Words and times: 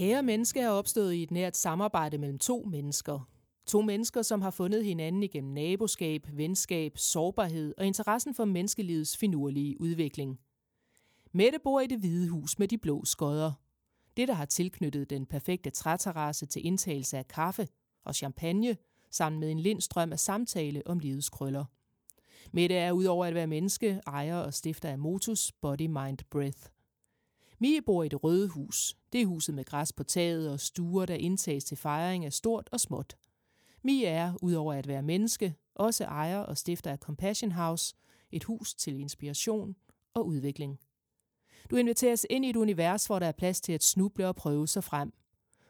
Kære 0.00 0.22
menneske 0.22 0.60
er 0.60 0.68
opstået 0.68 1.14
i 1.14 1.22
et 1.22 1.30
nært 1.30 1.56
samarbejde 1.56 2.18
mellem 2.18 2.38
to 2.38 2.64
mennesker. 2.70 3.28
To 3.66 3.82
mennesker, 3.82 4.22
som 4.22 4.42
har 4.42 4.50
fundet 4.50 4.84
hinanden 4.84 5.22
igennem 5.22 5.52
naboskab, 5.52 6.26
venskab, 6.32 6.98
sårbarhed 6.98 7.74
og 7.78 7.86
interessen 7.86 8.34
for 8.34 8.44
menneskelivets 8.44 9.16
finurlige 9.16 9.80
udvikling. 9.80 10.40
Mette 11.32 11.58
bor 11.64 11.80
i 11.80 11.86
det 11.86 11.98
hvide 11.98 12.28
hus 12.28 12.58
med 12.58 12.68
de 12.68 12.78
blå 12.78 13.04
skodder. 13.04 13.52
Det, 14.16 14.28
der 14.28 14.34
har 14.34 14.44
tilknyttet 14.44 15.10
den 15.10 15.26
perfekte 15.26 15.70
træterrasse 15.70 16.46
til 16.46 16.66
indtagelse 16.66 17.18
af 17.18 17.28
kaffe 17.28 17.68
og 18.04 18.14
champagne, 18.14 18.76
sammen 19.10 19.40
med 19.40 19.50
en 19.50 19.60
lindstrøm 19.60 20.12
af 20.12 20.18
samtale 20.18 20.82
om 20.86 20.98
livets 20.98 21.30
krøller. 21.30 21.64
Mette 22.52 22.74
er 22.74 22.92
udover 22.92 23.26
at 23.26 23.34
være 23.34 23.46
menneske, 23.46 24.00
ejer 24.06 24.36
og 24.36 24.54
stifter 24.54 24.88
af 24.88 24.98
Motus 24.98 25.52
Body 25.52 25.86
Mind 25.86 26.18
Breath– 26.30 26.62
Mie 27.62 27.82
bor 27.82 28.02
i 28.02 28.08
det 28.08 28.24
røde 28.24 28.48
hus. 28.48 28.96
Det 29.12 29.22
er 29.22 29.26
huset 29.26 29.54
med 29.54 29.64
græs 29.64 29.92
på 29.92 30.02
taget 30.02 30.50
og 30.50 30.60
stuer, 30.60 31.06
der 31.06 31.14
indtages 31.14 31.64
til 31.64 31.76
fejring 31.76 32.24
af 32.24 32.32
stort 32.32 32.68
og 32.72 32.80
småt. 32.80 33.16
Mie 33.82 34.06
er, 34.06 34.34
udover 34.42 34.74
at 34.74 34.88
være 34.88 35.02
menneske, 35.02 35.54
også 35.74 36.04
ejer 36.04 36.38
og 36.38 36.58
stifter 36.58 36.90
af 36.90 36.98
Compassion 36.98 37.52
House, 37.52 37.94
et 38.32 38.44
hus 38.44 38.74
til 38.74 39.00
inspiration 39.00 39.76
og 40.14 40.26
udvikling. 40.26 40.78
Du 41.70 41.76
inviteres 41.76 42.26
ind 42.30 42.44
i 42.44 42.50
et 42.50 42.56
univers, 42.56 43.06
hvor 43.06 43.18
der 43.18 43.26
er 43.26 43.32
plads 43.32 43.60
til 43.60 43.72
at 43.72 43.84
snuble 43.84 44.28
og 44.28 44.36
prøve 44.36 44.68
sig 44.68 44.84
frem. 44.84 45.12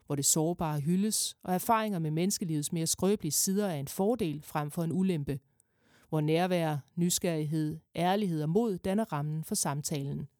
Hvor 0.07 0.15
det 0.15 0.25
sårbare 0.25 0.81
hyldes, 0.81 1.37
og 1.43 1.55
erfaringer 1.55 1.98
med 1.98 2.11
menneskelivets 2.11 2.73
mere 2.73 2.87
skrøbelige 2.87 3.33
sider 3.33 3.67
er 3.67 3.77
en 3.77 3.89
fordel 3.89 4.43
frem 4.43 4.70
for 4.70 4.83
en 4.83 4.93
ulempe. 4.93 5.41
Hvor 6.09 6.20
nærvær, 6.20 6.77
nysgerrighed, 6.97 7.79
ærlighed 7.97 8.42
og 8.42 8.48
mod 8.48 8.79
danner 8.79 9.12
rammen 9.12 9.45
for 9.45 9.55
samtalen– 9.55 10.29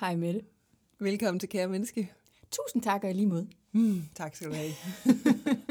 Hej 0.00 0.16
Mette. 0.16 0.40
Velkommen 0.98 1.40
til 1.40 1.48
Kære 1.48 1.68
Menneske. 1.68 2.12
Tusind 2.50 2.82
tak 2.82 3.04
og 3.04 3.14
lige 3.14 3.26
mod. 3.26 3.46
Mm, 3.72 4.02
tak 4.14 4.36
skal 4.36 4.48
du 4.48 4.54
have. 4.54 4.72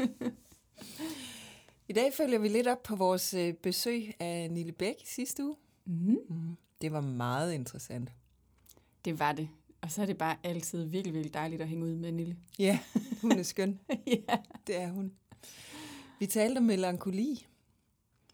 I 1.88 1.92
dag 1.92 2.12
følger 2.14 2.38
vi 2.38 2.48
lidt 2.48 2.66
op 2.66 2.82
på 2.82 2.96
vores 2.96 3.34
øh, 3.34 3.54
besøg 3.54 4.14
af 4.20 4.50
Nille 4.50 4.72
Bæk 4.72 4.94
sidste 5.04 5.44
uge. 5.44 5.56
Mm. 5.84 6.18
Mm. 6.28 6.56
Det 6.80 6.92
var 6.92 7.00
meget 7.00 7.52
interessant. 7.52 8.12
Det 9.04 9.18
var 9.18 9.32
det. 9.32 9.48
Og 9.80 9.90
så 9.90 10.02
er 10.02 10.06
det 10.06 10.18
bare 10.18 10.36
altid 10.44 10.84
virkelig, 10.84 11.14
virkelig 11.14 11.34
dejligt 11.34 11.62
at 11.62 11.68
hænge 11.68 11.84
ud 11.84 11.94
med 11.94 12.12
Nille. 12.12 12.36
Ja, 12.58 12.78
hun 13.20 13.32
er 13.32 13.42
skøn. 13.42 13.78
ja. 14.28 14.36
Det 14.66 14.76
er 14.76 14.90
hun. 14.90 15.12
Vi 16.18 16.26
talte 16.26 16.58
om 16.58 16.64
melankoli. 16.64 17.46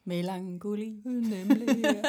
Melankoli. 0.04 1.00
Nemlig, 1.04 1.84
ja. 1.84 2.02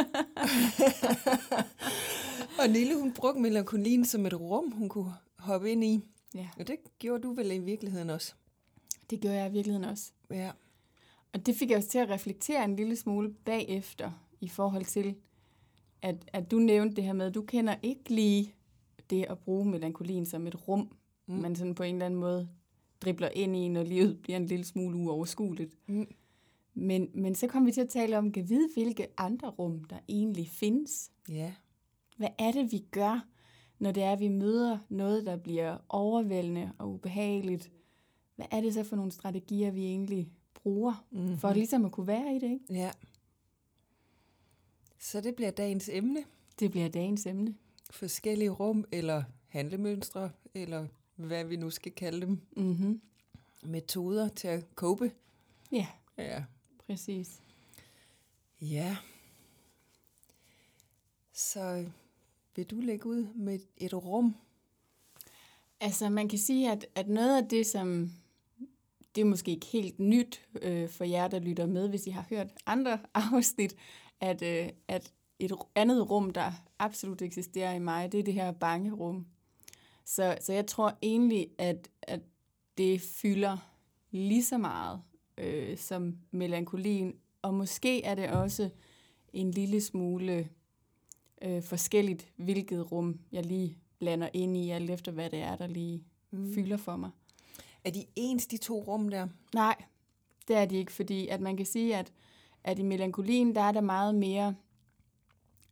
Og 2.60 2.70
Nille, 2.70 3.00
hun 3.00 3.14
brugte 3.14 3.42
melankolien 3.42 4.06
som 4.06 4.26
et 4.26 4.40
rum, 4.40 4.72
hun 4.72 4.90
kunne 4.90 5.14
hoppe 5.38 5.72
ind 5.72 5.84
i. 5.84 6.00
Ja. 6.36 6.50
Og 6.60 6.68
det 6.68 6.78
gjorde 7.00 7.24
du 7.24 7.34
vel 7.34 7.52
i 7.52 7.58
virkeligheden 7.58 8.10
også? 8.10 8.34
Det 9.10 9.22
gjorde 9.22 9.38
jeg 9.38 9.50
i 9.50 9.54
virkeligheden 9.54 9.90
også. 9.90 10.12
Ja. 10.32 10.52
Og 11.34 11.46
det 11.46 11.56
fik 11.56 11.70
jeg 11.70 11.78
også 11.78 11.90
til 11.90 12.00
at 12.00 12.10
reflektere 12.10 12.64
en 12.64 12.76
lille 12.76 12.96
smule 12.96 13.34
bagefter 13.34 14.12
i 14.42 14.50
forhold 14.50 14.86
til, 14.86 15.16
at, 16.02 16.16
at 16.34 16.52
du 16.52 16.60
nævnte 16.60 16.96
det 16.96 17.04
her 17.04 17.14
med, 17.14 17.26
at 17.26 17.36
du 17.36 17.42
kender 17.42 17.76
ikke 17.84 18.10
lige 18.10 18.54
det 19.10 19.26
at 19.30 19.40
bruge 19.40 19.66
melankolien 19.66 20.26
som 20.26 20.48
et 20.48 20.68
rum, 20.68 20.90
mm. 21.28 21.36
man 21.36 21.56
sådan 21.56 21.76
på 21.76 21.84
en 21.84 21.96
eller 21.96 22.06
anden 22.06 22.20
måde 22.20 22.50
dribler 23.02 23.30
ind 23.30 23.56
i, 23.56 23.68
når 23.68 23.84
livet 23.84 24.22
bliver 24.22 24.38
en 24.38 24.46
lille 24.46 24.66
smule 24.66 24.98
uoverskueligt. 24.98 25.74
Mm. 25.88 26.08
Men, 26.74 27.10
men 27.14 27.36
så 27.36 27.48
kom 27.48 27.66
vi 27.66 27.72
til 27.72 27.82
at 27.82 27.90
tale 27.90 28.18
om, 28.18 28.32
kan 28.32 28.50
vide, 28.50 28.70
hvilke 28.74 29.08
andre 29.18 29.50
rum, 29.50 29.84
der 29.84 29.98
egentlig 30.10 30.50
findes. 30.50 31.12
Ja. 31.30 31.54
Hvad 32.16 32.30
er 32.38 32.52
det, 32.52 32.72
vi 32.72 32.86
gør, 32.92 33.28
når 33.80 33.92
det 33.92 34.04
er, 34.04 34.12
at 34.12 34.20
vi 34.20 34.28
møder 34.28 34.78
noget, 34.90 35.26
der 35.26 35.38
bliver 35.38 35.78
overvældende 35.90 36.72
og 36.78 36.94
ubehageligt? 36.94 37.72
Hvad 38.36 38.46
er 38.52 38.62
det 38.62 38.74
så 38.74 38.84
for 38.84 38.96
nogle 38.96 39.12
strategier, 39.12 39.72
vi 39.72 39.86
egentlig 39.86 40.30
bruger, 40.54 41.06
mm-hmm. 41.12 41.38
for 41.38 41.54
ligesom 41.54 41.86
at 41.86 41.92
kunne 41.92 42.08
være 42.08 42.36
i 42.36 42.40
det? 42.40 42.52
Ikke? 42.52 42.66
Ja. 42.70 42.92
Så 45.00 45.22
det 45.22 45.36
bliver 45.36 45.52
dagens 45.52 45.90
emne. 45.90 46.24
Det 46.60 46.72
bliver 46.72 46.90
dagens 46.90 47.26
emne. 47.26 47.56
Forskellige 47.90 48.50
rum, 48.50 48.86
eller 48.92 49.24
handlemønstre, 49.48 50.32
eller 50.54 50.88
hvad 51.16 51.46
vi 51.46 51.56
nu 51.56 51.70
skal 51.70 51.92
kalde 51.92 52.22
dem. 52.22 52.42
Mm-hmm. 52.58 53.02
Metoder 53.64 54.28
til 54.28 54.48
at 54.48 54.66
cope. 54.76 55.12
Ja, 55.72 55.88
ja. 56.18 56.44
præcis. 56.88 57.42
Ja. 58.62 58.98
Så 61.34 61.86
vil 62.56 62.66
du 62.66 62.80
lægge 62.80 63.06
ud 63.06 63.28
med 63.36 63.60
et 63.78 63.94
rum? 63.94 64.36
Altså 65.80 66.10
man 66.10 66.30
kan 66.30 66.40
sige, 66.40 66.72
at, 66.72 66.86
at 66.96 67.08
noget 67.08 67.38
af 67.38 67.48
det, 67.50 67.66
som 67.66 68.12
det 69.16 69.22
er 69.22 69.26
måske 69.26 69.52
ikke 69.52 69.66
helt 69.66 70.00
nyt 70.00 70.48
øh, 70.62 70.90
for 70.90 71.04
jer, 71.04 71.28
der 71.28 71.40
lytter 71.40 71.66
med, 71.66 71.90
hvis 71.90 72.08
I 72.08 72.10
har 72.10 72.26
hørt 72.30 72.48
andre 72.66 73.00
afsnit, 73.34 73.76
at, 74.20 74.42
øh, 74.42 74.70
at 74.88 75.14
et 75.40 75.52
andet 75.76 76.10
rum, 76.10 76.30
der 76.30 76.52
absolut 76.80 77.22
eksisterer 77.22 77.74
i 77.74 77.80
mig, 77.80 78.12
det 78.12 78.20
er 78.20 78.24
det 78.24 78.34
her 78.34 78.52
bange 78.52 78.92
rum. 78.92 79.26
Så, 80.06 80.38
så 80.42 80.54
jeg 80.54 80.68
tror 80.68 80.98
egentlig, 81.02 81.48
at, 81.58 81.90
at 82.02 82.20
det 82.78 83.02
fylder 83.02 83.58
lige 84.12 84.44
så 84.44 84.58
meget 84.58 85.02
øh, 85.38 85.78
som 85.78 86.18
melankolien, 86.32 87.16
og 87.42 87.54
måske 87.54 88.04
er 88.04 88.16
det 88.16 88.30
også 88.30 88.70
en 89.34 89.52
lille 89.52 89.82
smule 89.82 90.50
øh, 91.42 91.64
forskelligt, 91.64 92.32
hvilket 92.36 92.92
rum 92.92 93.20
jeg 93.32 93.46
lige 93.46 93.78
blander 94.00 94.30
ind 94.34 94.58
i, 94.58 94.70
alt 94.70 94.90
efter 94.90 95.12
hvad 95.12 95.30
det 95.30 95.40
er, 95.40 95.56
der 95.56 95.68
lige 95.68 96.04
mm. 96.32 96.54
fylder 96.54 96.78
for 96.78 96.96
mig. 96.96 97.10
Er 97.84 97.92
de 97.92 98.06
ens, 98.16 98.48
de 98.48 98.58
to 98.58 98.84
rum 98.84 99.10
der? 99.10 99.28
Nej, 99.54 99.76
det 100.48 100.56
er 100.56 100.66
de 100.66 100.78
ikke, 100.78 100.92
fordi 100.92 101.28
at 101.28 101.42
man 101.42 101.58
kan 101.58 101.66
sige, 101.66 101.96
at, 101.96 102.14
at 102.64 102.80
i 102.80 102.84
melankolien, 102.84 103.56
der 103.56 103.62
er 103.62 103.72
der 103.72 103.82
meget 103.82 104.16
mere 104.16 104.56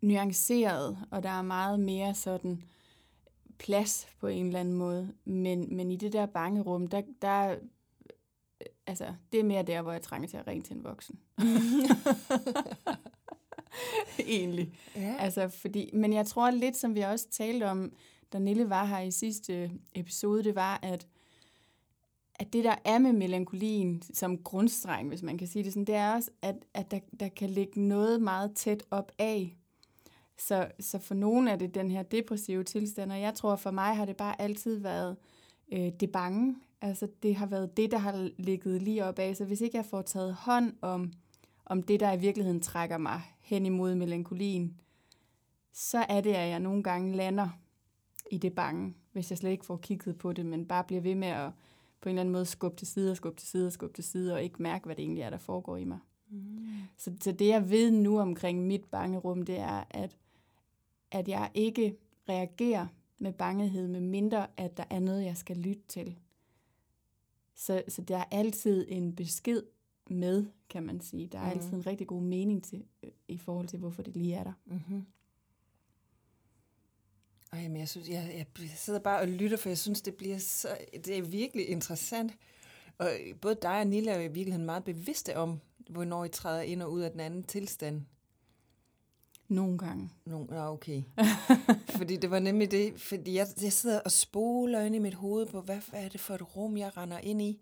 nuanceret, 0.02 0.98
og 1.12 1.24
der 1.24 1.30
er 1.30 1.42
meget 1.42 1.80
mere 1.80 2.16
sådan 2.16 2.64
plads 3.58 4.08
på 4.20 4.28
en 4.28 4.46
eller 4.46 4.60
anden 4.60 4.74
måde. 4.74 5.14
Men, 5.26 5.76
men 5.76 5.92
i 5.92 5.96
det 5.96 6.14
der 6.14 6.26
bange 6.26 6.62
rum, 6.62 6.88
der, 6.88 7.02
der 7.22 7.56
altså, 8.88 9.14
det 9.32 9.40
er 9.40 9.44
mere 9.44 9.64
der, 9.64 9.82
hvor 9.82 9.92
jeg 9.92 10.02
trænger 10.02 10.28
til 10.28 10.38
at 10.38 10.48
ringe 10.48 10.64
til 10.64 10.76
en 10.76 10.84
voksen. 10.84 11.20
Egentlig. 14.20 14.74
Ja. 14.96 15.16
Altså, 15.20 15.48
fordi, 15.48 15.90
men 15.94 16.14
jeg 16.14 16.26
tror 16.26 16.52
lidt, 16.52 16.78
som 16.78 16.96
vi 16.96 17.02
også 17.02 17.28
talte 17.30 17.70
om, 17.70 17.92
da 18.34 18.40
Nille 18.40 18.70
var 18.70 18.86
her 18.86 19.00
i 19.00 19.12
sidste 19.12 19.72
episode, 19.96 20.44
det 20.44 20.56
var, 20.56 20.80
at, 20.84 21.08
at 22.36 22.54
det, 22.54 22.64
der 22.64 22.76
er 22.86 22.98
med 22.98 23.14
melankolien 23.14 24.02
som 24.14 24.38
grundstreng, 24.38 25.08
hvis 25.08 25.22
man 25.22 25.38
kan 25.38 25.48
sige 25.48 25.64
det 25.64 25.74
sådan, 25.74 25.86
det 25.86 25.96
er 25.96 26.14
også, 26.14 26.32
at, 26.42 26.56
at 26.74 26.92
der, 26.92 27.00
der 27.20 27.30
kan 27.30 27.50
ligge 27.50 27.82
noget 27.82 28.22
meget 28.22 28.56
tæt 28.56 28.84
op 28.92 29.12
af. 29.20 29.58
Så, 30.38 30.68
så 30.80 31.00
for 31.00 31.14
nogen 31.16 31.48
er 31.48 31.56
det 31.56 31.76
den 31.76 31.92
her 31.92 32.04
depressive 32.04 32.64
tilstand, 32.64 33.12
og 33.12 33.22
jeg 33.22 33.34
tror, 33.34 33.56
for 33.56 33.72
mig 33.72 33.96
har 33.96 34.06
det 34.06 34.18
bare 34.18 34.42
altid 34.42 34.80
været 34.80 35.18
øh, 35.74 35.92
det 36.00 36.12
bange. 36.12 36.56
Altså, 36.82 37.08
det 37.24 37.36
har 37.36 37.46
været 37.46 37.78
det, 37.78 37.92
der 37.92 37.98
har 37.98 38.30
ligget 38.38 38.82
lige 38.82 39.06
op 39.06 39.20
af. 39.20 39.36
Så 39.36 39.46
hvis 39.46 39.62
ikke 39.62 39.78
jeg 39.78 39.86
får 39.86 40.02
taget 40.02 40.34
hånd 40.34 40.74
om 40.82 41.14
om 41.66 41.84
det, 41.84 42.00
der 42.00 42.14
i 42.14 42.20
virkeligheden 42.20 42.62
trækker 42.62 42.98
mig 42.98 43.22
hen 43.40 43.66
imod 43.66 43.96
melankolien, 43.96 44.82
så 45.74 46.06
er 46.10 46.22
det, 46.22 46.34
at 46.34 46.50
jeg 46.50 46.60
nogle 46.60 46.84
gange 46.84 47.16
lander 47.16 47.50
i 48.32 48.38
det 48.38 48.54
bange, 48.54 48.94
hvis 49.12 49.30
jeg 49.30 49.38
slet 49.38 49.52
ikke 49.52 49.66
får 49.66 49.78
kigget 49.78 50.18
på 50.18 50.34
det, 50.34 50.46
men 50.46 50.66
bare 50.66 50.84
bliver 50.84 51.02
ved 51.02 51.16
med 51.16 51.28
at 51.28 51.52
på 52.02 52.10
en 52.10 52.16
eller 52.16 52.22
anden 52.22 52.34
måde 52.34 52.46
skubbe 52.46 52.78
til 52.78 52.88
side 52.88 53.12
og 53.12 53.18
skubbe 53.18 53.40
til 53.40 53.48
side 53.48 53.68
og 53.68 53.74
skubbe 53.74 53.96
til 53.96 54.04
side, 54.04 54.34
og 54.34 54.44
ikke 54.44 54.64
mærke, 54.64 54.86
hvad 54.86 54.96
det 54.96 55.04
egentlig 55.04 55.22
er, 55.22 55.30
der 55.30 55.38
foregår 55.38 55.78
i 55.78 55.84
mig. 55.84 56.00
Mm. 56.30 56.68
Så, 56.98 57.14
så 57.22 57.32
det, 57.32 57.48
jeg 57.48 57.70
ved 57.70 57.92
nu 57.92 58.20
omkring 58.20 58.68
mit 58.68 58.86
bangerum, 58.86 59.42
det 59.42 59.60
er, 59.60 59.84
at, 59.90 60.18
at 61.12 61.28
jeg 61.28 61.52
ikke 61.54 61.98
reagerer 62.30 62.88
med 63.18 63.34
bangehed, 63.34 63.88
med 63.88 64.02
mindre, 64.02 64.48
at 64.58 64.78
der 64.78 64.84
er 64.90 65.00
noget, 65.00 65.26
jeg 65.26 65.38
skal 65.38 65.58
lytte 65.58 65.84
til. 65.88 66.16
Så, 67.56 67.84
så 67.88 68.02
der 68.02 68.18
er 68.18 68.26
altid 68.32 68.86
en 68.90 69.16
besked 69.16 69.64
med, 70.10 70.46
kan 70.74 70.84
man 70.84 71.02
sige. 71.02 71.28
Der 71.28 71.40
er 71.40 71.44
mm. 71.44 71.60
altid 71.60 71.74
en 71.74 71.88
rigtig 71.88 72.08
god 72.08 72.22
mening 72.22 72.64
til, 72.64 72.84
øh, 73.04 73.12
i 73.28 73.38
forhold 73.38 73.68
til, 73.68 73.80
hvorfor 73.80 74.02
det 74.02 74.18
lige 74.18 74.36
er 74.36 74.44
der. 74.44 74.54
Mm-hmm. 74.66 75.06
Ej, 77.52 77.68
men 77.68 77.78
jeg, 77.78 77.90
synes, 77.90 78.10
jeg, 78.10 78.46
jeg 78.60 78.70
sidder 78.76 79.00
bare 79.00 79.22
og 79.22 79.28
lytter, 79.28 79.58
for 79.58 79.70
jeg 79.70 79.78
synes, 79.78 80.02
det 80.02 80.16
bliver 80.16 80.38
så, 80.38 80.68
det 80.94 81.18
er 81.18 81.22
virkelig 81.22 81.70
interessant. 81.70 82.38
Og 82.98 83.12
både 83.42 83.56
dig 83.62 83.80
og 83.80 83.88
Nilla 83.88 84.12
er 84.12 84.20
i 84.20 84.28
virkeligheden 84.28 84.66
meget 84.66 84.84
bevidste 84.84 85.38
om, 85.38 85.60
hvornår 85.90 86.26
I 86.26 86.30
træder 86.30 86.62
ind 86.62 86.82
og 86.82 86.92
ud 86.92 87.02
af 87.02 87.12
den 87.12 87.20
anden 87.20 87.44
tilstand. 87.44 88.02
Nogle 89.48 89.78
gange. 89.78 90.10
Nogle, 90.26 90.48
ja, 90.52 90.72
okay. 90.72 91.04
fordi 91.98 92.18
det 92.18 92.32
var 92.32 92.40
nemlig 92.40 92.72
det, 92.72 93.00
fordi 93.00 93.34
jeg, 93.34 93.48
jeg 93.62 93.74
sidder 93.74 94.00
og 94.00 94.12
spoler 94.12 94.82
ind 94.82 94.96
i 94.96 95.00
mit 95.00 95.14
hoved 95.14 95.46
på, 95.46 95.62
hvad, 95.62 95.80
hvad 95.90 96.04
er 96.04 96.10
det 96.10 96.20
for 96.20 96.36
et 96.36 96.56
rum, 96.56 96.78
jeg 96.78 96.98
render 96.98 97.18
ind 97.18 97.42
i? 97.42 97.62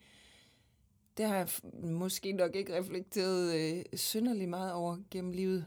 Det 1.17 1.25
har 1.25 1.35
jeg 1.35 1.49
måske 1.83 2.31
nok 2.31 2.55
ikke 2.55 2.77
reflekteret 2.77 3.55
øh, 3.55 3.83
synderligt 3.93 4.49
meget 4.49 4.73
over 4.73 4.97
gennem 5.11 5.31
livet, 5.31 5.65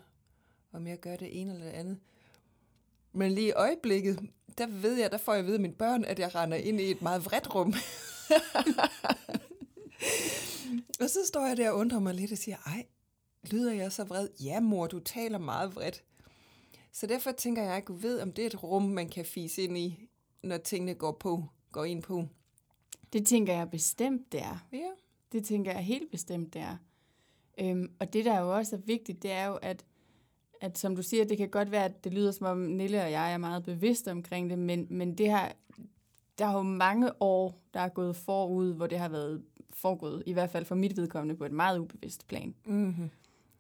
om 0.73 0.87
jeg 0.87 1.01
gør 1.01 1.17
det 1.17 1.41
ene 1.41 1.53
eller 1.53 1.65
det 1.65 1.73
andet. 1.73 1.99
Men 3.13 3.33
lige 3.33 3.49
i 3.49 3.53
øjeblikket, 3.53 4.19
der 4.59 4.67
ved 4.67 4.95
jeg, 4.95 5.13
der 5.13 5.19
får 5.19 5.35
jeg 5.35 5.49
af 5.49 5.61
mine 5.61 5.75
børn, 5.75 6.05
at 6.05 6.19
jeg 6.19 6.35
render 6.35 6.57
ind 6.57 6.81
i 6.81 6.91
et 6.91 7.03
meget 7.03 7.25
vredt 7.25 7.55
rum. 7.55 7.69
og 11.01 11.11
så 11.11 11.19
står 11.27 11.47
jeg 11.47 11.57
der 11.57 11.71
og 11.71 11.77
undrer 11.77 11.99
mig 11.99 12.15
lidt 12.15 12.33
og 12.33 12.39
siger, 12.39 12.57
ej, 12.67 12.87
lyder 13.51 13.73
jeg 13.73 13.93
så 13.93 14.05
vred? 14.05 14.29
Ja, 14.41 14.61
mor, 14.61 14.87
du 14.87 14.99
taler 14.99 15.39
meget 15.39 15.75
vredt. 15.75 16.05
Så 16.93 17.07
derfor 17.07 17.33
tænker 17.33 17.63
jeg, 17.63 17.77
at 17.77 17.85
jeg 17.89 18.03
ved, 18.03 18.21
om 18.21 18.33
det 18.33 18.43
er 18.43 18.47
et 18.47 18.63
rum, 18.63 18.83
man 18.83 19.09
kan 19.09 19.25
fise 19.25 19.63
ind 19.63 19.79
i, 19.79 20.09
når 20.43 20.57
tingene 20.57 20.95
går 20.95 21.13
på, 21.13 21.45
går 21.73 21.85
ind 21.85 22.03
på. 22.03 22.29
Det 23.13 23.27
tænker 23.27 23.55
jeg 23.55 23.71
bestemt, 23.71 24.33
det 24.33 24.43
er. 24.43 24.67
Ja. 24.73 24.91
Det 25.35 25.45
tænker 25.45 25.73
jeg 25.73 25.81
helt 25.81 26.11
bestemt, 26.11 26.55
det 26.55 26.63
er. 26.63 26.77
Øhm, 27.61 27.91
og 28.01 28.13
det, 28.13 28.25
der 28.25 28.41
jo 28.41 28.57
også 28.57 28.77
er 28.77 28.81
vigtigt, 28.81 29.23
det 29.23 29.33
er 29.33 29.47
jo, 29.47 29.55
at, 29.55 29.85
at 30.61 30.79
som 30.79 30.97
du 30.97 31.03
siger, 31.03 31.25
det 31.25 31.39
kan 31.39 31.49
godt 31.49 31.71
være, 31.71 31.85
at 31.85 32.05
det 32.05 32.15
lyder 32.15 32.31
som 32.31 32.47
om 32.47 32.59
Nille 32.59 33.03
og 33.03 33.11
jeg 33.11 33.33
er 33.33 33.39
meget 33.39 33.65
bevidste 33.65 34.11
omkring 34.11 34.51
det, 34.51 34.59
men, 34.59 34.87
men 34.91 35.19
det 35.19 35.31
her, 35.31 35.53
der 36.39 36.47
er 36.47 36.53
jo 36.53 36.63
mange 36.63 37.23
år, 37.23 37.63
der 37.75 37.81
er 37.81 37.89
gået 37.89 38.17
forud, 38.17 38.75
hvor 38.75 38.87
det 38.87 38.99
har 38.99 39.09
været 39.09 39.43
foregået, 39.71 40.23
i 40.27 40.33
hvert 40.33 40.51
fald 40.51 40.65
for 40.65 40.75
mit 40.75 40.97
vedkommende, 40.97 41.37
på 41.37 41.45
et 41.45 41.53
meget 41.53 41.79
ubevidst 41.79 42.29
plan. 42.29 42.55
Mm-hmm. 42.67 43.11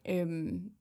Øhm, 0.09 0.73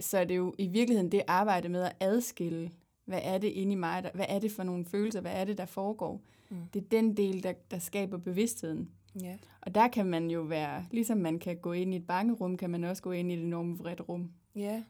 så 0.00 0.18
er 0.18 0.24
det 0.24 0.36
jo 0.36 0.54
i 0.58 0.68
virkeligheden 0.68 1.12
det 1.12 1.22
arbejde 1.26 1.68
med 1.68 1.82
at 1.82 1.96
adskille, 2.00 2.70
hvad 3.04 3.20
er 3.22 3.38
det 3.38 3.48
inde 3.48 3.72
i 3.72 3.76
mig, 3.76 4.02
der, 4.02 4.10
hvad 4.14 4.26
er 4.28 4.38
det 4.38 4.52
for 4.52 4.62
nogle 4.62 4.84
følelser, 4.84 5.20
hvad 5.20 5.32
er 5.32 5.44
det, 5.44 5.58
der 5.58 5.66
foregår. 5.66 6.20
Mm. 6.50 6.56
Det 6.74 6.82
er 6.82 6.88
den 6.90 7.16
del, 7.16 7.42
der, 7.42 7.52
der 7.70 7.78
skaber 7.78 8.18
bevidstheden. 8.18 8.90
Ja. 9.22 9.36
Og 9.60 9.74
der 9.74 9.88
kan 9.88 10.06
man 10.06 10.30
jo 10.30 10.40
være, 10.40 10.86
ligesom 10.90 11.18
man 11.18 11.38
kan 11.38 11.56
gå 11.56 11.72
ind 11.72 11.94
i 11.94 11.96
et 11.96 12.06
bangerum, 12.06 12.56
kan 12.56 12.70
man 12.70 12.84
også 12.84 13.02
gå 13.02 13.12
ind 13.12 13.30
i 13.32 13.34
et 13.34 13.40
enormt 13.40 13.78
vredt 13.78 14.08
rum. 14.08 14.30
Ja. 14.56 14.82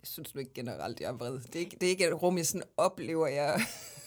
Jeg 0.00 0.06
synes 0.06 0.34
nu 0.34 0.38
ikke 0.38 0.54
generelt, 0.54 1.00
jeg 1.00 1.08
er 1.08 1.12
vred. 1.12 1.40
Det 1.40 1.56
er 1.56 1.60
ikke, 1.60 1.76
det 1.80 1.86
er 1.86 1.90
ikke 1.90 2.06
et 2.06 2.22
rum, 2.22 2.36
jeg 2.36 2.46
sådan 2.46 2.68
oplever, 2.76 3.26
jeg... 3.26 3.60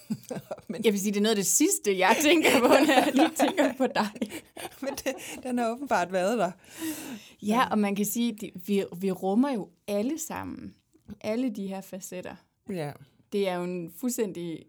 Men... 0.69 0.85
Jeg 0.85 0.93
vil 0.93 0.99
sige, 0.99 1.11
det 1.11 1.17
er 1.17 1.21
noget 1.21 1.35
af 1.35 1.43
det 1.43 1.45
sidste, 1.45 1.97
jeg 1.97 2.17
tænker 2.21 2.59
på, 2.59 2.67
når 2.67 2.93
jeg 2.93 3.11
lige 3.13 3.31
tænker 3.35 3.73
på 3.77 3.87
dig. 3.87 4.07
Men 4.81 4.89
det, 4.89 5.43
den 5.43 5.57
har 5.57 5.69
åbenbart 5.69 6.11
været 6.11 6.37
der. 6.37 6.51
Ja, 7.41 7.69
og 7.71 7.79
man 7.79 7.95
kan 7.95 8.05
sige, 8.05 8.29
at 8.29 8.67
vi, 8.67 8.83
vi 8.97 9.11
rummer 9.11 9.53
jo 9.53 9.69
alle 9.87 10.19
sammen, 10.19 10.75
alle 11.21 11.49
de 11.49 11.67
her 11.67 11.81
facetter. 11.81 12.35
Ja. 12.69 12.91
Det 13.31 13.47
er 13.47 13.55
jo 13.55 13.63
en 13.63 13.91
fuldstændig, 13.99 14.65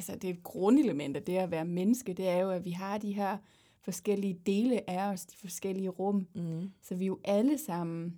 altså 0.00 0.16
det 0.16 0.30
er 0.30 0.34
et 0.34 0.42
grundelement 0.42 1.16
af 1.16 1.22
det 1.22 1.36
at 1.36 1.50
være 1.50 1.64
menneske, 1.64 2.12
det 2.12 2.28
er 2.28 2.38
jo, 2.38 2.50
at 2.50 2.64
vi 2.64 2.70
har 2.70 2.98
de 2.98 3.12
her 3.12 3.36
forskellige 3.80 4.40
dele 4.46 4.90
af 4.90 5.12
os, 5.12 5.26
de 5.26 5.36
forskellige 5.36 5.88
rum. 5.88 6.26
Mm. 6.34 6.70
Så 6.82 6.94
vi 6.94 7.04
er 7.04 7.06
jo 7.06 7.18
alle 7.24 7.58
sammen 7.58 8.16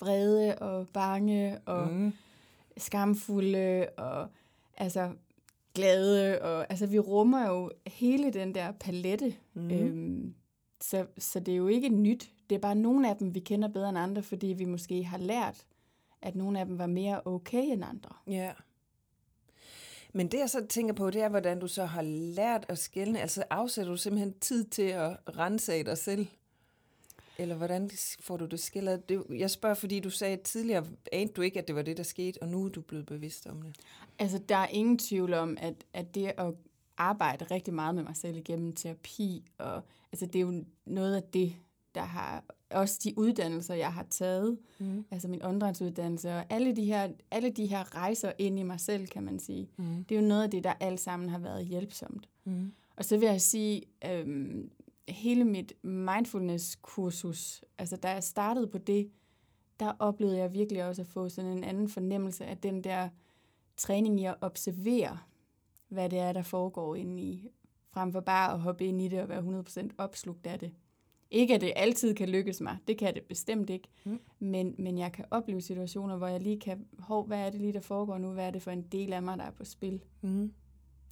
vrede 0.00 0.58
og 0.58 0.88
bange 0.88 1.58
og 1.58 1.92
mm. 1.92 2.12
skamfulde 2.76 3.88
og 3.96 4.28
altså 4.76 5.12
glade. 5.74 6.42
Og, 6.42 6.66
altså 6.70 6.86
vi 6.86 6.98
rummer 6.98 7.48
jo 7.48 7.70
hele 7.86 8.32
den 8.32 8.54
der 8.54 8.72
palette. 8.72 9.34
Mm. 9.54 9.70
Øhm, 9.70 10.34
så, 10.80 11.06
så 11.18 11.40
det 11.40 11.52
er 11.52 11.58
jo 11.58 11.68
ikke 11.68 11.88
nyt. 11.88 12.30
Det 12.50 12.56
er 12.56 12.60
bare 12.60 12.74
nogle 12.74 13.10
af 13.10 13.16
dem, 13.16 13.34
vi 13.34 13.40
kender 13.40 13.68
bedre 13.68 13.88
end 13.88 13.98
andre, 13.98 14.22
fordi 14.22 14.46
vi 14.46 14.64
måske 14.64 15.04
har 15.04 15.18
lært, 15.18 15.66
at 16.22 16.36
nogle 16.36 16.60
af 16.60 16.66
dem 16.66 16.78
var 16.78 16.86
mere 16.86 17.20
okay 17.24 17.72
end 17.72 17.84
andre. 17.84 18.10
Ja. 18.26 18.52
Men 20.16 20.28
det, 20.28 20.38
jeg 20.38 20.50
så 20.50 20.66
tænker 20.66 20.94
på, 20.94 21.10
det 21.10 21.22
er, 21.22 21.28
hvordan 21.28 21.60
du 21.60 21.68
så 21.68 21.84
har 21.84 22.02
lært 22.02 22.66
at 22.68 22.78
skælne. 22.78 23.20
Altså 23.20 23.44
afsætter 23.50 23.92
du 23.92 23.96
simpelthen 23.96 24.34
tid 24.40 24.64
til 24.64 24.82
at 24.82 25.16
rense 25.36 25.72
af 25.72 25.84
dig 25.84 25.98
selv? 25.98 26.26
Eller 27.38 27.54
hvordan 27.54 27.90
får 28.20 28.36
du 28.36 28.44
det 28.44 28.60
skildret? 28.60 29.24
Jeg 29.30 29.50
spørger, 29.50 29.74
fordi 29.74 30.00
du 30.00 30.10
sagde 30.10 30.36
tidligere, 30.36 30.86
anede 31.12 31.32
du 31.32 31.42
ikke, 31.42 31.58
at 31.58 31.68
det 31.68 31.76
var 31.76 31.82
det, 31.82 31.96
der 31.96 32.02
skete, 32.02 32.42
og 32.42 32.48
nu 32.48 32.64
er 32.64 32.68
du 32.68 32.80
blevet 32.80 33.06
bevidst 33.06 33.46
om 33.46 33.62
det. 33.62 33.76
Altså, 34.18 34.38
der 34.38 34.56
er 34.56 34.66
ingen 34.66 34.98
tvivl 34.98 35.34
om, 35.34 35.56
at, 35.60 35.74
at 35.92 36.14
det 36.14 36.26
at 36.26 36.54
arbejde 36.96 37.44
rigtig 37.44 37.74
meget 37.74 37.94
med 37.94 38.02
mig 38.02 38.16
selv 38.16 38.36
igennem 38.36 38.72
terapi, 38.72 39.44
og 39.58 39.82
altså, 40.12 40.26
det 40.26 40.36
er 40.36 40.40
jo 40.40 40.64
noget 40.86 41.16
af 41.16 41.22
det, 41.22 41.56
der 41.94 42.00
har 42.02 42.44
også 42.70 43.00
de 43.04 43.18
uddannelser, 43.18 43.74
jeg 43.74 43.92
har 43.92 44.06
taget, 44.10 44.58
mm. 44.78 45.04
altså 45.10 45.28
min 45.28 45.44
åndedrætsuddannelse, 45.44 46.30
og 46.30 46.44
alle 46.50 46.76
de, 46.76 46.84
her, 46.84 47.08
alle 47.30 47.50
de 47.50 47.66
her 47.66 47.96
rejser 47.96 48.32
ind 48.38 48.58
i 48.58 48.62
mig 48.62 48.80
selv, 48.80 49.06
kan 49.06 49.22
man 49.22 49.38
sige. 49.38 49.68
Mm. 49.76 50.04
Det 50.04 50.16
er 50.16 50.20
jo 50.20 50.26
noget 50.26 50.42
af 50.42 50.50
det, 50.50 50.64
der 50.64 50.72
alt 50.80 51.00
sammen 51.00 51.28
har 51.28 51.38
været 51.38 51.66
hjælpsomt. 51.66 52.28
Mm. 52.44 52.72
Og 52.96 53.04
så 53.04 53.16
vil 53.16 53.28
jeg 53.28 53.40
sige, 53.40 53.82
øhm, 54.04 54.70
hele 55.08 55.44
mit 55.44 55.72
mindfulness-kursus, 55.82 57.62
altså 57.78 57.96
da 57.96 58.10
jeg 58.10 58.24
startede 58.24 58.66
på 58.66 58.78
det, 58.78 59.10
der 59.80 59.92
oplevede 59.98 60.38
jeg 60.38 60.52
virkelig 60.52 60.84
også 60.84 61.02
at 61.02 61.08
få 61.08 61.28
sådan 61.28 61.50
en 61.50 61.64
anden 61.64 61.88
fornemmelse 61.88 62.44
af 62.44 62.58
den 62.58 62.84
der 62.84 63.08
træning 63.76 64.20
i 64.20 64.24
at 64.24 64.34
observere, 64.40 65.18
hvad 65.88 66.10
det 66.10 66.18
er, 66.18 66.32
der 66.32 66.42
foregår 66.42 66.94
inde 66.94 67.22
i, 67.22 67.48
frem 67.90 68.12
for 68.12 68.20
bare 68.20 68.52
at 68.52 68.60
hoppe 68.60 68.84
ind 68.84 69.00
i 69.00 69.08
det 69.08 69.20
og 69.20 69.28
være 69.28 69.62
100% 69.68 69.88
opslugt 69.98 70.46
af 70.46 70.58
det. 70.58 70.72
Ikke 71.34 71.54
at 71.54 71.60
det 71.60 71.72
altid 71.76 72.14
kan 72.14 72.28
lykkes 72.28 72.60
mig, 72.60 72.76
det 72.88 72.98
kan 72.98 73.14
det 73.14 73.22
bestemt 73.22 73.70
ikke, 73.70 73.88
mm. 74.04 74.20
men, 74.38 74.74
men 74.78 74.98
jeg 74.98 75.12
kan 75.12 75.24
opleve 75.30 75.60
situationer, 75.60 76.16
hvor 76.16 76.26
jeg 76.26 76.40
lige 76.40 76.60
kan, 76.60 76.86
hov, 76.98 77.26
hvad 77.26 77.38
er 77.38 77.50
det 77.50 77.60
lige, 77.60 77.72
der 77.72 77.80
foregår 77.80 78.18
nu, 78.18 78.32
hvad 78.32 78.46
er 78.46 78.50
det 78.50 78.62
for 78.62 78.70
en 78.70 78.82
del 78.82 79.12
af 79.12 79.22
mig, 79.22 79.38
der 79.38 79.44
er 79.44 79.50
på 79.50 79.64
spil. 79.64 80.04
Mm. 80.20 80.52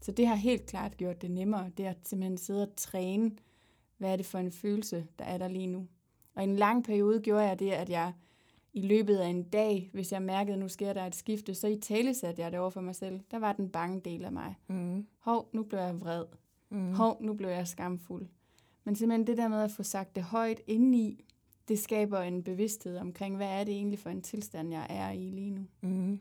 Så 0.03 0.13
det 0.13 0.27
har 0.27 0.35
helt 0.35 0.67
klart 0.67 0.97
gjort 0.97 1.23
det 1.23 1.31
nemmere, 1.31 1.71
det 1.77 1.85
at 1.85 1.97
simpelthen 2.05 2.39
sidde 2.39 2.63
og 2.63 2.77
træne, 2.77 3.31
hvad 3.99 4.13
er 4.13 4.17
det 4.17 4.27
for 4.27 4.39
en 4.39 4.53
følelse, 4.53 5.07
der 5.19 5.25
er 5.25 5.39
der 5.39 5.49
lige 5.49 5.67
nu. 5.67 5.87
Og 6.35 6.43
i 6.43 6.47
en 6.47 6.57
lang 6.57 6.85
periode 6.85 7.21
gjorde 7.21 7.45
jeg 7.45 7.59
det, 7.59 7.71
at 7.71 7.91
jeg 7.91 8.13
i 8.73 8.81
løbet 8.81 9.17
af 9.17 9.29
en 9.29 9.43
dag, 9.43 9.91
hvis 9.93 10.13
jeg 10.13 10.23
mærkede, 10.23 10.53
at 10.53 10.61
nu 10.61 10.69
sker 10.69 10.93
der 10.93 11.07
et 11.07 11.15
skifte, 11.15 11.55
så 11.55 11.67
i 11.67 11.77
tale 11.77 12.15
satte 12.15 12.43
jeg 12.43 12.53
det 12.53 12.61
over 12.61 12.71
for 12.71 12.81
mig 12.81 12.95
selv. 12.95 13.21
Der 13.31 13.39
var 13.39 13.53
den 13.53 13.69
bange 13.69 14.01
del 14.01 14.25
af 14.25 14.33
mig. 14.33 14.55
Mm. 14.69 15.07
Hov, 15.19 15.49
nu 15.53 15.63
blev 15.63 15.81
jeg 15.81 16.01
vred. 16.01 16.25
Mm. 16.71 16.93
Hov, 16.93 17.23
nu 17.23 17.35
blev 17.35 17.49
jeg 17.49 17.69
skamfuld. 17.69 18.27
Men 18.85 18.97
simpelthen 18.97 19.27
det 19.27 19.37
der 19.37 19.49
med 19.49 19.63
at 19.63 19.71
få 19.71 19.83
sagt 19.83 20.15
det 20.15 20.23
højt 20.23 20.61
indeni, 20.67 21.25
det 21.69 21.79
skaber 21.79 22.21
en 22.21 22.43
bevidsthed 22.43 22.99
omkring, 22.99 23.37
hvad 23.37 23.47
er 23.47 23.65
det 23.65 23.75
egentlig 23.75 23.99
for 23.99 24.11
en 24.11 24.23
tilstand, 24.23 24.71
jeg 24.71 24.87
er 24.91 25.11
i 25.11 25.31
lige 25.31 25.51
nu. 25.51 25.67
Mm. 25.81 26.21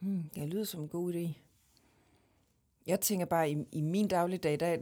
Mm, 0.00 0.22
det 0.34 0.48
lyder 0.48 0.64
som 0.64 0.82
en 0.82 0.88
god 0.88 1.14
idé. 1.14 1.28
Jeg 2.86 3.00
tænker 3.00 3.26
bare, 3.26 3.50
i, 3.50 3.56
i 3.72 3.80
min 3.80 4.08
dagligdag, 4.08 4.60
der, 4.60 4.76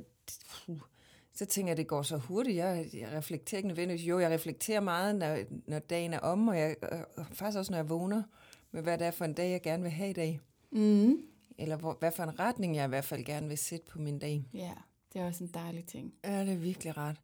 så 1.32 1.46
tænker 1.46 1.68
jeg, 1.68 1.72
at 1.72 1.78
det 1.78 1.86
går 1.86 2.02
så 2.02 2.16
hurtigt. 2.16 2.56
Jeg, 2.56 2.88
jeg 2.92 3.12
reflekterer 3.12 3.58
ikke 3.58 3.68
nødvendigvis. 3.68 4.06
Jo, 4.06 4.18
jeg 4.18 4.30
reflekterer 4.30 4.80
meget, 4.80 5.16
når, 5.16 5.38
når 5.66 5.78
dagen 5.78 6.12
er 6.12 6.18
om, 6.18 6.48
og, 6.48 6.58
jeg, 6.58 6.76
og 7.16 7.26
faktisk 7.32 7.58
også, 7.58 7.72
når 7.72 7.78
jeg 7.78 7.88
vågner, 7.88 8.22
med 8.70 8.82
hvad 8.82 8.98
det 8.98 9.06
er 9.06 9.10
for 9.10 9.24
en 9.24 9.34
dag, 9.34 9.50
jeg 9.50 9.62
gerne 9.62 9.82
vil 9.82 9.92
have 9.92 10.10
i 10.10 10.12
dag. 10.12 10.40
Mm. 10.70 11.22
Eller 11.58 11.76
hvor, 11.76 11.96
hvad 12.00 12.12
for 12.12 12.22
en 12.22 12.38
retning, 12.38 12.76
jeg 12.76 12.84
i 12.84 12.88
hvert 12.88 13.04
fald 13.04 13.24
gerne 13.24 13.48
vil 13.48 13.58
sætte 13.58 13.86
på 13.86 13.98
min 13.98 14.18
dag. 14.18 14.48
Ja, 14.54 14.72
det 15.12 15.20
er 15.20 15.26
også 15.26 15.44
en 15.44 15.50
dejlig 15.54 15.86
ting. 15.86 16.14
Ja, 16.24 16.40
det 16.40 16.52
er 16.52 16.56
virkelig 16.56 16.96
rart. 16.96 17.20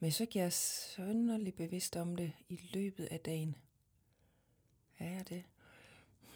Men 0.00 0.10
så 0.10 0.26
giver 0.26 0.44
jeg 0.44 0.52
sønderlig 0.52 1.54
bevidst 1.54 1.96
om 1.96 2.16
det 2.16 2.32
i 2.48 2.60
løbet 2.72 3.04
af 3.04 3.20
dagen. 3.20 3.56
Ja, 5.00 5.04
er 5.04 5.22
det. 5.22 5.42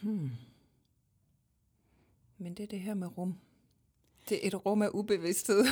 Hmm. 0.03 0.31
Men 2.39 2.55
det 2.55 2.63
er 2.63 2.67
det 2.67 2.81
her 2.81 2.95
med 2.95 3.19
rum. 3.19 3.39
Det 4.29 4.45
er 4.45 4.49
et 4.49 4.67
rum 4.67 4.83
af 4.83 4.89
ubevidsthed. 4.95 5.65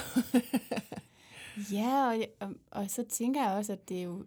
ja, 1.72 2.06
og, 2.06 2.16
og, 2.40 2.54
og 2.70 2.90
så 2.90 3.04
tænker 3.04 3.42
jeg 3.42 3.52
også, 3.52 3.72
at 3.72 3.88
det 3.88 3.98
er 3.98 4.02
jo 4.02 4.26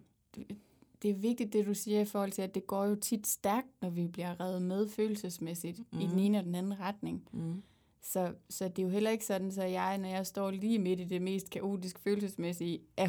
det 1.02 1.10
er 1.10 1.14
vigtigt, 1.14 1.52
det 1.52 1.66
du 1.66 1.74
siger 1.74 2.00
i 2.00 2.04
forhold 2.04 2.32
til, 2.32 2.42
at 2.42 2.54
det 2.54 2.66
går 2.66 2.84
jo 2.84 2.94
tit 2.94 3.26
stærkt, 3.26 3.68
når 3.82 3.90
vi 3.90 4.06
bliver 4.06 4.40
revet 4.40 4.62
med 4.62 4.88
følelsesmæssigt 4.88 5.78
mm. 5.92 6.00
i 6.00 6.06
den 6.06 6.18
ene 6.18 6.38
og 6.38 6.44
den 6.44 6.54
anden 6.54 6.80
retning. 6.80 7.28
Mm. 7.32 7.62
Så, 8.02 8.32
så 8.50 8.68
det 8.68 8.78
er 8.78 8.82
jo 8.82 8.88
heller 8.88 9.10
ikke 9.10 9.24
sådan, 9.24 9.52
så 9.52 9.62
jeg, 9.62 9.98
når 9.98 10.08
jeg 10.08 10.26
står 10.26 10.50
lige 10.50 10.78
midt 10.78 11.00
i 11.00 11.04
det 11.04 11.22
mest 11.22 11.50
kaotiske 11.50 12.00
følelsesmæssige, 12.00 12.80
er 12.96 13.06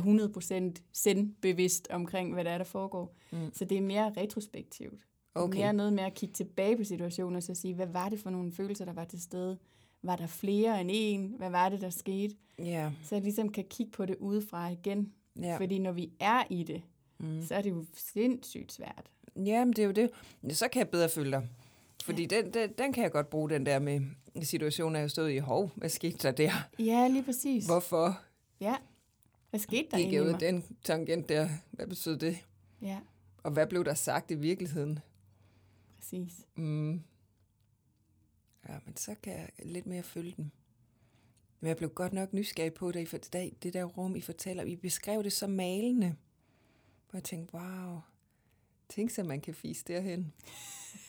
100% 0.77 0.81
sendbevidst 0.93 1.87
omkring, 1.91 2.33
hvad 2.33 2.43
der 2.43 2.51
er, 2.51 2.57
der 2.57 2.65
foregår. 2.65 3.15
Mm. 3.31 3.53
Så 3.53 3.65
det 3.65 3.77
er 3.77 3.81
mere 3.81 4.13
retrospektivt. 4.17 5.07
Okay. 5.35 5.59
Mere 5.59 5.73
noget 5.73 5.93
med 5.93 6.03
at 6.03 6.13
kigge 6.13 6.33
tilbage 6.33 6.77
på 6.77 6.83
situationen 6.83 7.35
og 7.35 7.43
så 7.43 7.55
sige, 7.55 7.73
hvad 7.73 7.87
var 7.87 8.09
det 8.09 8.19
for 8.19 8.29
nogle 8.29 8.51
følelser, 8.51 8.85
der 8.85 8.93
var 8.93 9.05
til 9.05 9.21
stede? 9.21 9.57
Var 10.03 10.15
der 10.15 10.27
flere 10.27 10.81
end 10.81 10.89
en? 10.93 11.33
Hvad 11.37 11.49
var 11.49 11.69
det, 11.69 11.81
der 11.81 11.89
skete? 11.89 12.35
Yeah. 12.59 12.91
Så 13.03 13.15
jeg 13.15 13.23
ligesom 13.23 13.51
kan 13.51 13.65
kigge 13.69 13.91
på 13.91 14.05
det 14.05 14.15
udefra 14.19 14.69
igen. 14.69 15.13
Yeah. 15.43 15.57
Fordi 15.57 15.79
når 15.79 15.91
vi 15.91 16.11
er 16.19 16.43
i 16.49 16.63
det, 16.63 16.81
mm. 17.19 17.41
så 17.41 17.55
er 17.55 17.61
det 17.61 17.69
jo 17.69 17.85
sindssygt 17.93 18.71
svært. 18.71 19.11
Jamen, 19.35 19.73
det 19.73 19.79
er 19.79 19.85
jo 19.85 19.91
det. 19.91 20.09
Så 20.49 20.67
kan 20.67 20.79
jeg 20.79 20.89
bedre 20.89 21.09
følge 21.09 21.31
dig. 21.31 21.47
Fordi 22.03 22.27
ja. 22.31 22.41
den, 22.41 22.53
den, 22.53 22.69
den 22.77 22.93
kan 22.93 23.03
jeg 23.03 23.11
godt 23.11 23.29
bruge, 23.29 23.49
den 23.49 23.65
der 23.65 23.79
med 23.79 24.01
situationen, 24.41 25.01
jeg 25.01 25.11
stået 25.11 25.31
i, 25.31 25.37
hov, 25.37 25.71
hvad 25.75 25.89
skete 25.89 26.17
der 26.17 26.31
der? 26.31 26.51
Ja, 26.79 27.07
lige 27.07 27.23
præcis. 27.23 27.65
Hvorfor 27.65 28.19
Ja. 28.59 28.75
Hvad 29.49 29.59
skete 29.59 29.87
der 29.91 29.97
egentlig 29.97 30.21
ud 30.21 30.33
den 30.39 30.63
tangent 30.83 31.29
der? 31.29 31.49
Hvad 31.71 31.87
betød 31.87 32.17
det? 32.17 32.37
Ja, 32.81 32.99
Og 33.43 33.51
hvad 33.51 33.67
blev 33.67 33.85
der 33.85 33.93
sagt 33.93 34.31
i 34.31 34.35
virkeligheden? 34.35 34.99
præcis. 35.97 36.33
Mm. 36.55 37.01
Ja, 38.69 38.77
men 38.85 38.95
så 38.97 39.15
kan 39.23 39.33
jeg 39.33 39.49
lidt 39.65 39.85
mere 39.85 40.03
følge 40.03 40.33
den. 40.37 40.51
Men 41.59 41.67
jeg 41.67 41.77
blev 41.77 41.89
godt 41.89 42.13
nok 42.13 42.33
nysgerrig 42.33 42.73
på 42.73 42.91
det, 42.91 42.99
I 43.01 43.05
for- 43.05 43.17
det, 43.17 43.63
det 43.63 43.73
der 43.73 43.83
rum, 43.83 44.15
I 44.15 44.21
fortæller. 44.21 44.63
I 44.63 44.75
beskrev 44.75 45.23
det 45.23 45.33
så 45.33 45.47
malende. 45.47 46.15
Hvor 47.09 47.17
jeg 47.17 47.23
tænkte, 47.23 47.53
wow, 47.55 47.99
tænk 48.89 49.09
så, 49.11 49.23
man 49.23 49.41
kan 49.41 49.53
fise 49.53 49.83
derhen. 49.87 50.33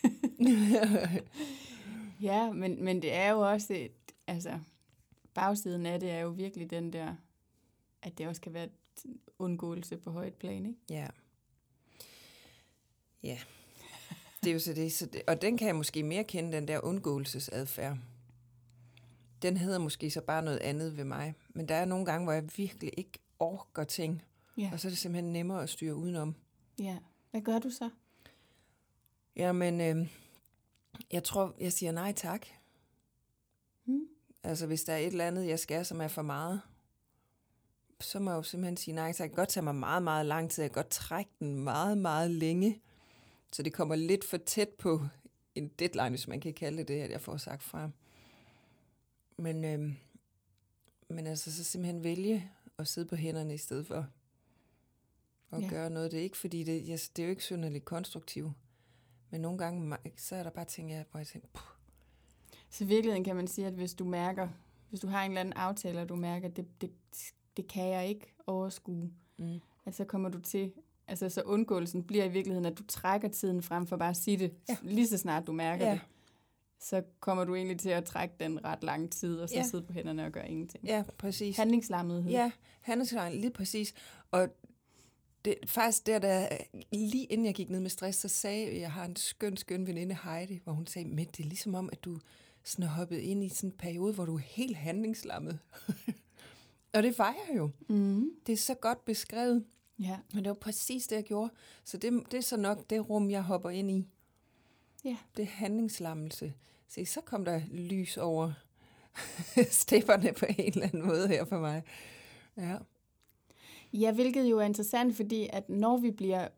Ja, 2.23 2.53
men, 2.53 2.85
men 2.85 3.03
det 3.03 3.13
er 3.13 3.31
jo 3.31 3.41
også, 3.41 3.75
et, 3.75 4.15
altså, 4.27 4.59
bagsiden 5.35 5.87
af 5.87 6.01
det 6.01 6.11
er 6.11 6.21
jo 6.21 6.29
virkelig 6.29 6.71
den 6.71 6.93
der, 6.93 7.17
at 8.03 8.19
det 8.19 8.29
også 8.29 8.41
kan 8.41 8.55
være 8.55 8.65
et 8.65 8.73
undgåelse 9.39 9.97
på 9.97 10.11
højt 10.11 10.35
plan, 10.35 10.67
ikke? 10.67 10.79
Ja. 10.91 11.07
Ja. 13.23 13.39
Det 14.43 14.51
er 14.51 14.53
jo 14.53 14.59
så 14.59 14.73
det, 14.73 14.93
så 14.93 15.07
det. 15.07 15.23
Og 15.27 15.43
den 15.43 15.59
kan 15.59 15.67
jeg 15.67 15.77
måske 15.77 16.03
mere 16.03 16.25
kende, 16.25 16.53
den 16.53 16.69
der 16.69 16.81
undgåelsesadfærd. 16.85 17.99
Den 19.43 19.57
hedder 19.57 19.79
måske 19.79 20.11
så 20.11 20.21
bare 20.21 20.43
noget 20.43 20.59
andet 20.59 20.97
ved 20.97 21.05
mig. 21.05 21.35
Men 21.49 21.69
der 21.69 21.75
er 21.75 21.85
nogle 21.85 22.07
gange, 22.07 22.25
hvor 22.25 22.33
jeg 22.33 22.45
virkelig 22.57 22.93
ikke 22.97 23.19
orker 23.39 23.85
ting. 23.85 24.23
Ja. 24.57 24.71
Og 24.73 24.81
så 24.81 24.89
er 24.89 24.91
det 24.91 24.99
simpelthen 24.99 25.33
nemmere 25.33 25.63
at 25.63 25.71
styre 25.71 25.95
udenom. 25.95 26.35
Ja. 26.79 26.99
Hvad 27.31 27.41
gør 27.41 27.59
du 27.59 27.71
så? 27.71 27.91
Jamen, 29.37 29.81
øh, 29.81 30.09
jeg 31.11 31.25
tror, 31.25 31.55
jeg 31.61 31.73
siger 31.73 31.93
nej 31.93 32.13
tak. 32.13 32.47
Hmm? 33.85 34.07
Altså, 34.43 34.67
hvis 34.67 34.85
der 34.85 34.93
er 34.93 34.99
et 34.99 35.07
eller 35.07 35.27
andet, 35.27 35.47
jeg 35.47 35.59
skal, 35.59 35.87
som 35.87 36.01
er 36.01 36.09
for 36.09 36.23
meget, 36.23 36.61
så 38.01 38.19
må 38.21 38.31
jeg 38.31 38.37
jo 38.37 38.43
simpelthen 38.43 38.77
sige 38.77 38.95
nej 38.95 39.13
tak. 39.13 39.25
Det 39.25 39.31
kan 39.31 39.37
godt 39.43 39.49
tage 39.49 39.65
mig 39.65 39.75
meget, 39.75 40.03
meget 40.03 40.27
lang 40.27 40.51
tid. 40.51 40.63
Jeg 40.63 40.71
kan 40.71 40.75
godt 40.83 40.91
trække 40.91 41.31
den 41.39 41.57
meget, 41.57 41.99
meget 41.99 42.31
længe. 42.31 42.81
Så 43.53 43.63
det 43.63 43.73
kommer 43.73 43.95
lidt 43.97 44.25
for 44.25 44.37
tæt 44.37 44.69
på 44.69 45.01
en 45.55 45.69
deadline, 45.69 46.09
hvis 46.09 46.29
man 46.29 46.41
kan 46.41 46.55
kalde 46.55 46.79
det 46.79 46.89
det, 46.89 47.01
at 47.03 47.11
jeg 47.11 47.21
får 47.21 47.37
sagt 47.37 47.63
fra. 47.63 47.91
Men, 49.39 49.65
øh, 49.65 49.93
men 51.09 51.27
altså, 51.27 51.53
så 51.57 51.65
simpelthen 51.65 52.05
vælge 52.05 52.51
at 52.79 52.89
sidde 52.89 53.09
på 53.09 53.17
hænderne 53.17 53.55
i 53.55 53.59
stedet 53.59 53.87
for 53.87 54.07
at 55.53 55.63
Ja. 55.63 55.69
gøre 55.69 55.91
noget. 55.91 56.13
Det 56.13 56.19
er 56.19 56.23
ikke, 56.23 56.37
fordi 56.37 56.65
det, 56.65 56.89
jeg, 56.89 56.99
det 57.17 57.23
er 57.23 57.27
jo 57.27 57.31
ikke 57.31 57.43
synderligt 57.45 57.85
konstruktivt. 57.85 58.53
Men 59.33 59.41
nogle 59.41 59.59
gange, 59.59 59.97
så 60.17 60.37
er 60.37 60.43
der 60.43 60.51
bare 60.51 60.65
ting, 60.65 60.91
jeg, 60.91 61.05
hvor 61.11 61.21
jeg 61.21 61.27
tænker, 61.27 61.49
puh, 61.53 61.63
Så 62.71 62.85
i 62.85 62.87
virkeligheden 62.87 63.25
kan 63.25 63.37
man 63.37 63.47
sige, 63.47 63.67
at 63.67 63.73
hvis 63.73 63.95
du 63.95 64.05
mærker, 64.05 64.49
hvis 64.89 65.01
du 65.01 65.07
har 65.07 65.23
en 65.25 65.31
eller 65.31 65.41
anden 65.41 65.53
aftale, 65.53 66.01
og 66.01 66.09
du 66.09 66.17
mærker, 66.17 66.49
at 66.49 66.57
det, 66.57 66.67
det, 66.81 66.91
det 67.57 67.67
kan 67.69 67.89
jeg 67.89 68.09
ikke 68.09 68.35
overskue, 68.47 69.11
mm, 69.37 69.61
at 69.87 69.95
så 69.95 70.05
kommer 70.05 70.29
du 70.29 70.41
til, 70.41 70.73
altså 71.09 71.29
så 71.29 71.43
undgåelsen 71.43 72.03
bliver 72.05 72.25
i 72.25 72.29
virkeligheden, 72.29 72.67
at 72.67 72.79
du 72.79 72.83
trækker 72.89 73.29
tiden 73.29 73.63
frem 73.63 73.87
for 73.87 73.97
bare 73.97 74.11
at 74.11 74.17
sige 74.17 74.37
det, 74.37 74.53
Ja. 74.69 74.77
lige 74.83 75.09
så 75.09 75.19
snart 75.19 75.47
du 75.47 75.53
mærker 75.53 75.87
Ja. 75.87 75.93
det. 75.93 76.01
Så 76.81 77.03
kommer 77.21 77.45
du 77.45 77.55
egentlig 77.55 77.79
til 77.79 77.89
at 77.91 78.05
trække 78.05 78.35
den 78.41 78.65
ret 78.65 78.85
lang 78.85 79.13
tid, 79.13 79.39
og 79.39 79.49
så 79.49 79.55
Ja. 79.55 79.63
sidde 79.63 79.85
på 79.85 79.93
hænderne 79.93 80.27
og 80.27 80.33
gøre 80.33 80.51
ingenting. 80.51 80.85
ja, 80.85 81.05
præcis. 81.19 81.57
Handlingslammethed. 81.57 82.31
Ja, 82.31 82.51
handelslejen, 82.81 83.41
lige 83.41 83.51
præcis. 83.53 83.95
Og 84.31 84.49
det, 85.45 85.55
faktisk 85.67 86.07
der, 86.07 86.19
der, 86.19 86.49
lige 86.93 87.25
inden 87.25 87.47
jeg 87.47 87.55
gik 87.55 87.71
ned 87.71 87.81
med 87.81 87.91
stress, 87.91 88.19
så 88.19 88.29
sagde 88.29 88.67
jeg, 88.67 88.81
jeg 88.81 88.93
har 88.93 89.05
en 89.05 89.17
skøn, 89.17 89.57
skøn 89.57 89.87
veninde, 89.87 90.19
Heidi, 90.25 90.61
hvor 90.65 90.73
hun 90.73 90.87
sagde, 90.87 91.09
men 91.09 91.27
det 91.27 91.41
er 91.45 91.49
ligesom 91.49 91.75
om, 91.75 91.89
at 91.93 92.05
du 92.05 92.19
sådan 92.65 92.83
har 92.87 92.95
hoppet 92.97 93.19
ind 93.19 93.45
i 93.45 93.49
sådan 93.49 93.71
en 93.71 93.77
periode, 93.77 94.15
hvor 94.15 94.25
du 94.25 94.35
er 94.35 94.41
helt 94.41 94.77
handlingslammet. 94.77 95.59
og 96.95 97.03
det 97.03 97.19
var 97.19 97.37
jeg 97.49 97.57
jo. 97.57 97.71
Mm. 97.89 98.31
Det 98.47 98.53
er 98.53 98.57
så 98.57 98.75
godt 98.75 99.05
beskrevet, 99.05 99.65
Ja. 99.99 100.19
men 100.35 100.45
det 100.45 100.49
var 100.49 100.55
præcis 100.55 101.07
det, 101.07 101.17
jeg 101.17 101.25
gjorde. 101.25 101.51
Så 101.85 101.97
det, 101.97 102.13
det 102.31 102.39
er 102.39 102.43
så 102.43 102.57
nok 102.57 102.91
det 102.91 103.11
rum, 103.11 103.31
jeg 103.31 103.43
hopper 103.43 103.71
ind 103.71 103.91
i. 103.91 104.07
Ja. 105.05 105.17
Det 105.37 105.43
er 105.43 105.47
handlingslammelse. 105.47 106.53
Se, 106.89 107.07
så 107.07 107.21
kom 107.21 107.45
der 107.45 107.61
lys 107.71 108.17
over 108.17 108.53
stepperne 109.71 110.33
på 110.33 110.47
en 110.49 110.73
eller 110.73 110.87
anden 110.87 111.07
måde 111.07 111.29
her 111.29 111.45
for 111.45 111.59
mig. 111.59 111.83
Ja. 112.57 112.77
Ja, 113.93 114.13
hvilket 114.13 114.45
jo 114.45 114.59
er 114.59 114.63
interessant, 114.65 115.17
fordi 115.17 115.49
at 115.53 115.69
når 115.69 115.97
vi 115.97 116.11
bliver 116.11 116.49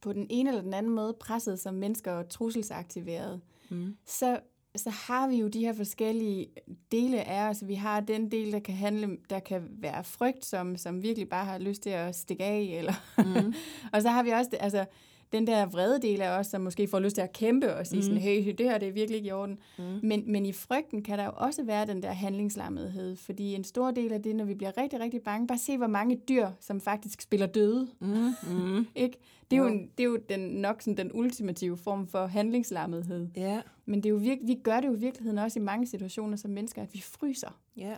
på 0.00 0.12
den 0.12 0.26
ene 0.30 0.50
eller 0.50 0.62
den 0.62 0.74
anden 0.74 0.92
måde 0.92 1.14
presset 1.20 1.60
som 1.60 1.74
mennesker 1.74 2.12
og 2.12 2.28
trusselsaktiveret, 2.28 3.40
Mm. 3.68 3.96
så, 4.06 4.40
så 4.76 4.90
har 4.90 5.28
vi 5.28 5.36
jo 5.36 5.48
de 5.48 5.60
her 5.60 5.72
forskellige 5.72 6.46
dele 6.92 7.24
af 7.24 7.48
os. 7.50 7.66
Vi 7.66 7.74
har 7.74 8.00
den 8.00 8.30
del, 8.30 8.52
der 8.52 8.58
kan 8.58 8.74
handle, 8.74 9.16
der 9.30 9.38
kan 9.38 9.62
være 9.70 10.04
frygt, 10.04 10.44
som, 10.44 10.76
som 10.76 11.02
virkelig 11.02 11.28
bare 11.28 11.44
har 11.44 11.58
lyst 11.58 11.82
til 11.82 11.90
at 11.90 12.14
stikke 12.16 12.44
af, 12.44 12.60
eller 12.78 12.92
Mm. 13.18 13.54
og 13.92 14.02
så 14.02 14.08
har 14.08 14.22
vi 14.22 14.30
også 14.30 14.50
det, 14.50 14.58
altså, 14.60 14.84
den 15.32 15.46
der 15.46 15.66
vrede 15.66 16.02
del 16.02 16.20
af 16.20 16.38
os, 16.38 16.46
som 16.46 16.60
måske 16.60 16.86
får 16.86 16.98
lyst 17.00 17.14
til 17.14 17.22
at 17.22 17.32
kæmpe 17.32 17.74
og 17.76 17.86
sige 17.86 17.98
mm. 17.98 18.02
sådan, 18.02 18.18
hey, 18.18 18.54
det 18.58 18.66
her 18.66 18.78
det 18.78 18.88
er 18.88 18.92
virkelig 18.92 19.16
ikke 19.16 19.28
i 19.28 19.32
orden. 19.32 19.58
Mm. 19.78 19.84
Men, 20.02 20.32
men 20.32 20.46
i 20.46 20.52
frygten 20.52 21.02
kan 21.02 21.18
der 21.18 21.24
jo 21.24 21.32
også 21.36 21.62
være 21.62 21.86
den 21.86 22.02
der 22.02 22.12
handlingslammethed, 22.12 23.16
fordi 23.16 23.54
en 23.54 23.64
stor 23.64 23.90
del 23.90 24.12
af 24.12 24.22
det, 24.22 24.36
når 24.36 24.44
vi 24.44 24.54
bliver 24.54 24.78
rigtig, 24.78 25.00
rigtig 25.00 25.22
bange, 25.22 25.46
bare 25.46 25.58
se, 25.58 25.76
hvor 25.76 25.86
mange 25.86 26.16
dyr, 26.28 26.48
som 26.60 26.80
faktisk 26.80 27.20
spiller 27.20 27.46
døde. 27.46 27.88
Mm. 28.00 28.34
Mm. 28.50 28.86
Ikke? 28.94 29.18
Det 29.50 29.58
er 29.58 29.62
jo, 29.62 29.68
en, 29.68 29.90
det 29.98 30.04
er 30.04 30.08
jo 30.08 30.18
den, 30.28 30.40
nok 30.40 30.82
sådan 30.82 30.96
den 30.96 31.10
ultimative 31.14 31.76
form 31.76 32.06
for 32.06 32.26
handlingslammethed. 32.26 33.28
Ja, 33.36 33.60
Men 33.86 34.02
det 34.02 34.06
er 34.06 34.10
jo 34.10 34.16
virke, 34.16 34.40
vi 34.46 34.54
gør 34.54 34.80
det 34.80 34.88
jo 34.88 34.94
i 34.94 34.98
virkeligheden 34.98 35.38
også 35.38 35.58
i 35.58 35.62
mange 35.62 35.86
situationer 35.86 36.36
som 36.36 36.50
mennesker, 36.50 36.82
at 36.82 36.94
vi 36.94 37.00
fryser. 37.00 37.60
ja. 37.76 37.94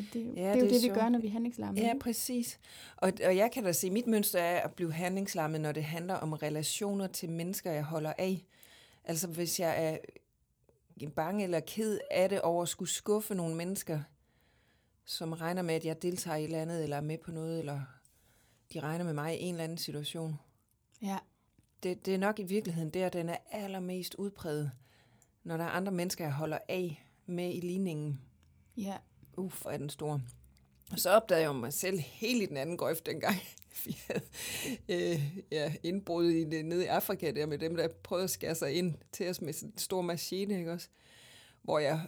At 0.00 0.04
det, 0.12 0.24
ja, 0.24 0.30
det 0.30 0.38
er 0.40 0.54
jo 0.54 0.60
det 0.60 0.70
det, 0.70 0.82
vi 0.82 0.86
sjovt. 0.86 0.98
gør, 0.98 1.08
når 1.08 1.18
vi 1.18 1.26
er 1.26 1.30
handlingslammede. 1.30 1.86
Ja, 1.86 1.92
præcis. 2.00 2.60
Og, 2.96 3.12
og 3.24 3.36
jeg 3.36 3.50
kan 3.52 3.64
da 3.64 3.72
se, 3.72 3.90
mit 3.90 4.06
mønster 4.06 4.40
er 4.40 4.60
at 4.60 4.74
blive 4.74 4.92
handlingslammet, 4.92 5.60
når 5.60 5.72
det 5.72 5.84
handler 5.84 6.14
om 6.14 6.32
relationer 6.32 7.06
til 7.06 7.30
mennesker, 7.30 7.72
jeg 7.72 7.84
holder 7.84 8.12
af. 8.18 8.44
Altså 9.04 9.28
hvis 9.28 9.60
jeg 9.60 9.84
er 9.84 9.98
bange 11.16 11.44
eller 11.44 11.60
ked 11.60 11.98
af 12.10 12.28
det 12.28 12.40
over 12.40 12.62
at 12.62 12.68
skulle 12.68 12.90
skuffe 12.90 13.34
nogle 13.34 13.56
mennesker, 13.56 14.00
som 15.04 15.32
regner 15.32 15.62
med, 15.62 15.74
at 15.74 15.84
jeg 15.84 16.02
deltager 16.02 16.36
i 16.36 16.40
et 16.40 16.44
eller 16.44 16.62
andet, 16.62 16.82
eller 16.82 16.96
er 16.96 17.00
med 17.00 17.18
på 17.18 17.30
noget, 17.30 17.58
eller 17.58 17.80
de 18.72 18.80
regner 18.80 19.04
med 19.04 19.12
mig 19.12 19.40
i 19.40 19.42
en 19.42 19.54
eller 19.54 19.64
anden 19.64 19.78
situation. 19.78 20.36
ja. 21.02 21.18
Det, 21.82 22.06
det 22.06 22.14
er 22.14 22.18
nok 22.18 22.38
i 22.38 22.42
virkeligheden 22.42 22.90
der, 22.90 23.08
den 23.08 23.28
er 23.28 23.36
allermest 23.50 24.14
udpræget, 24.14 24.70
når 25.44 25.56
der 25.56 25.64
er 25.64 25.68
andre 25.68 25.92
mennesker, 25.92 26.24
jeg 26.24 26.32
holder 26.34 26.58
af 26.68 27.06
med 27.26 27.54
i 27.54 27.60
ligningen. 27.60 28.20
ja. 28.76 28.96
Uff, 29.40 29.66
er 29.66 29.76
den 29.76 29.90
stor. 29.90 30.20
Og 30.92 30.98
så 30.98 31.10
opdagede 31.10 31.44
jeg 31.44 31.54
mig 31.54 31.72
selv 31.72 31.98
helt 31.98 32.42
i 32.42 32.46
den 32.46 32.56
anden 32.56 32.76
grøft 32.76 33.06
dengang. 33.06 33.36
Vi 33.84 33.98
havde 34.06 34.22
øh, 34.88 35.38
ja, 35.50 35.74
indbrud 35.82 36.30
i 36.30 36.44
det, 36.44 36.64
nede 36.64 36.84
i 36.84 36.86
Afrika 36.86 37.30
der 37.30 37.46
med 37.46 37.58
dem, 37.58 37.76
der 37.76 37.88
prøvede 38.02 38.24
at 38.24 38.30
skære 38.30 38.54
sig 38.54 38.72
ind 38.72 38.94
til 39.12 39.30
os 39.30 39.40
med 39.40 39.62
en 39.62 39.78
stor 39.78 40.02
maskine, 40.02 40.58
ikke 40.58 40.72
også? 40.72 40.88
Hvor 41.62 41.78
jeg 41.78 42.00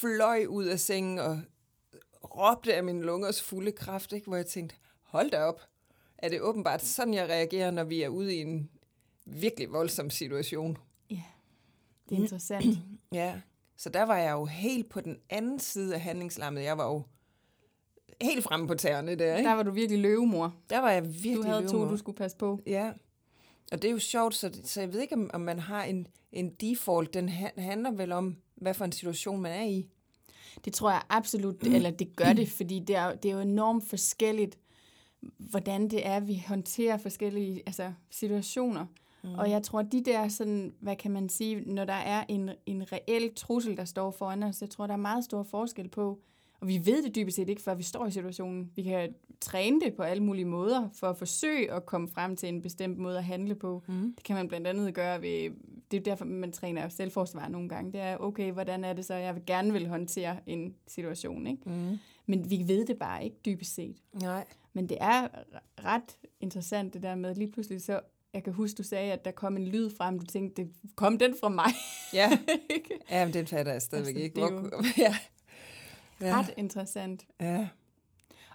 fløj 0.00 0.46
ud 0.48 0.64
af 0.64 0.80
sengen 0.80 1.18
og 1.18 1.40
råbte 2.24 2.74
af 2.74 2.84
min 2.84 3.02
lungers 3.02 3.42
fulde 3.42 3.72
kraft, 3.72 4.12
ikke? 4.12 4.26
Hvor 4.26 4.36
jeg 4.36 4.46
tænkte, 4.46 4.76
hold 5.02 5.30
da 5.30 5.42
op. 5.42 5.60
Er 6.18 6.28
det 6.28 6.40
åbenbart 6.40 6.82
sådan, 6.82 7.14
jeg 7.14 7.28
reagerer, 7.28 7.70
når 7.70 7.84
vi 7.84 8.02
er 8.02 8.08
ude 8.08 8.34
i 8.34 8.40
en 8.40 8.70
virkelig 9.24 9.72
voldsom 9.72 10.10
situation? 10.10 10.78
ja. 11.10 11.22
Det 12.08 12.18
er 12.18 12.22
interessant. 12.22 12.78
Ja, 13.12 13.40
så 13.82 13.88
der 13.88 14.02
var 14.02 14.16
jeg 14.16 14.32
jo 14.32 14.44
helt 14.44 14.88
på 14.88 15.00
den 15.00 15.16
anden 15.30 15.58
side 15.58 15.94
af 15.94 16.00
handlingslammet. 16.00 16.62
Jeg 16.62 16.78
var 16.78 16.86
jo 16.86 17.02
helt 18.20 18.44
fremme 18.44 18.66
på 18.66 18.74
tæerne 18.74 19.14
der, 19.14 19.36
ikke? 19.36 19.48
Der 19.48 19.54
var 19.54 19.62
du 19.62 19.70
virkelig 19.70 20.00
løvemor. 20.00 20.54
Der 20.70 20.78
var 20.78 20.90
jeg 20.90 21.04
virkelig 21.04 21.36
Du 21.36 21.42
havde 21.42 21.66
to, 21.66 21.72
løvemor. 21.72 21.90
du 21.90 21.96
skulle 21.96 22.16
passe 22.16 22.36
på. 22.36 22.60
Ja, 22.66 22.92
og 23.72 23.82
det 23.82 23.88
er 23.88 23.92
jo 23.92 23.98
sjovt, 23.98 24.34
så, 24.34 24.60
så 24.64 24.80
jeg 24.80 24.92
ved 24.92 25.00
ikke, 25.00 25.16
om, 25.32 25.40
man 25.40 25.58
har 25.58 25.84
en, 25.84 26.06
en 26.32 26.50
default. 26.50 27.14
Den 27.14 27.28
ha- 27.28 27.60
handler 27.60 27.90
vel 27.90 28.12
om, 28.12 28.36
hvad 28.54 28.74
for 28.74 28.84
en 28.84 28.92
situation 28.92 29.40
man 29.40 29.52
er 29.52 29.64
i. 29.64 29.86
Det 30.64 30.72
tror 30.72 30.90
jeg 30.90 31.02
absolut, 31.08 31.62
eller 31.62 31.90
det 31.90 32.16
gør 32.16 32.32
det, 32.32 32.48
fordi 32.48 32.78
det 32.78 32.96
er, 32.96 33.14
det 33.14 33.28
er 33.30 33.34
jo 33.34 33.40
enormt 33.40 33.88
forskelligt, 33.88 34.58
hvordan 35.38 35.90
det 35.90 36.06
er, 36.06 36.20
vi 36.20 36.44
håndterer 36.48 36.96
forskellige 36.96 37.62
altså, 37.66 37.92
situationer. 38.10 38.86
Mm. 39.24 39.34
Og 39.34 39.50
jeg 39.50 39.62
tror, 39.62 39.82
de 39.82 40.04
der, 40.04 40.28
sådan, 40.28 40.74
hvad 40.80 40.96
kan 40.96 41.10
man 41.10 41.28
sige, 41.28 41.60
når 41.60 41.84
der 41.84 41.92
er 41.92 42.24
en, 42.28 42.50
en 42.66 42.92
reel 42.92 43.34
trussel, 43.36 43.76
der 43.76 43.84
står 43.84 44.10
foran 44.10 44.42
os, 44.42 44.60
jeg 44.60 44.70
tror, 44.70 44.86
der 44.86 44.94
er 44.94 44.98
meget 44.98 45.24
stor 45.24 45.42
forskel 45.42 45.88
på, 45.88 46.18
og 46.60 46.68
vi 46.68 46.80
ved 46.84 47.02
det 47.02 47.14
dybest 47.14 47.36
set 47.36 47.48
ikke, 47.48 47.62
før 47.62 47.74
vi 47.74 47.82
står 47.82 48.06
i 48.06 48.10
situationen. 48.10 48.70
Vi 48.74 48.82
kan 48.82 49.14
træne 49.40 49.80
det 49.80 49.94
på 49.94 50.02
alle 50.02 50.22
mulige 50.22 50.44
måder, 50.44 50.88
for 50.94 51.06
at 51.06 51.16
forsøge 51.16 51.72
at 51.72 51.86
komme 51.86 52.08
frem 52.08 52.36
til 52.36 52.48
en 52.48 52.62
bestemt 52.62 52.98
måde 52.98 53.18
at 53.18 53.24
handle 53.24 53.54
på. 53.54 53.82
Mm. 53.88 54.14
Det 54.16 54.24
kan 54.24 54.36
man 54.36 54.48
blandt 54.48 54.66
andet 54.66 54.94
gøre 54.94 55.22
ved, 55.22 55.50
det 55.90 55.96
er 55.96 56.00
derfor, 56.02 56.24
man 56.24 56.52
træner 56.52 56.88
selvforsvar 56.88 57.48
nogle 57.48 57.68
gange. 57.68 57.92
Det 57.92 58.00
er, 58.00 58.16
okay, 58.16 58.52
hvordan 58.52 58.84
er 58.84 58.92
det 58.92 59.04
så, 59.04 59.14
jeg 59.14 59.34
vil 59.34 59.42
gerne 59.46 59.72
vil 59.72 59.88
håndtere 59.88 60.36
en 60.46 60.74
situation, 60.86 61.46
ikke? 61.46 61.62
Mm. 61.66 61.98
Men 62.26 62.50
vi 62.50 62.64
ved 62.66 62.86
det 62.86 62.98
bare 62.98 63.24
ikke 63.24 63.36
dybest 63.44 63.74
set. 63.74 63.96
Nej. 64.12 64.44
Men 64.72 64.88
det 64.88 64.98
er 65.00 65.28
ret 65.84 66.16
interessant 66.40 66.94
det 66.94 67.02
der 67.02 67.14
med, 67.14 67.34
lige 67.34 67.50
pludselig 67.50 67.82
så 67.82 68.00
jeg 68.34 68.44
kan 68.44 68.52
huske, 68.52 68.76
du 68.76 68.82
sagde, 68.82 69.12
at 69.12 69.24
der 69.24 69.30
kom 69.30 69.56
en 69.56 69.68
lyd 69.68 69.90
frem, 69.96 70.18
du 70.18 70.26
tænkte, 70.26 70.68
kom 70.96 71.18
den 71.18 71.34
fra 71.40 71.48
mig? 71.48 71.70
Ja, 72.12 72.38
ja 73.10 73.24
men 73.24 73.34
den 73.34 73.46
fatter 73.46 73.72
jeg 73.72 73.82
stadigvæk 73.82 74.14
Altså, 74.14 74.24
ikke. 74.24 74.40
det 74.40 74.50
Hvor, 74.52 74.84
ja. 75.06 75.16
Ja. 76.20 76.38
Ret 76.38 76.54
interessant. 76.56 77.26
ja. 77.40 77.68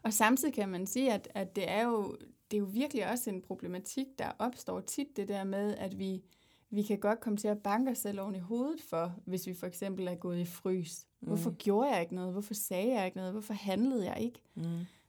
Og 0.04 0.14
samtidig 0.14 0.54
kan 0.54 0.70
man 0.70 0.88
sige, 0.88 1.14
at, 1.14 1.28
at 1.34 1.56
det, 1.56 1.70
er 1.70 1.84
jo, 1.84 2.18
det 2.52 2.58
er 2.58 2.62
jo 2.62 2.66
virkelig 2.66 3.12
også 3.12 3.30
en 3.30 3.42
problematik, 3.42 4.08
der 4.20 4.32
opstår 4.40 4.80
tit, 4.80 5.08
det 5.16 5.28
der 5.28 5.44
med, 5.44 5.76
at 5.78 6.00
vi, 6.00 6.24
vi 6.70 6.84
kan 6.84 7.00
godt 7.00 7.20
komme 7.20 7.38
til 7.38 7.48
at 7.48 7.60
banke 7.60 7.92
os 7.92 7.98
selv 7.98 8.22
oven 8.22 8.36
i 8.36 8.40
hovedet 8.40 8.82
for, 8.82 9.14
hvis 9.26 9.48
vi 9.48 9.54
for 9.54 9.68
eksempel 9.68 10.08
er 10.08 10.16
gået 10.16 10.40
i 10.40 10.46
frys. 10.46 11.06
Hvorfor 11.20 11.52
gjorde 11.52 11.90
jeg 11.90 12.02
ikke 12.02 12.16
noget? 12.16 12.32
Hvorfor 12.32 12.54
sagde 12.54 12.94
jeg 12.94 13.06
ikke 13.06 13.18
noget? 13.18 13.32
Hvorfor 13.32 13.54
handlede 13.54 14.06
jeg 14.06 14.22
ikke? 14.22 14.40
Mm. 14.56 14.64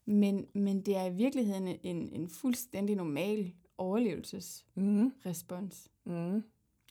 Men, 0.06 0.46
men 0.54 0.80
det 0.80 0.96
er 0.96 1.04
i 1.04 1.14
virkeligheden 1.14 1.68
en, 1.82 2.08
en 2.12 2.28
fuldstændig 2.28 2.96
normal 2.96 3.52
overlevelsesrespons. 3.78 5.88
Mm. 6.04 6.12
Mm. 6.12 6.42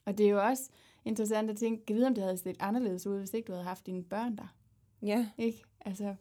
Og 0.06 0.18
det 0.18 0.26
er 0.26 0.30
jo 0.30 0.44
også 0.44 0.64
interessant 1.06 1.50
at 1.50 1.58
tænke, 1.58 1.94
vide, 1.94 2.08
om 2.08 2.16
det 2.16 2.24
havde 2.24 2.38
set 2.38 2.58
anderledes 2.60 3.08
ud, 3.08 3.18
hvis 3.20 3.34
ikke 3.34 3.48
du 3.48 3.52
havde 3.52 3.66
haft 3.66 3.86
dine 3.86 4.04
børn 4.04 4.38
der. 4.38 4.56
Ja, 5.02 5.28
Ikke? 5.38 5.64
Altså, 5.86 6.16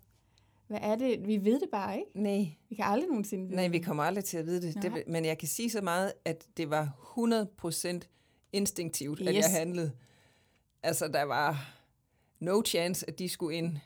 hvad 0.67 0.79
er 0.83 0.97
det? 0.97 1.27
Vi 1.27 1.45
ved 1.45 1.61
det 1.61 1.69
bare 1.73 1.99
ikke. 1.99 2.11
nej. 2.15 2.47
Vi 2.69 2.75
kan 2.75 2.85
aldrig 2.85 3.09
nogensinde 3.09 3.45
vide 3.45 3.57
Nej, 3.57 3.69
vi 3.69 3.79
kommer 3.79 4.03
aldrig 4.03 4.25
til 4.25 4.37
at 4.39 4.47
vide 4.47 4.63
det. 4.67 4.83
det 4.83 4.93
Nej. 4.93 5.05
men 5.07 5.25
jeg 5.25 5.39
kan 5.39 5.49
sige 5.49 5.71
så 5.71 5.81
meget, 5.81 6.13
at 6.25 6.47
det 6.57 6.71
var 6.71 6.97
100% 8.03 8.09
instinktivt, 8.53 9.19
yes. 9.23 9.29
at 9.29 9.35
jeg 9.35 9.45
handlede. 9.51 9.93
Altså, 10.83 11.09
der 11.09 11.23
var 11.23 11.69
no 12.41 12.63
chance, 12.67 13.09
at 13.09 13.19
de 13.19 13.29
skulle 13.29 13.57
ind. 13.57 13.79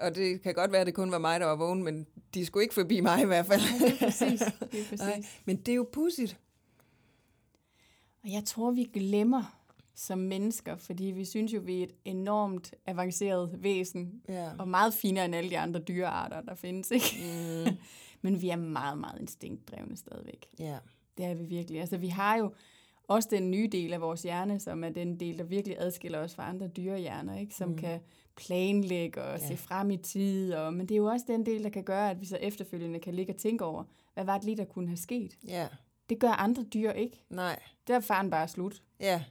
Og 0.00 0.14
det 0.14 0.42
kan 0.42 0.54
godt 0.54 0.72
være, 0.72 0.80
at 0.80 0.86
det 0.86 0.94
kun 0.94 1.10
var 1.12 1.18
mig, 1.18 1.40
der 1.40 1.46
var 1.46 1.56
vågen, 1.56 1.82
men 1.82 2.06
de 2.34 2.46
skulle 2.46 2.62
ikke 2.62 2.74
forbi 2.74 3.00
mig 3.00 3.22
i 3.22 3.26
hvert 3.26 3.46
fald. 3.46 3.60
Det 3.80 3.92
er 3.92 4.06
præcis. 4.06 4.40
Det 4.40 4.80
er 4.80 4.84
præcis. 4.90 5.00
Nej, 5.00 5.22
men 5.44 5.56
det 5.56 5.68
er 5.72 5.76
jo 5.76 5.88
pudsigt. 5.92 6.38
Og 8.24 8.32
jeg 8.32 8.44
tror, 8.44 8.70
vi 8.70 8.84
glemmer 8.94 9.56
som 9.94 10.18
mennesker, 10.18 10.76
fordi 10.76 11.04
vi 11.04 11.24
synes 11.24 11.52
jo, 11.54 11.60
vi 11.64 11.78
er 11.80 11.84
et 11.84 11.94
enormt 12.04 12.74
avanceret 12.86 13.50
væsen, 13.62 14.22
Ja. 14.28 14.50
og 14.58 14.68
meget 14.68 14.94
finere 14.94 15.24
end 15.24 15.34
alle 15.34 15.50
de 15.50 15.58
andre 15.58 15.80
dyrearter, 15.80 16.40
der 16.40 16.54
findes, 16.54 16.90
ikke? 16.90 17.16
Mm, 17.70 17.76
Men 18.22 18.42
vi 18.42 18.48
er 18.48 18.56
meget, 18.56 18.98
meget 18.98 19.20
instinktdrevne 19.20 19.96
stadigvæk. 19.96 20.46
ja. 20.58 20.78
Det 21.18 21.24
er 21.28 21.34
vi 21.34 21.44
virkelig. 21.44 21.80
Altså, 21.80 21.96
vi 21.96 22.08
har 22.08 22.36
jo 22.36 22.52
også 23.08 23.28
den 23.32 23.50
nye 23.50 23.68
del 23.72 23.92
af 23.92 24.00
vores 24.00 24.22
hjerne, 24.22 24.60
som 24.60 24.84
er 24.84 24.88
den 24.88 25.20
del, 25.20 25.38
der 25.38 25.44
virkelig 25.44 25.76
adskiller 25.80 26.18
os 26.18 26.34
fra 26.34 26.48
andre 26.48 26.68
dyrehjerner, 26.68 27.38
ikke? 27.38 27.54
som 27.54 27.68
mm. 27.68 27.76
kan 27.76 28.00
planlægge 28.36 29.22
og 29.22 29.38
Ja. 29.40 29.48
se 29.48 29.56
frem 29.56 29.90
i 29.90 29.96
tid. 29.96 30.54
Og, 30.54 30.74
men 30.74 30.86
det 30.88 30.94
er 30.94 30.98
jo 30.98 31.06
også 31.06 31.24
den 31.28 31.46
del, 31.46 31.62
der 31.64 31.70
kan 31.70 31.84
gøre, 31.84 32.10
at 32.10 32.20
vi 32.20 32.26
så 32.26 32.36
efterfølgende 32.36 32.98
kan 33.00 33.14
ligge 33.14 33.32
og 33.32 33.36
tænke 33.36 33.64
over, 33.64 33.84
hvad 34.14 34.24
var 34.24 34.36
det 34.38 34.44
lige, 34.44 34.56
der 34.56 34.64
kunne 34.64 34.86
have 34.88 34.96
sket? 34.96 35.38
Ja. 35.46 35.68
Det 36.08 36.18
gør 36.18 36.30
andre 36.30 36.62
dyr 36.62 36.90
ikke. 36.92 37.22
Nej. 37.30 37.58
Der 37.86 37.96
er 37.96 38.00
faren 38.00 38.30
bare 38.30 38.48
slut. 38.48 38.82
Ja. 39.00 39.24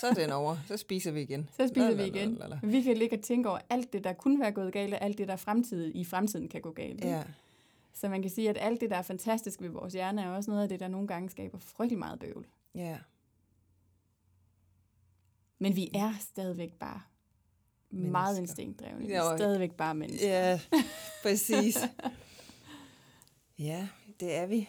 Så 0.00 0.06
er 0.06 0.14
den 0.14 0.32
over. 0.32 0.56
Så 0.66 0.76
spiser 0.76 1.12
vi 1.12 1.22
igen. 1.22 1.48
Så 1.56 1.68
spiser 1.68 1.86
vi 1.94 2.02
Lalalala. 2.02 2.16
igen. 2.18 2.42
Men 2.62 2.72
vi 2.72 2.82
kan 2.82 2.96
ligge 2.96 3.16
og 3.16 3.22
tænke 3.22 3.48
over 3.48 3.58
alt 3.70 3.92
det, 3.92 4.04
der 4.04 4.12
kunne 4.12 4.40
være 4.40 4.52
gået 4.52 4.72
galt, 4.72 4.94
og 4.94 5.00
alt 5.02 5.18
det, 5.18 5.28
der 5.28 5.36
fremtid, 5.36 5.92
i 5.94 6.04
fremtiden 6.04 6.48
kan 6.48 6.60
gå 6.60 6.70
galt. 6.72 7.04
Ja. 7.04 7.22
Så 7.92 8.08
man 8.08 8.22
kan 8.22 8.30
sige, 8.30 8.50
at 8.50 8.56
alt 8.60 8.80
det, 8.80 8.90
der 8.90 8.96
er 8.96 9.02
fantastisk 9.02 9.60
ved 9.62 9.68
vores 9.68 9.92
hjerne, 9.94 10.22
er 10.22 10.28
også 10.30 10.50
noget 10.50 10.62
af 10.62 10.68
det, 10.68 10.80
der 10.80 10.88
nogle 10.88 11.06
gange 11.08 11.30
skaber 11.30 11.58
frygtelig 11.58 11.98
meget 11.98 12.18
bøvl. 12.18 12.46
Ja. 12.74 12.98
Men 15.58 15.76
vi 15.76 15.90
er 15.94 16.12
stadigvæk 16.20 16.72
bare 16.72 17.00
Mennesker. 17.90 18.12
meget 18.12 18.38
instinktdrevne. 18.38 19.06
Ja, 19.08 19.22
og- 19.22 19.38
stadigvæk 19.38 19.72
bare 19.72 19.94
mennesker. 19.94 20.28
Ja, 20.28 20.60
præcis. 21.22 21.78
Ja, 23.58 23.88
det 24.20 24.34
er 24.34 24.46
vi. 24.46 24.68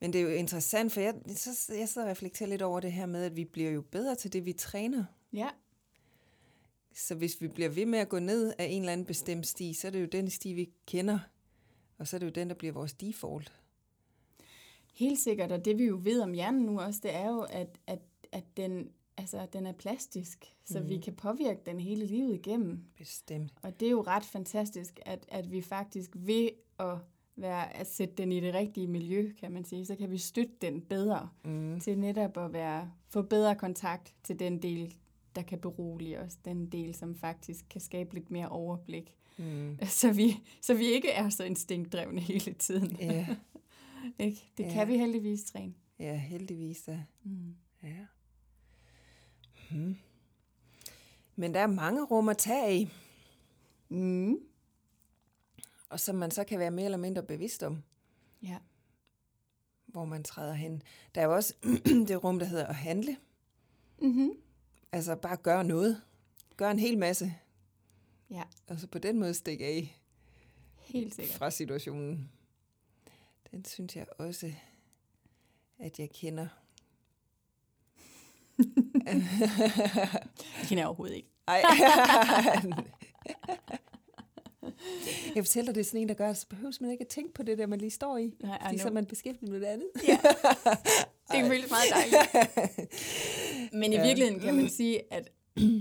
Men 0.00 0.12
det 0.12 0.18
er 0.18 0.22
jo 0.22 0.28
interessant, 0.28 0.92
for 0.92 1.00
jeg, 1.00 1.14
så, 1.36 1.72
jeg 1.78 1.88
sidder 1.88 2.06
og 2.06 2.10
reflekterer 2.10 2.48
lidt 2.48 2.62
over 2.62 2.80
det 2.80 2.92
her 2.92 3.06
med, 3.06 3.24
at 3.24 3.36
vi 3.36 3.44
bliver 3.44 3.70
jo 3.70 3.82
bedre 3.82 4.14
til 4.14 4.32
det, 4.32 4.44
vi 4.46 4.52
træner. 4.52 5.04
Ja, 5.32 5.48
Så 6.94 7.14
hvis 7.14 7.40
vi 7.40 7.48
bliver 7.48 7.68
ved 7.68 7.86
med 7.86 7.98
at 7.98 8.08
gå 8.08 8.18
ned 8.18 8.52
af 8.58 8.64
en 8.64 8.82
eller 8.82 8.92
anden 8.92 9.06
bestemt 9.06 9.46
sti, 9.46 9.72
så 9.74 9.86
er 9.86 9.90
det 9.90 10.00
jo 10.00 10.06
den 10.06 10.30
sti, 10.30 10.52
vi 10.52 10.70
kender. 10.86 11.18
Og 11.98 12.08
så 12.08 12.16
er 12.16 12.18
det 12.18 12.26
jo 12.26 12.30
den, 12.32 12.48
der 12.48 12.54
bliver 12.54 12.72
vores 12.72 12.92
default. 12.92 13.52
helt 14.94 15.18
sikkert. 15.18 15.52
Og 15.52 15.64
det 15.64 15.78
vi 15.78 15.84
jo 15.84 16.00
ved 16.02 16.20
om 16.20 16.32
hjernen 16.32 16.62
nu 16.62 16.80
også, 16.80 17.00
det 17.02 17.14
er 17.14 17.28
jo, 17.28 17.40
at, 17.40 17.78
at, 17.86 17.98
at 18.32 18.44
den, 18.56 18.88
altså, 19.18 19.46
den 19.52 19.66
er 19.66 19.72
plastisk. 19.72 20.44
Så 20.64 20.80
Mhm. 20.80 20.88
vi 20.88 20.98
kan 20.98 21.14
påvirke 21.14 21.60
den 21.66 21.80
hele 21.80 22.06
livet 22.06 22.34
igennem. 22.34 22.84
Bestemt. 22.96 23.52
Og 23.62 23.80
det 23.80 23.86
er 23.86 23.90
jo 23.92 24.00
ret 24.02 24.24
fantastisk, 24.24 25.00
at, 25.06 25.24
at 25.28 25.52
vi 25.52 25.62
faktisk 25.62 26.10
ved 26.14 26.48
at, 26.78 26.98
være, 27.36 27.76
at 27.76 27.86
sætte 27.86 28.14
den 28.14 28.32
i 28.32 28.40
det 28.40 28.54
rigtige 28.54 28.86
miljø, 28.86 29.32
kan 29.40 29.52
man 29.52 29.64
sige, 29.64 29.86
så 29.86 29.96
kan 29.96 30.10
vi 30.10 30.18
støtte 30.18 30.52
den 30.60 30.80
bedre 30.80 31.28
Mm. 31.44 31.80
til 31.80 31.98
netop 31.98 32.36
at 32.38 32.52
være, 32.52 32.90
få 33.08 33.22
bedre 33.22 33.54
kontakt 33.54 34.14
til 34.24 34.38
den 34.38 34.62
del, 34.62 34.94
der 35.36 35.42
kan 35.42 35.58
berolige 35.58 36.20
os, 36.20 36.36
den 36.36 36.66
del, 36.66 36.94
som 36.94 37.14
faktisk 37.14 37.64
kan 37.70 37.80
skabe 37.80 38.14
lidt 38.14 38.30
mere 38.30 38.48
overblik. 38.48 39.14
Mm. 39.38 39.78
Så 40.00 40.12
vi, 40.12 40.36
så 40.62 40.74
vi 40.74 40.84
ikke 40.84 41.10
er 41.10 41.28
så 41.28 41.44
instinktdrevne 41.44 42.20
hele 42.32 42.52
tiden. 42.52 42.96
Ja, 43.00 43.26
Ikke? 44.18 44.50
Det 44.58 44.64
Ja. 44.64 44.72
kan 44.72 44.88
vi 44.88 44.98
heldigvis 44.98 45.44
træne. 45.44 45.74
ja, 45.98 46.16
heldigvis 46.16 46.82
da. 46.82 47.02
Mm. 47.24 47.54
Ja. 47.82 47.96
Hmm. 49.70 49.96
Men 51.36 51.54
der 51.54 51.60
er 51.60 51.66
mange 51.66 52.04
rum 52.04 52.28
at 52.28 52.38
tage 52.38 52.80
i, 52.80 52.88
Mm. 53.90 54.36
og 55.88 56.00
som 56.00 56.16
man 56.16 56.30
så 56.30 56.44
kan 56.44 56.58
være 56.58 56.70
mere 56.70 56.84
eller 56.84 56.98
mindre 56.98 57.22
bevidst 57.22 57.62
om. 57.62 57.82
Ja. 58.42 58.58
hvor 59.86 60.04
man 60.04 60.22
træder 60.24 60.54
hen. 60.54 60.82
Der 61.14 61.20
er 61.20 61.24
jo 61.24 61.34
også 61.34 61.54
det 62.08 62.24
rum, 62.24 62.38
der 62.38 62.46
hedder 62.46 62.66
at 62.66 62.74
handle. 62.74 63.16
Mm-hmm. 64.02 64.30
Altså 64.92 65.16
bare 65.16 65.36
gøre 65.36 65.64
noget. 65.64 66.02
Gør 66.56 66.70
en 66.70 66.78
hel 66.78 66.98
masse. 66.98 67.34
Ja, 68.30 68.42
Og 68.66 68.80
så 68.80 68.86
på 68.86 68.98
den 68.98 69.18
måde 69.18 69.34
stikke 69.34 69.66
af 69.66 69.96
helt 70.78 71.14
sikkert. 71.14 71.36
fra 71.38 71.50
situationen. 71.50 72.30
Den 73.50 73.64
synes 73.64 73.96
jeg 73.96 74.06
også, 74.18 74.52
at 75.78 75.98
jeg 75.98 76.10
kender. 76.10 76.48
Det 79.06 80.68
kender 80.68 80.82
jeg 80.82 80.86
overhovedet 80.86 81.16
ikke. 81.16 81.28
Ej. 81.48 81.62
jeg 85.34 85.44
fortæller, 85.44 85.72
det 85.72 85.80
er 85.80 85.84
sådan 85.84 86.00
en, 86.00 86.08
der 86.08 86.14
gør, 86.14 86.32
så 86.32 86.46
behøver 86.48 86.72
man 86.80 86.90
ikke 86.90 87.02
at 87.02 87.08
tænke 87.08 87.34
på 87.34 87.42
det 87.42 87.58
der, 87.58 87.66
man 87.66 87.78
lige 87.78 87.90
står 87.90 88.18
i. 88.18 88.32
Nej, 88.42 88.58
Fordi 88.64 88.78
så 88.78 88.88
er 88.88 88.92
man 88.92 89.06
beskæftiget 89.06 89.52
med 89.52 89.60
det 89.60 89.66
andet. 89.66 89.86
Ja. 90.08 90.18
Det 91.32 91.40
kan 91.40 91.46
føles 91.50 91.70
meget 91.70 91.84
dejligt. 91.94 92.52
Men 93.80 93.92
i 93.92 93.96
Ja. 93.96 94.02
virkeligheden 94.06 94.40
kan 94.40 94.54
man 94.54 94.68
sige, 94.78 95.12
at, 95.12 95.30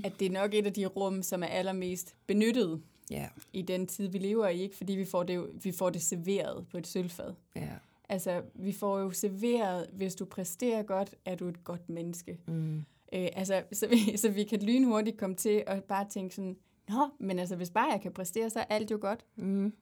at 0.04 0.14
det 0.20 0.26
er 0.26 0.30
nok 0.32 0.54
et 0.54 0.66
af 0.66 0.74
de 0.74 0.86
rum, 0.86 1.24
som 1.24 1.44
er 1.44 1.48
allermest 1.48 2.16
benyttet 2.28 2.82
Ja, 3.12 3.28
i 3.54 3.62
den 3.62 3.88
tid, 3.88 4.08
vi 4.08 4.18
lever 4.18 4.48
i, 4.48 4.62
ikke? 4.62 4.78
fordi 4.78 4.94
vi 4.94 5.06
får, 5.06 5.24
det, 5.24 5.46
vi 5.64 5.72
får 5.72 5.90
det 5.90 6.02
serveret 6.02 6.66
på 6.72 6.78
et 6.78 6.88
sølvfad. 6.88 7.34
ja. 7.56 7.70
Altså, 8.10 8.42
vi 8.56 8.74
får 8.74 9.00
jo 9.00 9.12
serveret, 9.12 9.88
hvis 9.94 10.16
du 10.16 10.26
præsterer 10.26 10.84
godt, 10.84 11.16
er 11.26 11.36
du 11.36 11.48
et 11.48 11.64
godt 11.64 11.90
menneske. 11.90 12.38
Mm. 12.48 12.86
Øh, 13.14 13.28
altså, 13.34 13.64
så, 13.72 13.88
vi, 13.88 13.98
så 14.22 14.30
vi 14.30 14.44
kan 14.44 14.60
lynhurtigt 14.62 15.18
komme 15.18 15.36
til 15.36 15.64
at 15.68 15.84
bare 15.84 16.06
tænke 16.10 16.36
sådan, 16.36 16.58
Nå, 16.90 17.10
men 17.20 17.40
altså, 17.40 17.56
hvis 17.56 17.70
bare 17.70 17.92
jeg 17.92 18.02
kan 18.02 18.14
præstere, 18.14 18.50
så 18.50 18.60
er 18.60 18.66
alt 18.70 18.92
jo 18.92 18.98
godt. 19.02 19.26
Mm. 19.36 19.74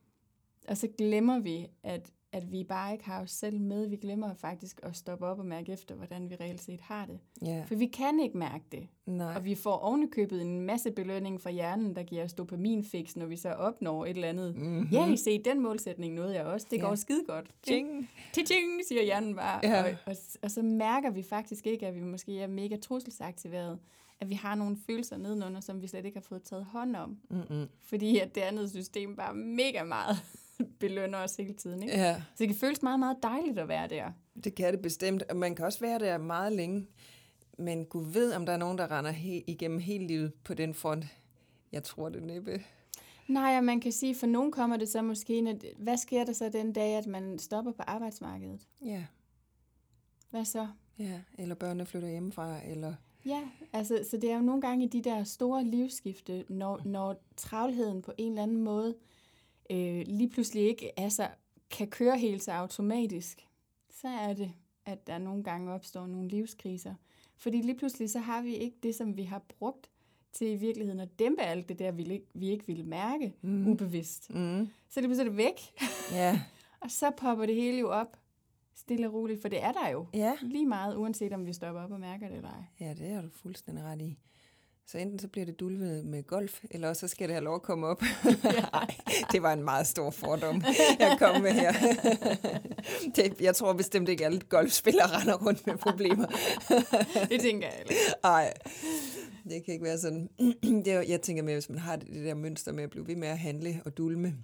Og 0.67 0.77
så 0.77 0.87
glemmer 0.97 1.39
vi, 1.39 1.67
at, 1.83 2.11
at 2.35 2.51
vi 2.51 2.63
bare 2.63 2.91
ikke 2.93 3.05
har 3.05 3.21
os 3.21 3.31
selv 3.31 3.59
med. 3.61 3.87
Vi 3.87 3.95
glemmer 3.95 4.33
faktisk 4.33 4.79
at 4.83 4.95
stoppe 4.95 5.25
op 5.25 5.39
og 5.39 5.45
mærke 5.45 5.71
efter, 5.71 5.95
hvordan 5.95 6.29
vi 6.29 6.35
reelt 6.35 6.61
set 6.61 6.81
har 6.81 7.05
det. 7.05 7.19
Ja, 7.41 7.63
For 7.67 7.75
vi 7.75 7.85
kan 7.85 8.19
ikke 8.19 8.37
mærke 8.37 8.63
det. 8.71 8.87
nej. 9.05 9.35
Og 9.35 9.45
vi 9.45 9.55
får 9.55 9.71
ovenikøbet 9.77 10.41
en 10.41 10.61
masse 10.61 10.91
belønning 10.91 11.41
fra 11.41 11.49
hjernen, 11.51 11.95
der 11.95 12.03
giver 12.03 12.23
os 12.23 12.33
dopaminfix, 12.33 13.15
når 13.15 13.25
vi 13.25 13.37
så 13.37 13.49
opnår 13.49 14.05
et 14.05 14.09
eller 14.09 14.27
andet. 14.27 14.55
Mm-hmm. 14.55 14.87
Ja, 14.91 15.07
I 15.11 15.17
se, 15.17 15.39
den 15.43 15.59
målsætning 15.63 16.13
nåede 16.13 16.33
jeg 16.35 16.45
også. 16.45 16.67
Det 16.71 16.77
Ja. 16.77 16.81
går 16.81 16.95
skide 16.95 17.23
godt. 17.27 17.51
Ching. 17.63 18.09
Ting, 18.33 18.47
siger 18.87 19.03
hjernen 19.03 19.35
bare. 19.35 19.59
Ja. 19.63 19.83
Og, 19.83 19.89
og, 20.05 20.15
og 20.43 20.51
så 20.51 20.61
mærker 20.61 21.09
vi 21.11 21.23
faktisk 21.23 21.67
ikke, 21.67 21.87
at 21.87 21.95
vi 21.95 22.01
måske 22.01 22.41
er 22.41 22.47
mega 22.47 22.75
trusselsaktiveret. 22.75 23.79
At 24.19 24.29
vi 24.29 24.33
har 24.35 24.55
nogle 24.55 24.77
følelser 24.87 25.17
nedenunder, 25.17 25.59
som 25.59 25.81
vi 25.81 25.87
slet 25.87 26.05
ikke 26.05 26.17
har 26.17 26.23
fået 26.23 26.43
taget 26.43 26.65
hånd 26.65 26.95
om. 26.95 27.17
Mm-mm. 27.29 27.67
Fordi 27.81 28.19
at 28.19 28.35
det 28.35 28.41
andet 28.41 28.69
system 28.69 29.15
bare 29.15 29.33
mega 29.35 29.83
meget 29.83 30.15
belønner 30.79 31.17
os 31.17 31.35
hele 31.35 31.53
tiden. 31.53 31.83
Ikke? 31.83 31.95
Ja, 31.95 32.15
Så 32.15 32.35
det 32.39 32.47
kan 32.47 32.55
føles 32.57 32.81
meget, 32.81 32.99
meget 32.99 33.17
dejligt 33.23 33.59
at 33.59 33.67
være 33.67 33.87
der. 33.87 34.11
det 34.43 34.55
kan 34.55 34.73
det 34.73 34.81
bestemt. 34.81 35.23
Og 35.29 35.35
man 35.35 35.55
kan 35.55 35.65
også 35.65 35.79
være 35.79 35.99
der 35.99 36.17
meget 36.17 36.53
længe. 36.53 36.87
Men 37.57 37.85
Gud 37.85 38.05
ved, 38.11 38.33
om 38.33 38.45
der 38.45 38.53
er 38.53 38.57
nogen, 38.57 38.77
der 38.77 38.91
render 38.91 39.11
he- 39.11 39.43
igennem 39.47 39.79
hele 39.79 40.07
livet 40.07 40.33
på 40.43 40.53
den 40.53 40.73
front. 40.73 41.05
Jeg 41.71 41.83
tror 41.83 42.09
det 42.09 42.23
næppe. 42.23 42.63
Nej, 43.27 43.57
og 43.57 43.63
man 43.63 43.79
kan 43.79 43.91
sige, 43.91 44.15
for 44.15 44.27
nogen 44.27 44.51
kommer 44.51 44.77
det 44.77 44.89
så 44.89 45.01
måske, 45.01 45.33
ind, 45.37 45.49
at, 45.49 45.65
hvad 45.77 45.97
sker 45.97 46.23
der 46.25 46.33
så 46.33 46.49
den 46.49 46.73
dag, 46.73 46.93
at 46.95 47.07
man 47.07 47.39
stopper 47.39 47.71
på 47.71 47.81
arbejdsmarkedet? 47.87 48.59
Ja, 48.85 49.05
Hvad 50.29 50.45
så? 50.45 50.67
ja. 50.99 51.19
Eller 51.37 51.55
børnene 51.55 51.85
flytter 51.85 52.09
hjemmefra, 52.09 52.59
eller... 52.67 52.93
Ja, 53.25 53.41
altså, 53.73 54.05
så 54.11 54.17
det 54.17 54.31
er 54.31 54.35
jo 54.35 54.41
nogle 54.41 54.61
gange 54.61 54.85
i 54.85 54.87
de 54.87 55.01
der 55.01 55.23
store 55.23 55.63
livsskifte, 55.63 56.45
når, 56.49 56.81
når 56.85 57.15
travlheden 57.37 58.01
på 58.01 58.11
en 58.17 58.31
eller 58.31 58.43
anden 58.43 58.57
måde 58.63 58.95
øh, 59.69 60.03
lige 60.07 60.29
pludselig 60.29 60.63
ikke 60.63 60.99
altså, 60.99 61.27
kan 61.69 61.87
køre 61.87 62.17
helt 62.17 62.43
så 62.43 62.51
automatisk, 62.51 63.47
så 63.89 64.07
er 64.07 64.33
det, 64.33 64.51
at 64.85 65.07
der 65.07 65.17
nogle 65.17 65.43
gange 65.43 65.73
opstår 65.73 66.07
nogle 66.07 66.27
livskriser. 66.27 66.93
Fordi 67.37 67.61
lige 67.61 67.77
pludselig 67.77 68.09
så 68.09 68.19
har 68.19 68.41
vi 68.41 68.55
ikke 68.55 68.77
det, 68.83 68.95
som 68.95 69.17
vi 69.17 69.23
har 69.23 69.39
brugt 69.39 69.89
til 70.33 70.51
i 70.51 70.55
virkeligheden 70.55 70.99
at 70.99 71.19
dæmpe 71.19 71.41
alt 71.41 71.69
det 71.69 71.79
der, 71.79 71.91
vi 71.91 72.03
ikke, 72.03 72.25
vi 72.33 72.49
ikke 72.49 72.67
ville 72.67 72.83
mærke 72.83 73.33
mm. 73.41 73.67
ubevidst. 73.67 74.29
Mm. 74.29 74.69
Så 74.89 75.01
det 75.01 75.19
er 75.19 75.23
det 75.23 75.37
væk. 75.37 75.59
Ja. 76.11 76.41
og 76.83 76.91
så 76.91 77.11
popper 77.17 77.45
det 77.45 77.55
hele 77.55 77.79
jo 77.79 77.91
op 77.91 78.17
stille 78.75 79.07
og 79.07 79.13
roligt, 79.13 79.41
for 79.41 79.47
det 79.47 79.63
er 79.63 79.71
der 79.71 79.89
jo. 79.89 80.07
Ja. 80.13 80.33
Lige 80.41 80.65
meget, 80.65 80.95
uanset 80.95 81.33
om 81.33 81.45
vi 81.45 81.53
stopper 81.53 81.81
op 81.81 81.91
og 81.91 81.99
mærker 81.99 82.27
det 82.27 82.37
eller 82.37 82.49
ej. 82.49 82.63
Ja, 82.79 82.93
det 82.93 83.07
er 83.07 83.21
du 83.21 83.29
fuldstændig 83.29 83.83
ret 83.83 84.01
i. 84.01 84.17
Så 84.87 84.97
enten 84.97 85.19
så 85.19 85.27
bliver 85.27 85.45
det 85.45 85.59
dulvet 85.59 86.05
med 86.05 86.23
golf, 86.23 86.63
eller 86.71 86.89
også 86.89 86.99
så 86.99 87.07
skal 87.07 87.27
det 87.27 87.33
have 87.33 87.43
lov 87.43 87.55
at 87.55 87.61
komme 87.61 87.87
op. 87.87 88.01
Nej, 88.73 88.95
det 89.31 89.41
var 89.41 89.53
en 89.53 89.63
meget 89.63 89.87
stor 89.87 90.09
fordom, 90.09 90.63
jeg 90.99 91.15
kom 91.19 91.41
med 91.41 91.51
her. 91.51 91.73
det, 93.15 93.41
jeg 93.41 93.55
tror 93.55 93.73
bestemt 93.73 94.09
ikke, 94.09 94.25
at 94.25 94.31
alle 94.31 94.41
golfspillere 94.49 95.07
render 95.07 95.33
rundt 95.45 95.67
med 95.67 95.77
problemer. 95.77 96.25
det 97.29 97.41
tænker 97.41 97.67
jeg 97.67 97.79
ikke. 97.79 97.95
Nej, 98.23 98.53
det 99.43 99.65
kan 99.65 99.73
ikke 99.73 99.85
være 99.85 99.97
sådan. 99.97 100.29
det 100.85 101.09
jeg 101.09 101.21
tænker 101.21 101.43
mere, 101.43 101.55
hvis 101.55 101.69
man 101.69 101.79
har 101.79 101.95
det, 101.95 102.07
det 102.07 102.25
der 102.25 102.33
mønster 102.33 102.71
med 102.71 102.83
at 102.83 102.89
blive 102.89 103.07
ved 103.07 103.15
med 103.15 103.27
at 103.27 103.39
handle 103.39 103.81
og 103.85 103.97
dulme, 103.97 104.35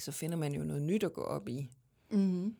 så 0.00 0.12
finder 0.12 0.36
man 0.36 0.54
jo 0.54 0.64
noget 0.64 0.82
nyt 0.82 1.04
at 1.04 1.12
gå 1.12 1.20
op 1.20 1.48
i. 1.48 1.70
Mm-hmm 2.10 2.54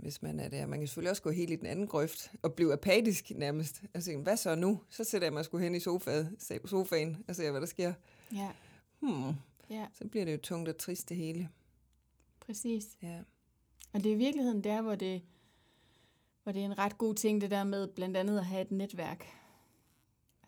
hvis 0.00 0.22
man 0.22 0.40
er 0.40 0.48
der. 0.48 0.66
Man 0.66 0.78
kan 0.78 0.88
selvfølgelig 0.88 1.10
også 1.10 1.22
gå 1.22 1.30
helt 1.30 1.50
i 1.50 1.56
den 1.56 1.66
anden 1.66 1.86
grøft 1.86 2.32
og 2.42 2.54
blive 2.54 2.72
apatisk 2.72 3.30
nærmest. 3.30 3.82
Altså, 3.94 4.16
hvad 4.16 4.36
så 4.36 4.54
nu? 4.54 4.80
Så 4.90 5.04
sætter 5.04 5.26
jeg 5.26 5.32
mig 5.32 5.44
sgu 5.44 5.58
hen 5.58 5.74
i 5.74 5.80
sofaet, 5.80 6.36
sofaen 6.64 7.24
og 7.28 7.36
ser, 7.36 7.50
hvad 7.50 7.60
der 7.60 7.66
sker. 7.66 7.92
Ja. 8.32 8.50
Hmm. 9.00 9.32
ja. 9.70 9.86
Så 9.94 10.08
bliver 10.08 10.24
det 10.24 10.32
jo 10.32 10.38
tungt 10.38 10.68
og 10.68 10.78
trist 10.78 11.08
det 11.08 11.16
hele. 11.16 11.48
Præcis. 12.40 12.98
Ja. 13.02 13.20
Og 13.92 14.04
det 14.04 14.10
er 14.10 14.14
i 14.14 14.18
virkeligheden 14.18 14.64
der, 14.64 14.82
hvor 14.82 14.94
det, 14.94 15.22
hvor 16.42 16.52
det 16.52 16.60
er 16.60 16.66
en 16.66 16.78
ret 16.78 16.98
god 16.98 17.14
ting, 17.14 17.40
det 17.40 17.50
der 17.50 17.64
med 17.64 17.88
blandt 17.88 18.16
andet 18.16 18.38
at 18.38 18.46
have 18.46 18.62
et 18.62 18.70
netværk. 18.70 19.26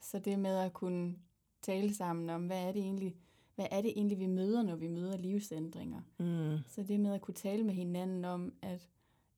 Så 0.02 0.18
det 0.18 0.38
med 0.38 0.58
at 0.58 0.72
kunne 0.72 1.16
tale 1.62 1.94
sammen 1.94 2.30
om, 2.30 2.46
hvad 2.46 2.62
er 2.62 2.72
det 2.72 2.82
egentlig, 2.82 3.16
hvad 3.54 3.66
er 3.70 3.82
det 3.82 3.90
egentlig, 3.90 4.18
vi 4.18 4.26
møder, 4.26 4.62
når 4.62 4.76
vi 4.76 4.88
møder 4.88 5.16
livsændringer. 5.16 6.00
Mm. 6.18 6.58
Så 6.68 6.82
det 6.82 7.00
med 7.00 7.14
at 7.14 7.20
kunne 7.20 7.34
tale 7.34 7.64
med 7.64 7.74
hinanden 7.74 8.24
om, 8.24 8.52
at 8.62 8.88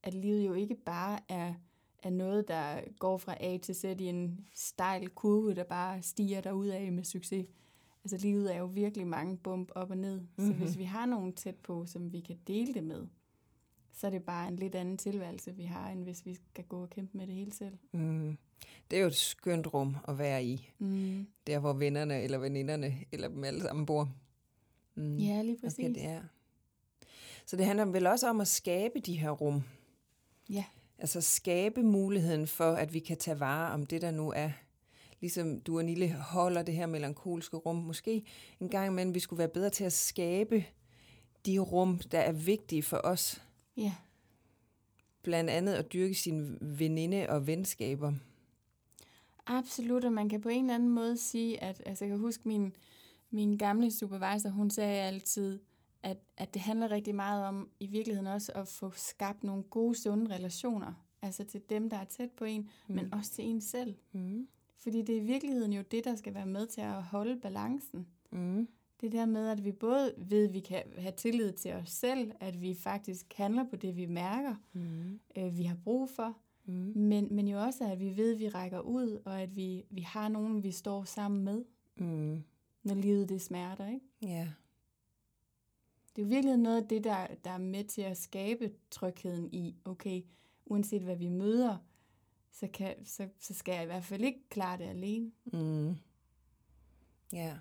at 0.03 0.15
livet 0.15 0.47
jo 0.47 0.55
ikke 0.55 0.75
bare 0.75 1.19
er, 1.29 1.55
er 2.03 2.11
noget, 2.11 2.49
der 2.49 2.81
går 2.99 3.19
fra 3.19 3.37
A 3.41 3.59
til 3.59 3.75
Z 3.75 3.85
i 3.85 4.07
en 4.07 4.47
stejl 4.55 5.09
kurve, 5.09 5.55
der 5.55 5.65
bare 5.65 6.03
stiger 6.03 6.73
af 6.73 6.93
med 6.93 7.05
succes. 7.05 7.47
Altså 8.05 8.17
livet 8.17 8.55
er 8.55 8.59
jo 8.59 8.65
virkelig 8.65 9.07
mange 9.07 9.37
bump 9.37 9.73
op 9.75 9.91
og 9.91 9.99
ned. 9.99 10.21
Mm-hmm. 10.21 10.47
Så 10.47 10.53
mhm. 10.53 10.63
hvis 10.63 10.79
vi 10.79 10.85
har 10.85 11.07
nogen 11.07 11.33
tæt 11.33 11.57
på, 11.57 11.87
som 11.87 12.13
vi 12.13 12.21
kan 12.21 12.39
dele 12.47 12.75
det 12.75 12.85
med, 12.85 13.07
så 13.93 14.07
er 14.07 14.11
det 14.11 14.23
bare 14.23 14.49
en 14.49 14.57
lidt 14.57 14.75
anden 14.75 14.99
tilværelse, 14.99 15.55
vi 15.57 15.63
har, 15.63 15.91
end 15.91 16.05
hvis 16.05 16.27
vi 16.27 16.35
skal 16.35 16.65
gå 16.65 16.83
og 16.83 16.91
kæmpe 16.91 17.19
med 17.19 17.27
det 17.27 17.35
hele 17.35 17.53
selv. 17.53 17.79
Mm. 17.93 18.37
Det 18.91 18.97
er 18.97 19.01
jo 19.01 19.07
et 19.07 19.15
skønt 19.15 19.75
rum 19.75 19.97
at 20.09 20.19
være 20.19 20.45
i. 20.45 20.71
Mm. 20.79 21.27
Der, 21.47 21.59
hvor 21.59 21.73
vennerne 21.73 22.23
eller 22.23 22.39
veninderne 22.39 22.95
eller 23.13 23.29
dem 23.29 23.45
alle 23.45 23.61
sammen 23.61 23.87
bor. 23.87 24.15
Mm. 24.95 25.17
Ja, 25.17 25.43
lige 25.43 25.59
præcis. 25.61 25.79
Okay, 25.79 25.95
det 25.95 26.05
er. 26.05 26.23
Så 27.47 27.57
det 27.57 27.67
handler 27.67 27.85
vel 27.85 28.07
også 28.07 28.29
om 28.29 28.41
at 28.41 28.49
skabe 28.49 29.01
de 29.01 29.19
her 29.19 29.31
rum. 29.31 29.63
Ja. 30.53 30.65
Altså 30.99 31.21
skabe 31.21 31.83
muligheden 31.83 32.47
for, 32.47 32.73
at 32.73 32.95
vi 32.95 32.99
kan 32.99 33.17
tage 33.17 33.41
vare 33.41 33.73
om 33.73 33.87
det, 33.87 34.03
der 34.03 34.11
nu 34.11 34.33
er. 34.37 34.51
Ligesom 35.21 35.61
du 35.61 35.79
og 35.79 35.85
Nille 35.85 36.13
holder 36.13 36.63
det 36.63 36.75
her 36.75 36.87
melankolske 36.87 37.57
rum. 37.57 37.77
Måske 37.77 38.25
en 38.61 38.69
gang 38.69 38.87
imellem, 38.87 39.15
vi 39.15 39.21
skulle 39.21 39.39
være 39.39 39.49
bedre 39.49 39.71
til 39.71 39.85
at 39.85 39.93
skabe 39.93 40.65
de 41.47 41.59
rum, 41.59 41.99
der 41.99 42.19
er 42.19 42.33
vigtige 42.33 42.83
for 42.83 43.01
os. 43.05 43.43
Ja. 43.77 43.95
Blandt 45.23 45.51
andet 45.51 45.75
at 45.75 45.93
dyrke 45.93 46.15
sine 46.15 46.59
veninde 46.61 47.27
og 47.29 47.47
venskaber. 47.47 48.13
Absolut, 49.47 50.05
og 50.05 50.13
man 50.13 50.29
kan 50.29 50.41
på 50.41 50.49
en 50.49 50.65
eller 50.65 50.75
anden 50.75 50.89
måde 50.89 51.17
sige, 51.17 51.63
at 51.63 51.83
altså, 51.87 52.05
jeg 52.05 52.11
kan 52.11 52.19
huske 52.19 52.49
min, 52.49 52.77
min 53.31 53.59
gamle 53.59 53.91
supervisor, 53.91 54.49
hun 54.49 54.71
sagde 54.71 55.01
altid, 55.01 55.59
at, 56.03 56.19
at 56.37 56.55
det 56.55 56.63
handler 56.63 56.91
rigtig 56.91 57.15
meget 57.15 57.45
om 57.45 57.71
i 57.81 57.87
virkeligheden 57.87 58.27
også 58.27 58.53
at 58.53 58.69
få 58.69 58.91
skabt 58.91 59.45
nogle 59.45 59.63
gode, 59.63 59.95
sunde 59.95 60.35
relationer. 60.35 60.93
Altså 61.23 61.45
til 61.45 61.63
dem, 61.71 61.91
der 61.91 61.97
er 61.97 62.05
tæt 62.05 62.31
på 62.31 62.45
en, 62.45 62.69
mm. 62.89 62.95
men 62.95 63.15
også 63.15 63.33
til 63.33 63.45
en 63.45 63.61
selv. 63.61 63.95
Mm. 64.13 64.49
Fordi 64.79 65.03
det 65.03 65.17
er 65.17 65.21
i 65.21 65.25
virkeligheden 65.25 65.73
jo 65.73 65.83
det, 65.91 66.05
der 66.05 66.15
skal 66.15 66.35
være 66.35 66.47
med 66.47 66.67
til 66.67 66.81
at 66.81 67.03
holde 67.03 67.41
balancen. 67.41 68.07
Mm. 68.31 68.69
Det 69.01 69.13
der 69.13 69.27
med, 69.27 69.49
at 69.49 69.65
vi 69.65 69.73
både 69.73 70.15
ved, 70.17 70.49
at 70.49 70.55
vi 70.55 70.61
kan 70.61 70.83
have 70.99 71.13
tillid 71.13 71.53
til 71.53 71.73
os 71.73 71.89
selv, 71.89 72.33
at 72.41 72.61
vi 72.61 72.75
faktisk 72.75 73.35
handler 73.37 73.65
på 73.71 73.77
det, 73.77 73.97
vi 73.97 74.07
mærker, 74.07 74.55
mm. 74.73 75.21
øh, 75.39 75.59
vi 75.59 75.63
har 75.63 75.77
brug 75.85 76.11
for, 76.11 76.37
mm. 76.65 76.93
men, 76.97 77.29
men 77.31 77.49
jo 77.49 77.63
også, 77.63 77.85
at 77.85 78.01
vi 78.01 78.17
ved, 78.17 78.33
at 78.33 78.39
vi 78.39 78.49
rækker 78.49 78.81
ud, 78.81 79.23
og 79.25 79.41
at 79.41 79.57
vi, 79.57 79.85
vi 79.91 80.01
har 80.01 80.29
nogen, 80.29 80.63
vi 80.63 80.71
står 80.71 81.05
sammen 81.05 81.45
med, 81.45 81.65
mm. 81.97 82.45
når 82.83 82.95
livet 82.95 83.29
det 83.29 83.43
smerter, 83.43 83.87
ikke? 83.89 84.07
Ja. 84.23 84.49
Det 86.17 86.23
er 86.23 86.27
jo 86.27 86.29
virkelig 86.29 86.57
noget 86.57 86.83
af 86.83 86.89
det, 86.89 87.05
der, 87.05 87.27
der 87.45 87.51
er 87.51 87.59
med 87.59 87.85
til 87.85 88.03
at 88.03 88.17
skabe 88.17 88.73
trygheden 88.91 89.49
i, 89.53 89.77
okay, 89.85 90.23
uanset 90.67 91.03
hvad 91.03 91.17
vi 91.17 91.29
møder, 91.29 91.77
så, 92.53 92.69
kan, 92.75 92.95
så, 93.05 93.29
så 93.39 93.55
skal 93.55 93.73
jeg 93.73 93.83
i 93.83 93.87
hvert 93.87 94.05
fald 94.05 94.25
ikke 94.25 94.49
klare 94.49 94.79
det 94.79 94.85
alene. 94.85 95.33
Mm. 95.45 95.97
Ja. 97.33 97.57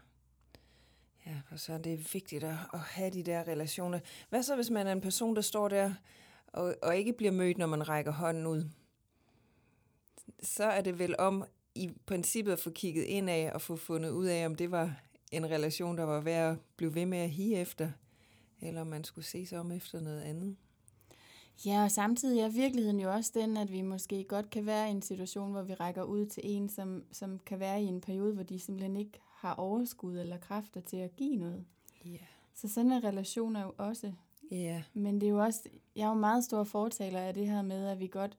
Ja, 1.25 1.41
og 1.51 1.59
så 1.59 1.73
er 1.73 1.77
det 1.77 2.13
vigtigt 2.13 2.43
at, 2.43 2.55
at 2.73 2.79
have 2.79 3.09
de 3.09 3.23
der 3.23 3.47
relationer. 3.47 3.99
Hvad 4.29 4.43
så, 4.43 4.55
hvis 4.55 4.69
man 4.69 4.87
er 4.87 4.91
en 4.91 5.01
person, 5.01 5.35
der 5.35 5.41
står 5.41 5.67
der 5.67 5.93
og, 6.47 6.75
og 6.81 6.97
ikke 6.97 7.13
bliver 7.13 7.31
mødt, 7.31 7.57
når 7.57 7.67
man 7.67 7.89
rækker 7.89 8.11
hånden 8.11 8.47
ud? 8.47 8.69
Så 10.43 10.63
er 10.63 10.81
det 10.81 10.99
vel 10.99 11.15
om 11.19 11.43
i 11.75 11.91
princippet 12.05 12.51
at 12.51 12.59
få 12.59 12.69
kigget 12.69 13.03
ind 13.03 13.29
af 13.29 13.51
og 13.53 13.61
få 13.61 13.75
fundet 13.75 14.09
ud 14.09 14.25
af, 14.25 14.45
om 14.45 14.55
det 14.55 14.71
var 14.71 15.01
en 15.31 15.45
relation, 15.45 15.97
der 15.97 16.03
var 16.03 16.21
værd 16.21 16.51
at 16.51 16.57
blive 16.75 16.95
ved 16.95 17.05
med 17.05 17.17
at 17.17 17.29
hige 17.29 17.57
efter 17.57 17.91
eller 18.61 18.81
om 18.81 18.87
man 18.87 19.03
skulle 19.03 19.25
se 19.25 19.45
sig 19.45 19.59
om 19.59 19.71
efter 19.71 19.99
noget 19.99 20.21
andet. 20.21 20.55
Ja, 21.65 21.83
og 21.83 21.91
samtidig 21.91 22.39
er 22.39 22.49
virkeligheden 22.49 22.99
jo 22.99 23.11
også 23.11 23.31
den, 23.35 23.57
at 23.57 23.71
vi 23.71 23.81
måske 23.81 24.23
godt 24.23 24.49
kan 24.49 24.65
være 24.65 24.87
i 24.87 24.91
en 24.91 25.01
situation, 25.01 25.51
hvor 25.51 25.61
vi 25.61 25.73
rækker 25.73 26.03
ud 26.03 26.25
til 26.25 26.43
en, 26.45 26.69
som, 26.69 27.03
som 27.11 27.39
kan 27.45 27.59
være 27.59 27.83
i 27.83 27.85
en 27.85 28.01
periode, 28.01 28.33
hvor 28.33 28.43
de 28.43 28.59
simpelthen 28.59 28.97
ikke 28.97 29.19
har 29.29 29.53
overskud 29.53 30.17
eller 30.17 30.37
kræfter 30.37 30.81
til 30.81 30.97
at 30.97 31.15
give 31.15 31.35
noget. 31.35 31.65
Ja. 32.05 32.17
Så 32.53 32.67
sådan 32.67 32.91
en 32.91 33.03
relation 33.03 33.55
er 33.55 33.63
jo 33.63 33.73
også. 33.77 34.11
Ja. 34.51 34.83
Men 34.93 35.21
det 35.21 35.27
er 35.27 35.31
jo 35.31 35.43
også, 35.43 35.59
jeg 35.95 36.03
er 36.03 36.07
jo 36.09 36.13
meget 36.13 36.43
stor 36.43 36.63
fortaler 36.63 37.19
af 37.19 37.33
det 37.33 37.47
her 37.47 37.61
med, 37.61 37.87
at 37.87 37.99
vi 37.99 38.07
godt 38.07 38.37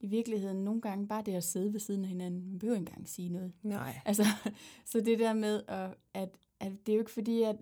i 0.00 0.06
virkeligheden 0.06 0.64
nogle 0.64 0.80
gange 0.80 1.08
bare 1.08 1.22
det 1.22 1.34
at 1.34 1.44
sidde 1.44 1.72
ved 1.72 1.80
siden 1.80 2.02
af 2.02 2.08
hinanden, 2.08 2.50
man 2.50 2.58
behøver 2.58 2.78
ikke 2.78 2.90
engang 2.90 3.08
sige 3.08 3.28
noget. 3.28 3.52
Nej. 3.62 4.00
Altså, 4.04 4.24
så 4.92 5.00
det 5.00 5.18
der 5.18 5.32
med, 5.32 5.62
at, 5.68 5.90
at, 6.14 6.28
at 6.60 6.72
det 6.86 6.92
er 6.92 6.96
jo 6.96 7.00
ikke 7.00 7.10
fordi, 7.10 7.42
at 7.42 7.56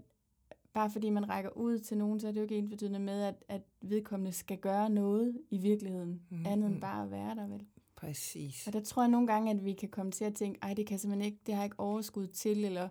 bare 0.72 0.90
fordi 0.90 1.10
man 1.10 1.28
rækker 1.28 1.50
ud 1.50 1.78
til 1.78 1.98
nogen, 1.98 2.20
så 2.20 2.28
er 2.28 2.32
det 2.32 2.38
jo 2.38 2.42
ikke 2.42 2.58
ensbetydende 2.58 2.98
med, 2.98 3.22
at, 3.22 3.34
at 3.48 3.62
vedkommende 3.80 4.32
skal 4.32 4.58
gøre 4.58 4.90
noget 4.90 5.40
i 5.50 5.58
virkeligheden, 5.58 6.10
mm-hmm. 6.10 6.46
andet 6.46 6.70
end 6.70 6.80
bare 6.80 7.02
at 7.02 7.10
være 7.10 7.34
der, 7.34 7.46
vel? 7.46 7.66
Præcis. 7.96 8.66
Og 8.66 8.72
der 8.72 8.80
tror 8.80 9.02
jeg 9.02 9.10
nogle 9.10 9.26
gange, 9.26 9.50
at 9.50 9.64
vi 9.64 9.72
kan 9.72 9.88
komme 9.88 10.12
til 10.12 10.24
at 10.24 10.34
tænke, 10.34 10.58
ej, 10.62 10.74
det 10.74 10.86
kan 10.86 10.98
simpelthen 10.98 11.32
ikke, 11.32 11.38
det 11.46 11.54
har 11.54 11.62
jeg 11.62 11.66
ikke 11.66 11.80
overskud 11.80 12.26
til, 12.26 12.64
eller 12.64 12.88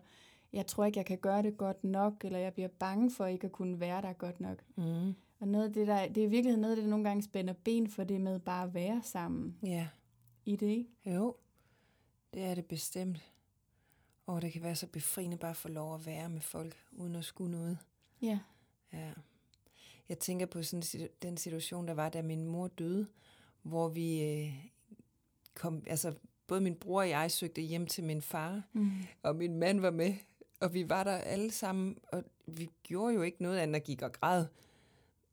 jeg 0.54 0.68
tror 0.68 0.86
ikke, 0.86 0.98
jeg 0.98 1.06
kan 1.06 1.18
gøre 1.18 1.42
det 1.42 1.58
godt 1.58 1.84
nok, 1.84 2.26
eller 2.26 2.40
jeg 2.40 2.54
bliver 2.54 2.70
bange 2.80 3.12
for 3.12 3.26
ikke 3.26 3.46
at 3.46 3.52
kunne 3.52 3.80
være 3.80 4.02
der 4.02 4.14
godt 4.14 4.40
nok. 4.40 4.64
Mm. 4.76 5.14
Og 5.40 5.48
noget 5.48 5.66
af 5.66 5.74
det, 5.74 5.88
der, 5.88 6.08
det 6.08 6.24
er 6.24 6.28
i 6.28 6.30
virkeligheden 6.30 6.62
noget 6.62 6.72
af 6.72 6.76
det, 6.76 6.84
der 6.84 6.90
nogle 6.90 7.06
gange 7.06 7.24
spænder 7.24 7.54
ben 7.54 7.88
for 7.88 8.04
det 8.04 8.22
med 8.22 8.40
bare 8.40 8.64
at 8.64 8.74
være 8.74 9.02
sammen. 9.04 9.58
Ja. 9.64 9.88
I 10.46 10.56
det, 10.56 10.68
ikke? 10.68 10.90
Jo, 11.06 11.36
det 12.34 12.44
er 12.44 12.56
det 12.56 12.66
bestemt. 12.66 13.32
Og 14.30 14.42
det 14.42 14.54
kan 14.54 14.64
være 14.64 14.76
så 14.76 14.88
befriende 14.88 15.38
bare 15.38 15.52
at 15.52 15.58
få 15.58 15.68
lov 15.68 15.96
at 15.96 16.06
være 16.06 16.30
med 16.30 16.42
folk, 16.42 16.76
uden 16.92 17.16
at 17.16 17.26
skulle 17.26 17.52
noget. 17.52 17.78
Ja. 18.22 18.40
Ja. 18.94 19.12
Jeg 20.10 20.20
tænker 20.20 20.46
på 20.46 20.64
sådan 20.64 21.10
den 21.22 21.38
situation, 21.38 21.88
der 21.88 21.94
var, 21.94 22.10
da 22.10 22.22
min 22.22 22.46
mor 22.46 22.68
døde, 22.68 23.08
hvor 23.62 23.88
vi 23.88 24.24
øh, 24.24 24.54
kom, 25.54 25.84
altså 25.88 26.14
både 26.48 26.62
min 26.62 26.76
bror 26.76 27.02
og 27.02 27.10
jeg 27.10 27.32
søgte 27.32 27.62
hjem 27.62 27.88
til 27.88 28.04
min 28.04 28.22
far, 28.22 28.62
mm. 28.74 28.92
og 29.24 29.36
min 29.36 29.56
mand 29.56 29.80
var 29.80 29.92
med, 29.92 30.14
og 30.60 30.74
vi 30.74 30.90
var 30.90 31.04
der 31.04 31.18
alle 31.18 31.52
sammen, 31.52 31.98
og 32.12 32.24
vi 32.48 32.70
gjorde 32.84 33.14
jo 33.14 33.22
ikke 33.22 33.42
noget 33.42 33.58
andet 33.58 33.76
at 33.76 33.84
gik 33.84 34.02
og 34.02 34.12
græd, 34.12 34.46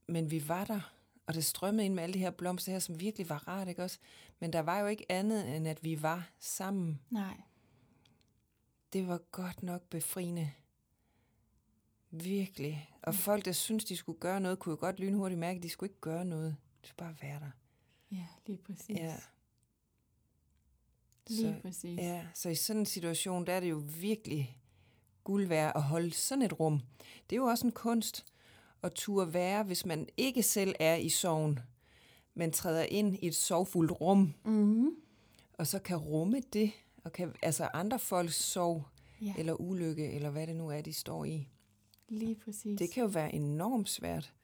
men 0.07 0.31
vi 0.31 0.49
var 0.49 0.65
der, 0.65 0.93
og 1.27 1.35
det 1.35 1.45
strømmede 1.45 1.87
ind 1.87 1.95
med 1.95 2.03
alle 2.03 2.15
de 2.15 2.19
her 2.19 2.31
blomster 2.31 2.73
her, 2.73 2.79
som 2.79 3.01
virkelig 3.01 3.29
var 3.29 3.49
rart, 3.49 3.69
ikke 3.69 3.83
også? 3.83 3.99
Men 4.41 4.53
der 4.53 4.61
var 4.61 4.81
jo 4.81 4.87
ikke 4.87 5.13
andet, 5.13 5.57
end 5.57 5.69
at 5.69 5.85
vi 5.85 6.03
var 6.03 6.31
sammen. 6.39 7.01
Nej 7.11 7.37
det 8.93 9.09
var 9.09 9.19
godt 9.19 9.63
nok 9.63 9.83
befriende. 9.91 10.51
Virkelig. 12.11 12.91
Og 13.03 13.13
mm. 13.13 13.19
folk, 13.19 13.45
der 13.45 13.53
synes 13.53 13.85
de 13.85 13.97
skulle 13.97 14.19
gøre 14.21 14.41
noget, 14.41 14.59
kunne 14.59 14.71
jo 14.73 14.77
godt 14.81 15.01
lynhurtigt 15.01 15.39
mærke, 15.41 15.57
at 15.57 15.63
de 15.63 15.69
skulle 15.69 15.91
ikke 15.91 16.01
gøre 16.01 16.25
noget. 16.25 16.57
De 16.83 16.89
skulle 16.89 16.97
bare 16.97 17.17
være 17.23 17.41
der. 17.41 17.51
Ja, 18.11 18.27
lige 18.47 18.59
præcis. 18.59 18.97
Ja. 18.97 19.17
Lige 21.29 21.55
så, 21.55 21.55
præcis. 21.63 21.99
Ja, 21.99 22.27
så 22.35 22.49
i 22.49 22.55
sådan 22.55 22.81
en 22.81 22.87
situation, 22.87 23.47
der 23.47 23.53
er 23.53 23.61
det 23.61 23.71
jo 23.71 23.83
virkelig 24.01 24.61
guld 25.25 25.47
værd 25.47 25.73
at 25.77 25.83
holde 25.83 26.11
sådan 26.13 26.43
et 26.43 26.61
rum. 26.61 26.81
Det 27.31 27.37
er 27.37 27.41
jo 27.41 27.45
også 27.45 27.67
en 27.67 27.73
kunst 27.73 28.25
at 28.83 28.93
turde 28.93 29.35
være, 29.35 29.63
hvis 29.63 29.87
man 29.87 30.09
ikke 30.17 30.43
selv 30.43 30.75
er 30.81 30.95
i 30.95 31.09
sorgen, 31.09 31.59
man 32.35 32.53
træder 32.53 32.83
ind 32.83 33.17
i 33.17 33.27
et 33.27 33.35
sorgfuldt 33.35 34.01
rum, 34.01 34.35
Mm-hmm. 34.45 34.91
og 35.53 35.67
så 35.67 35.79
kan 35.79 35.97
rumme 35.97 36.41
det, 36.53 36.73
og 37.07 37.13
kan, 37.13 37.33
altså 37.43 37.69
andre 37.73 37.99
folks 37.99 38.35
sorg, 38.35 38.85
Ja, 39.21 39.35
eller 39.39 39.61
ulykke, 39.61 40.13
eller 40.13 40.31
hvad 40.31 40.47
det 40.47 40.57
nu 40.57 40.69
er, 40.69 40.81
de 40.81 40.93
står 40.93 41.25
i. 41.25 41.49
lige 42.09 42.35
præcis. 42.35 42.79
Det 42.79 42.91
kan 42.91 43.03
jo 43.03 43.09
være 43.09 43.35
enormt 43.35 43.89
svært. 43.89 44.35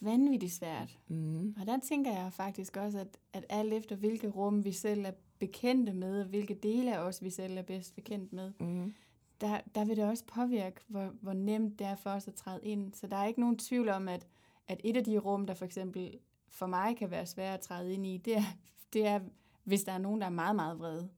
vanvittigt 0.00 0.52
svært. 0.52 0.98
Mm. 1.08 1.54
Og 1.60 1.66
der 1.66 1.78
tænker 1.88 2.12
jeg 2.12 2.32
faktisk 2.32 2.76
også, 2.76 2.98
at, 2.98 3.18
at 3.32 3.44
alt 3.48 3.72
efter 3.72 3.96
hvilke 3.96 4.28
rum 4.28 4.64
vi 4.64 4.72
selv 4.72 5.04
er 5.04 5.10
bekendte 5.38 5.92
med, 5.92 6.20
og 6.20 6.26
hvilke 6.26 6.54
dele 6.54 6.96
af 6.96 7.00
os 7.00 7.22
vi 7.22 7.30
selv 7.30 7.58
er 7.58 7.62
bedst 7.62 7.94
bekendt 7.94 8.32
med, 8.32 8.52
Mm. 8.60 8.94
der, 9.40 9.60
der 9.74 9.84
vil 9.84 9.96
det 9.96 10.04
også 10.04 10.24
påvirke, 10.26 10.80
hvor, 10.88 11.12
hvor 11.20 11.32
nemt 11.32 11.78
det 11.78 11.86
er 11.86 11.96
for 11.96 12.10
os 12.10 12.28
at 12.28 12.34
træde 12.34 12.60
ind. 12.62 12.92
Så 12.94 13.06
der 13.06 13.16
er 13.16 13.26
ikke 13.26 13.40
nogen 13.40 13.58
tvivl 13.58 13.88
om, 13.88 14.08
at, 14.08 14.26
at 14.68 14.80
et 14.84 14.96
af 14.96 15.04
de 15.04 15.18
rum, 15.18 15.46
der 15.46 15.54
for 15.54 15.64
eksempel 15.64 16.18
for 16.48 16.66
mig 16.66 16.96
kan 16.96 17.10
være 17.10 17.26
svært 17.26 17.54
at 17.54 17.60
træde 17.60 17.92
ind 17.94 18.06
i, 18.06 18.16
det 18.16 18.36
er, 18.36 18.42
det 18.92 19.06
er 19.06 19.20
hvis 19.64 19.84
der 19.84 19.92
er 19.92 19.98
nogen, 19.98 20.20
der 20.20 20.26
er 20.26 20.30
meget, 20.30 20.56
meget 20.56 20.78
vrede. 20.78 21.02
Mm. 21.02 21.08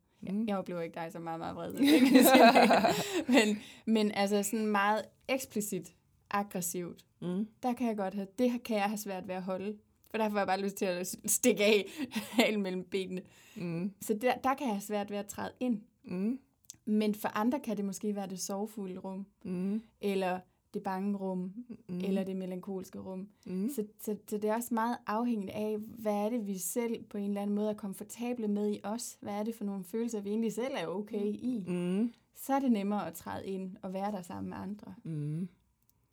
Jeg 0.47 0.57
oplever 0.57 0.81
ikke 0.81 0.95
dig 0.95 1.09
så 1.13 1.19
meget, 1.19 1.39
meget 1.41 1.57
vred. 1.57 1.75
jeg 1.75 2.95
men, 3.47 3.59
men 3.87 4.13
altså 4.15 4.43
sådan 4.43 4.67
meget 4.67 5.03
eksplicit 5.29 5.95
aggressivt, 6.31 7.05
Mm. 7.21 7.49
der 7.63 7.73
kan 7.73 7.87
jeg 7.87 7.97
godt 7.97 8.15
have, 8.15 8.27
det 8.39 8.63
kan 8.65 8.77
jeg 8.77 8.85
have 8.85 8.99
svært 8.99 9.29
ved 9.29 9.35
at 9.35 9.43
holde. 9.43 9.77
For 10.11 10.19
der 10.19 10.31
får 10.31 10.39
jeg 10.39 10.47
bare 10.47 10.61
lyst 10.61 10.77
til 10.77 10.85
at 10.85 11.17
stikke 11.27 11.65
af 11.65 11.85
halen 12.39 12.63
mellem 12.63 12.85
benene. 12.85 13.23
Mm. 13.57 13.93
Så 14.03 14.15
der, 14.15 14.35
der 14.35 14.55
kan 14.55 14.67
jeg 14.67 14.75
have 14.75 14.81
svært 14.83 15.11
ved 15.11 15.19
at 15.19 15.27
træde 15.27 15.53
ind. 15.61 15.81
Mm. 16.05 16.39
Men 16.85 17.15
for 17.15 17.29
andre 17.29 17.61
kan 17.61 17.77
det 17.77 17.85
måske 17.85 18.17
være 18.17 18.27
det 18.27 18.41
sorgfulde 18.41 18.99
rum, 19.01 19.27
Mm. 19.45 19.83
eller 20.01 20.41
det 20.75 20.83
bange 20.83 21.17
rum, 21.17 21.39
Mm. 21.39 21.77
mm. 21.89 21.99
eller 22.05 22.25
det 22.25 22.37
melankolske 22.37 22.99
rum. 22.99 23.29
Mm. 23.47 23.71
Så, 23.75 23.87
så, 24.01 24.17
så 24.31 24.37
det 24.39 24.51
er 24.51 24.55
også 24.55 24.75
meget 24.75 24.97
afhængigt 25.07 25.51
af, 25.51 25.77
hvad 25.79 26.13
er 26.15 26.29
det, 26.29 26.47
vi 26.47 26.59
selv 26.59 27.03
på 27.05 27.19
en 27.19 27.29
eller 27.29 27.43
anden 27.43 27.57
måde 27.57 27.71
er 27.71 27.75
komfortable 27.75 28.49
med 28.49 28.71
i 28.75 28.81
os? 28.83 29.19
Hvad 29.21 29.33
er 29.35 29.43
det 29.43 29.55
for 29.55 29.65
nogle 29.65 29.85
følelser, 29.85 30.21
vi 30.21 30.29
egentlig 30.31 30.53
selv 30.53 30.73
er 30.77 30.87
okay 30.87 31.25
i? 31.27 31.65
Mm. 31.69 32.13
Så 32.35 32.53
er 32.55 32.59
det 32.59 32.73
nemmere 32.73 33.07
at 33.07 33.15
træde 33.15 33.47
ind 33.47 33.77
og 33.83 33.93
være 33.93 34.13
der 34.13 34.23
sammen 34.23 34.51
med 34.51 34.57
andre. 34.59 34.95
Mm. 35.05 35.49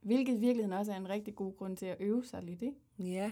Hvilket 0.01 0.33
i 0.33 0.39
virkeligheden 0.39 0.73
også 0.79 0.91
er 0.91 0.97
en 0.97 1.09
rigtig 1.09 1.35
god 1.35 1.57
grund 1.57 1.77
til 1.77 1.85
at 1.85 1.97
øve 1.99 2.25
sig 2.25 2.43
lidt, 2.43 2.61
ikke? 2.61 2.77
Ja. 2.99 3.31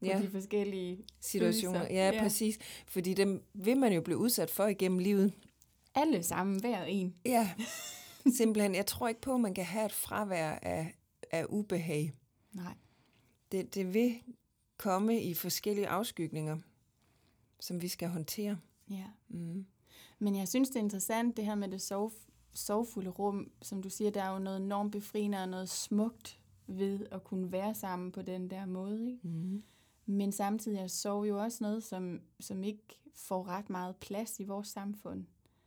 På 0.00 0.06
Ja, 0.06 0.20
de 0.22 0.30
forskellige 0.30 0.98
situationer. 1.20 1.78
følelser. 1.78 1.94
Ja, 1.94 2.10
Ja. 2.10 2.22
præcis. 2.22 2.58
Fordi 2.86 3.14
dem 3.14 3.42
vil 3.54 3.76
man 3.76 3.92
jo 3.92 4.00
blive 4.00 4.18
udsat 4.18 4.50
for 4.50 4.66
igennem 4.66 4.98
livet. 4.98 5.32
Alle 5.94 6.22
sammen, 6.22 6.60
hver 6.60 6.84
en. 6.84 7.14
Ja, 7.26 7.50
simpelthen. 8.38 8.74
Jeg 8.74 8.86
tror 8.86 9.08
ikke 9.08 9.20
på, 9.20 9.34
at 9.34 9.40
man 9.40 9.54
kan 9.54 9.64
have 9.64 9.86
et 9.86 9.92
fravær 9.92 10.50
af, 10.50 10.94
af 11.30 11.46
ubehag. 11.48 12.12
Nej. 12.52 12.74
Det, 13.52 13.74
det 13.74 13.94
vil 13.94 14.14
komme 14.76 15.22
i 15.22 15.34
forskellige 15.34 15.88
afskygninger, 15.88 16.58
som 17.60 17.82
vi 17.82 17.88
skal 17.88 18.08
håndtere. 18.08 18.58
Ja. 18.90 19.06
Mm. 19.28 19.66
Men 20.18 20.36
jeg 20.36 20.48
synes, 20.48 20.68
det 20.68 20.76
er 20.76 20.80
interessant, 20.80 21.36
det 21.36 21.44
her 21.44 21.54
med 21.54 21.68
det 21.68 21.82
sov, 21.82 22.12
sorgfulde 22.54 23.10
rum. 23.10 23.50
Som 23.62 23.82
du 23.82 23.90
siger, 23.90 24.10
der 24.10 24.22
er 24.22 24.32
jo 24.32 24.38
noget 24.38 24.60
enormt 24.60 24.92
befriende 24.92 25.42
og 25.42 25.48
noget 25.48 25.68
smukt 25.68 26.40
ved 26.66 27.06
at 27.10 27.24
kunne 27.24 27.52
være 27.52 27.74
sammen 27.74 28.12
på 28.12 28.22
den 28.22 28.50
der 28.50 28.66
måde. 28.66 29.10
Ikke? 29.10 29.28
Mm. 29.28 29.62
Men 30.06 30.32
samtidig 30.32 30.78
er 30.78 30.86
sorg 30.86 31.28
jo 31.28 31.42
også 31.42 31.58
noget, 31.60 31.82
som, 31.82 32.20
som 32.40 32.64
ikke 32.64 33.00
får 33.14 33.48
ret 33.48 33.70
meget 33.70 33.96
plads 33.96 34.40
i 34.40 34.44
vores 34.44 34.68
samfund. 34.68 35.24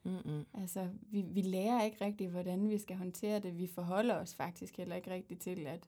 Mm-mm. 0.07 0.45
Altså, 0.53 0.87
vi, 1.01 1.21
vi 1.21 1.41
lærer 1.41 1.83
ikke 1.83 2.05
rigtigt, 2.05 2.31
hvordan 2.31 2.69
vi 2.69 2.77
skal 2.77 2.95
håndtere 2.95 3.39
det. 3.39 3.57
Vi 3.57 3.67
forholder 3.67 4.15
os 4.15 4.35
faktisk 4.35 4.77
heller 4.77 4.95
ikke 4.95 5.11
rigtigt 5.11 5.41
til, 5.41 5.67
at 5.67 5.79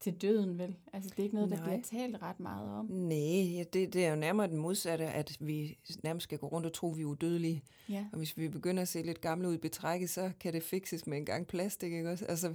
til 0.00 0.14
døden, 0.22 0.58
vel? 0.58 0.76
Altså, 0.92 1.10
det 1.10 1.18
er 1.18 1.22
ikke 1.22 1.34
noget, 1.34 1.50
der 1.50 1.56
Nej. 1.56 1.64
bliver 1.66 1.82
talt 1.82 2.22
ret 2.22 2.40
meget 2.40 2.70
om. 2.70 2.86
Nej, 2.86 3.64
det, 3.72 3.92
det 3.92 4.06
er 4.06 4.10
jo 4.10 4.16
nærmere 4.16 4.48
den 4.48 4.56
modsatte, 4.56 5.06
at 5.06 5.36
vi 5.40 5.78
nærmest 6.02 6.24
skal 6.24 6.38
gå 6.38 6.46
rundt 6.46 6.66
og 6.66 6.72
tro, 6.72 6.90
at 6.90 6.96
vi 6.96 7.02
er 7.02 7.06
udødelige. 7.06 7.62
Ja, 7.88 8.06
Og 8.12 8.18
hvis 8.18 8.36
vi 8.36 8.48
begynder 8.48 8.82
at 8.82 8.88
se 8.88 9.02
lidt 9.02 9.20
gamle 9.20 9.48
ud 9.48 9.54
i 9.54 9.58
betrækket, 9.58 10.10
så 10.10 10.30
kan 10.40 10.52
det 10.52 10.62
fikses 10.62 11.06
med 11.06 11.18
en 11.18 11.24
gang 11.24 11.46
plastik, 11.46 11.92
ikke 11.92 12.10
også? 12.10 12.24
Altså, 12.24 12.54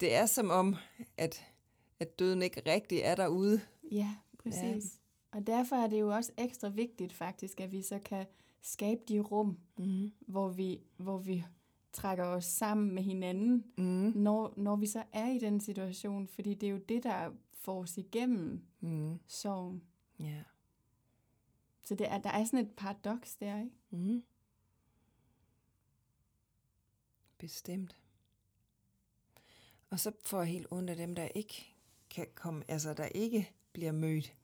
det 0.00 0.14
er 0.14 0.26
som 0.26 0.50
om, 0.50 0.76
at, 1.16 1.44
at 2.00 2.18
døden 2.18 2.42
ikke 2.42 2.62
rigtig 2.66 2.98
er 2.98 3.14
derude. 3.14 3.60
ja 3.90 4.14
præcis. 4.38 4.62
Ja. 4.62 5.38
Og 5.38 5.46
derfor 5.46 5.76
er 5.76 5.86
det 5.86 6.00
jo 6.00 6.08
også 6.08 6.32
ekstra 6.38 6.68
vigtigt 6.68 7.12
faktisk, 7.12 7.60
at 7.60 7.72
vi 7.72 7.82
så 7.82 7.98
kan 8.04 8.26
skabe 8.62 9.00
de 9.08 9.20
rum, 9.20 9.58
Mm. 9.78 10.12
hvor 10.26 10.48
vi, 10.48 10.80
hvor 10.96 11.18
vi 11.18 11.44
trækker 11.92 12.24
os 12.24 12.44
sammen 12.44 12.94
med 12.94 13.02
hinanden, 13.02 13.64
Mm. 13.78 14.12
når, 14.22 14.54
når 14.56 14.76
vi 14.76 14.86
så 14.86 15.04
er 15.12 15.28
i 15.30 15.38
den 15.38 15.60
situation, 15.60 16.28
fordi 16.28 16.54
det 16.54 16.66
er 16.66 16.70
jo 16.70 16.78
det, 16.88 17.02
der 17.02 17.32
får 17.52 17.80
os 17.82 17.98
igennem 17.98 18.60
Mm. 18.80 19.18
sorgen. 19.26 19.82
Ja. 20.20 20.42
Så 21.82 21.94
det 21.94 22.08
er, 22.12 22.18
der 22.18 22.30
er 22.30 22.44
sådan 22.44 22.58
et 22.66 22.72
paradoks 22.76 23.36
der, 23.36 23.58
ikke? 23.58 23.70
Mm. 23.90 24.22
Bestemt. 27.38 27.96
Og 29.90 30.00
så 30.00 30.12
får 30.24 30.38
jeg 30.38 30.48
helt 30.52 30.66
ondt 30.70 30.90
af 30.90 30.96
dem, 30.96 31.14
der 31.14 31.24
ikke 31.28 31.74
kan 32.10 32.26
komme, 32.34 32.64
altså 32.68 32.94
der 32.94 33.06
ikke 33.06 33.52
bliver 33.72 33.92
mødt 33.92 34.36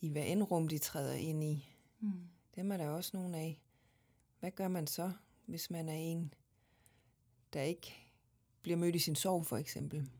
i 0.00 0.08
hvad 0.08 0.24
end 0.26 0.42
rum, 0.42 0.68
de 0.68 0.78
træder 0.78 1.14
ind 1.14 1.44
i. 1.44 1.68
Mm. 2.00 2.28
Dem 2.58 2.72
er 2.72 2.76
der 2.76 2.88
også 2.88 3.16
nogle 3.16 3.36
af. 3.36 3.60
Hvad 4.40 4.50
gør 4.50 4.68
man 4.68 4.86
så, 4.86 5.12
hvis 5.46 5.70
man 5.70 5.88
er 5.88 5.94
en, 5.94 6.34
der 7.52 7.62
ikke 7.62 7.94
bliver 8.62 8.76
mødt 8.76 8.94
i 8.94 8.98
sin 8.98 9.14
sorg, 9.14 9.46
for 9.46 9.56
eksempel? 9.56 10.10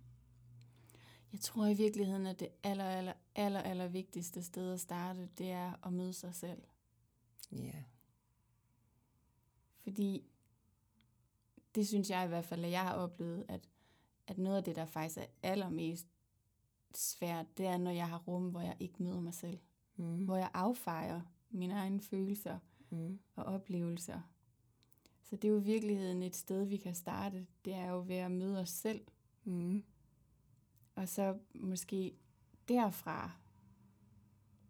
Jeg 1.32 1.40
tror 1.40 1.66
i 1.66 1.74
virkeligheden, 1.74 2.26
at 2.26 2.40
det 2.40 2.48
aller, 2.62 2.84
aller, 2.84 3.12
aller, 3.34 3.60
aller 3.60 3.88
vigtigste 3.88 4.42
sted 4.42 4.72
at 4.72 4.80
starte, 4.80 5.28
det 5.38 5.50
er 5.50 5.86
at 5.86 5.92
møde 5.92 6.12
sig 6.12 6.34
selv. 6.34 6.62
Ja. 7.52 7.84
Fordi 9.82 10.24
det 11.74 11.88
synes 11.88 12.10
jeg 12.10 12.24
i 12.24 12.28
hvert 12.28 12.44
fald, 12.44 12.64
at 12.64 12.70
jeg 12.70 12.82
har 12.82 12.94
oplevet, 12.94 13.44
at, 13.48 13.68
at 14.26 14.38
noget 14.38 14.56
af 14.56 14.64
det, 14.64 14.76
der 14.76 14.86
faktisk 14.86 15.18
er 15.18 15.26
allermest 15.42 16.06
svært, 16.94 17.46
det 17.56 17.66
er, 17.66 17.76
når 17.76 17.90
jeg 17.90 18.08
har 18.08 18.18
rum, 18.18 18.50
hvor 18.50 18.60
jeg 18.60 18.76
ikke 18.80 19.02
møder 19.02 19.20
mig 19.20 19.34
selv. 19.34 19.58
Mm. 19.96 20.24
Hvor 20.24 20.36
jeg 20.36 20.50
affejer 20.54 21.20
mine 21.50 21.74
egne 21.74 22.00
følelser 22.00 22.58
Mm. 22.90 23.18
og 23.36 23.44
oplevelser. 23.44 24.20
Så 25.22 25.36
det 25.36 25.48
er 25.48 25.52
jo 25.52 25.60
i 25.60 25.64
virkeligheden 25.64 26.22
et 26.22 26.36
sted, 26.36 26.64
vi 26.64 26.76
kan 26.76 26.94
starte. 26.94 27.46
Det 27.64 27.74
er 27.74 27.90
jo 27.90 28.04
ved 28.06 28.16
at 28.16 28.30
møde 28.30 28.60
os 28.60 28.68
selv. 28.70 29.00
Mm. 29.44 29.82
Og 30.94 31.08
så 31.08 31.38
måske 31.54 32.14
derfra 32.68 33.30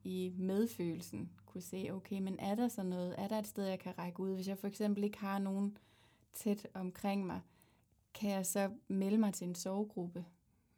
i 0.04 0.32
medfølelsen 0.38 1.30
kunne 1.46 1.60
se, 1.62 1.88
okay, 1.92 2.20
men 2.20 2.38
er 2.38 2.54
der 2.54 2.68
så 2.68 2.82
noget, 2.82 3.14
er 3.18 3.28
der 3.28 3.38
et 3.38 3.46
sted, 3.46 3.64
jeg 3.66 3.78
kan 3.78 3.98
række 3.98 4.20
ud? 4.20 4.34
Hvis 4.34 4.48
jeg 4.48 4.58
for 4.58 4.66
eksempel 4.66 5.04
ikke 5.04 5.18
har 5.18 5.38
nogen 5.38 5.78
tæt 6.32 6.66
omkring 6.74 7.26
mig, 7.26 7.40
kan 8.14 8.30
jeg 8.30 8.46
så 8.46 8.70
melde 8.88 9.18
mig 9.18 9.34
til 9.34 9.48
en 9.48 9.54
sovegruppe, 9.54 10.24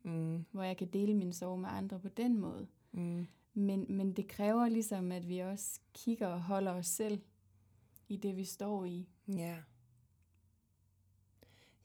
Mm. 0.02 0.44
hvor 0.50 0.62
jeg 0.62 0.76
kan 0.76 0.88
dele 0.88 1.14
min 1.14 1.32
sorg 1.32 1.58
med 1.58 1.68
andre 1.72 2.00
på 2.00 2.08
den 2.08 2.38
måde. 2.38 2.66
Mm. 2.92 3.26
Men, 3.54 3.86
men 3.88 4.12
det 4.12 4.28
kræver 4.28 4.68
ligesom, 4.68 5.12
at 5.12 5.28
vi 5.28 5.38
også 5.38 5.80
kigger 5.94 6.26
og 6.26 6.42
holder 6.42 6.72
os 6.72 6.86
selv 6.86 7.20
i 8.08 8.16
det, 8.16 8.36
vi 8.36 8.44
står 8.44 8.84
i. 8.84 9.08
Ja. 9.28 9.56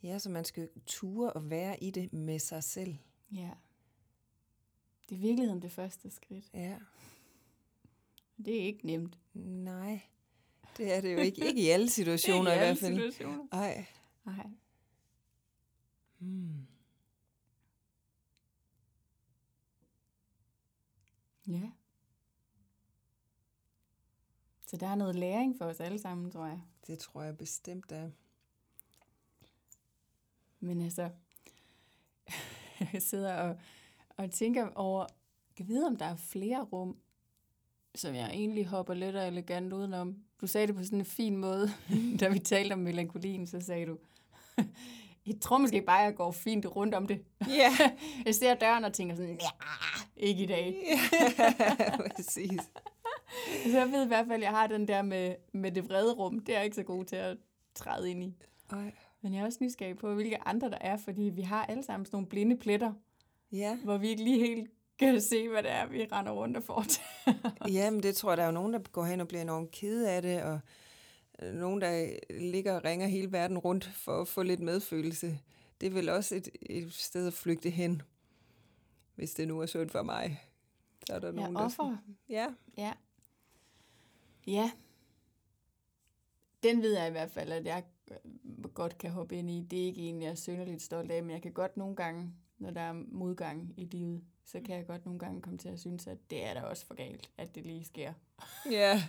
Ja, 0.04 0.20
så 0.20 0.30
man 0.30 0.46
skal 0.46 0.70
ture 0.86 1.34
og 1.34 1.50
være 1.50 1.84
i 1.84 1.92
det 1.92 2.14
med 2.14 2.40
sig 2.40 2.64
selv. 2.64 2.98
Ja. 3.32 3.52
Det 5.10 5.16
er 5.16 5.20
i 5.20 5.22
virkeligheden 5.22 5.62
det 5.62 5.72
første 5.72 6.10
skridt. 6.10 6.50
Ja. 6.54 6.78
Det 8.46 8.56
er 8.62 8.66
ikke 8.66 8.86
nemt. 8.88 9.20
Nej, 9.34 10.02
det 10.78 10.94
er 10.94 11.02
det 11.02 11.14
jo 11.14 11.18
ikke. 11.20 11.46
Ikke 11.48 11.62
i 11.62 11.68
alle 11.70 11.90
situationer 12.00 12.52
i, 12.52 12.54
alle 12.54 12.66
hvert 12.66 12.78
fald. 12.78 13.12
situationer. 13.12 13.48
Ej. 13.52 13.86
Nej. 14.26 14.48
Hmm. 16.18 16.68
Ja. 21.48 21.72
Så 24.68 24.78
der 24.78 24.88
er 24.88 24.96
noget 24.96 25.16
læring 25.16 25.58
for 25.58 25.66
os 25.66 25.80
alle 25.80 26.00
sammen, 26.00 26.32
tror 26.32 26.46
jeg. 26.46 26.62
Det 26.88 27.00
tror 27.00 27.24
jeg 27.24 27.38
bestemt 27.38 27.92
er. 27.92 28.10
Men 30.60 30.82
altså, 30.82 31.10
jeg 32.94 33.02
sidder 33.12 33.34
og, 33.34 33.60
og 34.18 34.32
tænker 34.32 34.70
over, 34.76 35.06
kan 35.58 35.68
vide, 35.68 35.88
om 35.88 35.96
der 35.98 36.06
er 36.06 36.16
flere 36.16 36.64
rum, 36.64 36.98
som 37.96 38.16
jeg 38.16 38.30
egentlig 38.30 38.68
hopper 38.68 38.94
lidt 38.94 39.16
og 39.16 39.28
elegant 39.28 39.74
udenom. 39.74 40.24
Du 40.42 40.48
sagde 40.48 40.68
det 40.68 40.76
på 40.76 40.84
sådan 40.84 41.00
en 41.00 41.06
fin 41.06 41.38
måde, 41.38 41.70
da 42.20 42.30
vi 42.30 42.40
talte 42.40 42.74
om 42.74 42.80
melankolien, 42.80 43.48
så 43.48 43.60
sagde 43.60 43.86
du, 43.86 43.98
jeg 45.28 45.36
tror 45.42 45.58
måske 45.58 45.82
bare, 45.82 45.98
jeg 45.98 46.16
går 46.16 46.32
fint 46.32 46.66
rundt 46.66 46.96
om 46.96 47.08
det. 47.08 47.22
Ja, 47.48 47.92
Jeg 48.26 48.36
ser 48.36 48.54
døren 48.54 48.84
og 48.84 48.94
tænker 48.94 49.16
sådan, 49.16 49.40
ja, 49.42 49.50
ikke 50.18 50.44
i 50.44 50.46
dag. 50.46 50.76
ja 51.30 51.98
præcis. 52.16 52.62
Så 53.72 53.78
jeg 53.78 53.92
ved 53.92 54.04
i 54.06 54.08
hvert 54.08 54.26
fald, 54.28 54.44
at 54.44 54.46
jeg 54.46 54.52
har 54.52 54.68
den 54.68 54.88
der 54.88 55.02
med, 55.02 55.36
med 55.54 55.72
det 55.72 55.90
vrede 55.90 56.14
rum. 56.14 56.40
Det 56.40 56.50
er 56.50 56.58
jeg 56.58 56.66
ikke 56.66 56.76
så 56.76 56.84
god 56.84 57.06
til 57.06 57.16
at 57.16 57.38
træde 57.76 58.12
ind 58.12 58.24
i. 58.24 58.36
Ej. 58.72 58.92
Men 59.22 59.34
jeg 59.34 59.42
er 59.42 59.46
også 59.46 59.58
nysgerrig 59.62 59.98
på, 59.98 60.14
hvilke 60.14 60.48
andre 60.48 60.70
der 60.70 60.78
er, 60.82 60.98
fordi 60.98 61.22
vi 61.22 61.42
har 61.42 61.66
alle 61.66 61.84
sammen 61.84 62.06
sådan 62.06 62.16
nogle 62.16 62.28
blinde 62.28 62.58
pletter, 62.58 62.94
Ja, 63.52 63.78
hvor 63.84 63.98
vi 63.98 64.08
ikke 64.08 64.24
lige 64.24 64.40
helt 64.40 64.70
kan 65.00 65.22
se, 65.22 65.50
hvad 65.50 65.64
det 65.64 65.72
er, 65.72 65.88
vi 65.88 66.08
render 66.12 66.32
rundt 66.32 66.58
og 66.58 66.64
foretager. 66.64 67.52
Jamen, 67.68 68.04
det 68.04 68.16
tror 68.16 68.30
jeg, 68.32 68.38
der 68.38 68.44
er 68.44 68.48
jo 68.48 68.54
nogen, 68.54 68.74
der 68.74 68.80
går 68.80 69.04
hen 69.06 69.22
og 69.22 69.28
bliver 69.28 69.42
enormt 69.42 69.72
ked 69.72 70.06
af 70.06 70.22
det, 70.22 70.44
og 70.44 70.60
nogen, 71.42 71.82
der 71.82 72.10
ligger 72.30 72.76
og 72.76 72.84
ringer 72.86 73.08
hele 73.08 73.32
verden 73.32 73.58
rundt 73.58 73.86
for 73.86 74.22
at 74.22 74.28
få 74.28 74.44
lidt 74.44 74.60
medfølelse. 74.60 75.40
Det 75.82 75.88
er 75.88 75.92
vel 75.92 76.10
også 76.10 76.36
et, 76.36 76.50
et 76.62 76.94
sted 76.94 77.28
at 77.28 77.34
flygte 77.34 77.70
hen, 77.70 78.02
hvis 79.16 79.34
det 79.34 79.48
nu 79.48 79.60
er 79.60 79.66
synd 79.66 79.90
for 79.90 80.04
mig. 80.04 80.42
Så 81.08 81.14
er 81.16 81.20
der 81.20 81.28
Ja, 81.28 81.34
nogen, 81.34 81.58
offer. 81.58 81.84
der... 81.84 81.98
Ja, 82.30 82.48
Ja. 82.78 82.94
Ja. 84.48 84.72
Den 86.64 86.82
ved 86.82 86.98
jeg 86.98 87.08
i 87.08 87.12
hvert 87.12 87.32
fald, 87.32 87.52
at 87.52 87.66
jeg 87.66 87.84
øh, 88.12 88.64
godt 88.74 88.98
kan 88.98 89.12
hoppe 89.12 89.36
ind 89.36 89.50
i. 89.50 89.68
Det 89.72 89.82
er 89.82 89.86
ikke 89.86 90.02
en, 90.02 90.22
jeg 90.22 90.32
er 90.32 90.36
synderligt 90.36 90.82
stolt 90.82 91.12
af, 91.12 91.24
men 91.24 91.32
jeg 91.32 91.42
kan 91.42 91.52
godt 91.54 91.78
nogle 91.78 91.96
gange, 91.96 92.34
når 92.58 92.72
der 92.72 92.82
er 92.82 92.94
modgang 92.94 93.74
i 93.78 93.86
livet, 93.86 94.24
så 94.46 94.62
kan 94.66 94.76
jeg 94.76 94.86
godt 94.88 95.06
nogle 95.06 95.20
gange 95.20 95.42
komme 95.42 95.58
til 95.58 95.70
at 95.70 95.80
synes, 95.80 96.08
at 96.08 96.18
det 96.30 96.46
er 96.46 96.54
da 96.54 96.62
også 96.62 96.86
for 96.86 96.94
galt, 96.94 97.32
at 97.38 97.56
det 97.56 97.66
lige 97.66 97.86
sker. 97.86 98.14
Ja, 98.72 99.04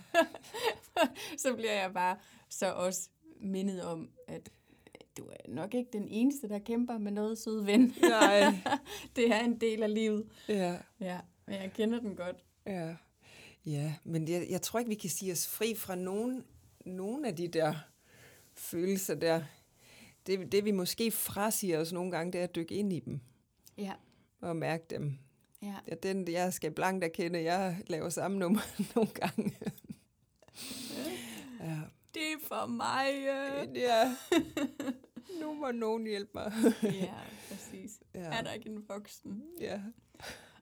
så 1.43 1.53
bliver 1.55 1.73
jeg 1.73 1.93
bare 1.93 2.17
så 2.49 2.73
også 2.73 3.09
mindet 3.39 3.83
om, 3.83 4.09
at 4.27 4.49
du 5.17 5.23
er 5.23 5.51
nok 5.51 5.73
ikke 5.73 5.89
den 5.93 6.07
eneste, 6.07 6.49
der 6.49 6.59
kæmper 6.59 6.97
med 6.97 7.11
noget 7.11 7.37
sød 7.37 7.63
ven. 7.63 7.95
nej, 8.01 8.55
det 9.15 9.31
er 9.31 9.39
en 9.39 9.61
del 9.61 9.83
af 9.83 9.93
livet. 9.93 10.27
ja. 10.47 10.77
Ja, 10.99 11.19
men 11.45 11.55
jeg 11.55 11.71
kender 11.73 11.99
den 11.99 12.15
godt. 12.15 12.35
Ja, 12.65 12.95
ja 13.65 13.95
men 14.03 14.27
jeg, 14.27 14.47
jeg 14.49 14.61
tror 14.61 14.79
ikke, 14.79 14.89
vi 14.89 14.95
kan 14.95 15.09
sige 15.09 15.31
os 15.31 15.47
fri 15.47 15.75
fra 15.75 15.95
nogen, 15.95 16.43
nogen 16.85 17.25
af 17.25 17.35
de 17.35 17.47
der 17.47 17.75
følelser 18.53 19.15
der. 19.15 19.43
Det, 20.27 20.51
det 20.51 20.65
vi 20.65 20.71
måske 20.71 21.11
frasiger 21.11 21.79
os 21.79 21.93
nogle 21.93 22.11
gange, 22.11 22.31
det 22.31 22.39
er 22.39 22.43
at 22.43 22.55
dykke 22.55 22.75
ind 22.75 22.93
i 22.93 22.99
dem 22.99 23.19
Ja, 23.77 23.93
og 24.41 24.55
mærke 24.55 24.83
dem. 24.89 25.17
Ja. 25.61 25.75
Ja, 25.87 25.95
den, 26.03 26.31
jeg 26.31 26.53
skal 26.53 26.71
blankt 26.71 27.03
erkende, 27.03 27.43
jeg 27.43 27.77
laver 27.87 28.09
samme 28.09 28.37
nummer 28.37 28.61
nogle 28.95 29.09
gange. 29.09 29.57
ja. 31.59 31.79
Det 32.13 32.21
er 32.21 32.47
for 32.47 32.65
mig. 32.65 33.07
øh. 33.13 33.77
ja. 33.77 34.15
Nu 35.41 35.53
må 35.53 35.71
nogen 35.71 36.07
hjælpe 36.07 36.31
mig. 36.33 36.53
ja, 36.83 37.13
præcis. 37.49 37.99
Ja. 38.13 38.19
Er 38.19 38.41
der 38.41 38.51
ikke 38.51 38.69
en 38.69 38.89
voksen? 38.89 39.43
Ja. 39.59 39.81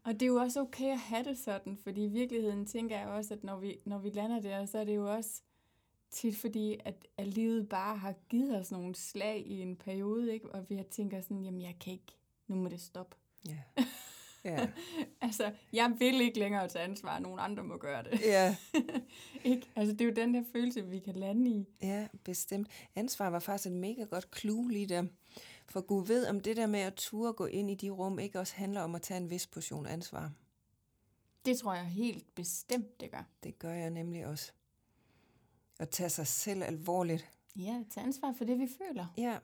Og 0.03 0.13
det 0.13 0.21
er 0.21 0.27
jo 0.27 0.35
også 0.35 0.61
okay 0.61 0.91
at 0.91 0.99
have 0.99 1.23
det 1.23 1.37
sådan, 1.37 1.77
fordi 1.77 2.03
i 2.03 2.09
virkeligheden 2.09 2.65
tænker 2.65 2.99
jeg 2.99 3.07
også, 3.07 3.33
at 3.33 3.43
når 3.43 3.59
vi, 3.59 3.77
når 3.85 3.97
vi 3.99 4.09
lander 4.09 4.39
der, 4.39 4.65
så 4.65 4.77
er 4.77 4.83
det 4.83 4.95
jo 4.95 5.13
også 5.13 5.41
tit 6.11 6.37
fordi, 6.37 6.77
at, 6.85 7.07
at 7.17 7.27
livet 7.27 7.69
bare 7.69 7.97
har 7.97 8.13
givet 8.29 8.59
os 8.59 8.71
nogle 8.71 8.95
slag 8.95 9.43
i 9.47 9.61
en 9.61 9.75
periode, 9.75 10.33
ikke? 10.33 10.51
og 10.51 10.69
vi 10.69 10.75
har 10.75 10.83
tænker 10.83 11.21
sådan, 11.21 11.43
jamen 11.43 11.61
jeg 11.61 11.75
kan 11.79 11.93
ikke, 11.93 12.17
nu 12.47 12.55
må 12.55 12.69
det 12.69 12.81
stoppe. 12.81 13.15
Ja. 13.47 13.59
Ja. 14.45 14.67
Altså, 15.21 15.53
jeg 15.73 15.95
vil 15.99 16.21
ikke 16.21 16.39
længere 16.39 16.67
tage 16.67 16.83
ansvar, 16.85 17.19
nogen 17.19 17.39
andre 17.39 17.63
må 17.63 17.77
gøre 17.77 18.03
det. 18.03 18.21
ja. 18.21 18.55
ikke? 19.43 19.69
Altså, 19.75 19.91
det 19.93 20.01
er 20.01 20.05
jo 20.05 20.13
den 20.15 20.33
der 20.33 20.43
følelse, 20.51 20.85
vi 20.85 20.99
kan 20.99 21.15
lande 21.15 21.51
i. 21.51 21.65
Ja, 21.81 22.07
bestemt. 22.23 22.67
Ansvar 22.95 23.29
var 23.29 23.39
faktisk 23.39 23.67
et 23.67 23.73
mega 23.73 24.03
godt 24.03 24.37
clue 24.37 24.71
lige 24.71 24.85
der. 24.85 25.03
For 25.67 25.81
Gud 25.81 26.07
ved, 26.07 26.27
om 26.27 26.39
det 26.39 26.57
der 26.57 26.67
med 26.67 26.79
at 26.79 26.93
ture 26.93 27.33
gå 27.33 27.45
ind 27.45 27.71
i 27.71 27.75
de 27.75 27.89
rum, 27.89 28.19
ikke 28.19 28.39
også 28.39 28.55
handler 28.55 28.81
om 28.81 28.95
at 28.95 29.01
tage 29.01 29.17
en 29.17 29.29
vis 29.29 29.47
portion 29.47 29.85
ansvar. 29.87 30.31
Det 31.45 31.57
tror 31.57 31.73
jeg 31.73 31.85
helt 31.85 32.35
bestemt, 32.35 32.99
det 33.01 33.11
gør. 33.11 33.23
Det 33.43 33.59
gør 33.59 33.73
jeg 33.73 33.89
nemlig 33.89 34.25
også. 34.25 34.51
At 35.79 35.89
tage 35.89 36.09
sig 36.09 36.27
selv 36.27 36.63
alvorligt. 36.63 37.31
Ja, 37.55 37.83
tage 37.89 38.05
ansvar 38.05 38.33
for 38.37 38.45
det, 38.45 38.59
vi 38.59 38.67
føler. 38.77 39.05
Ja. 39.17 39.37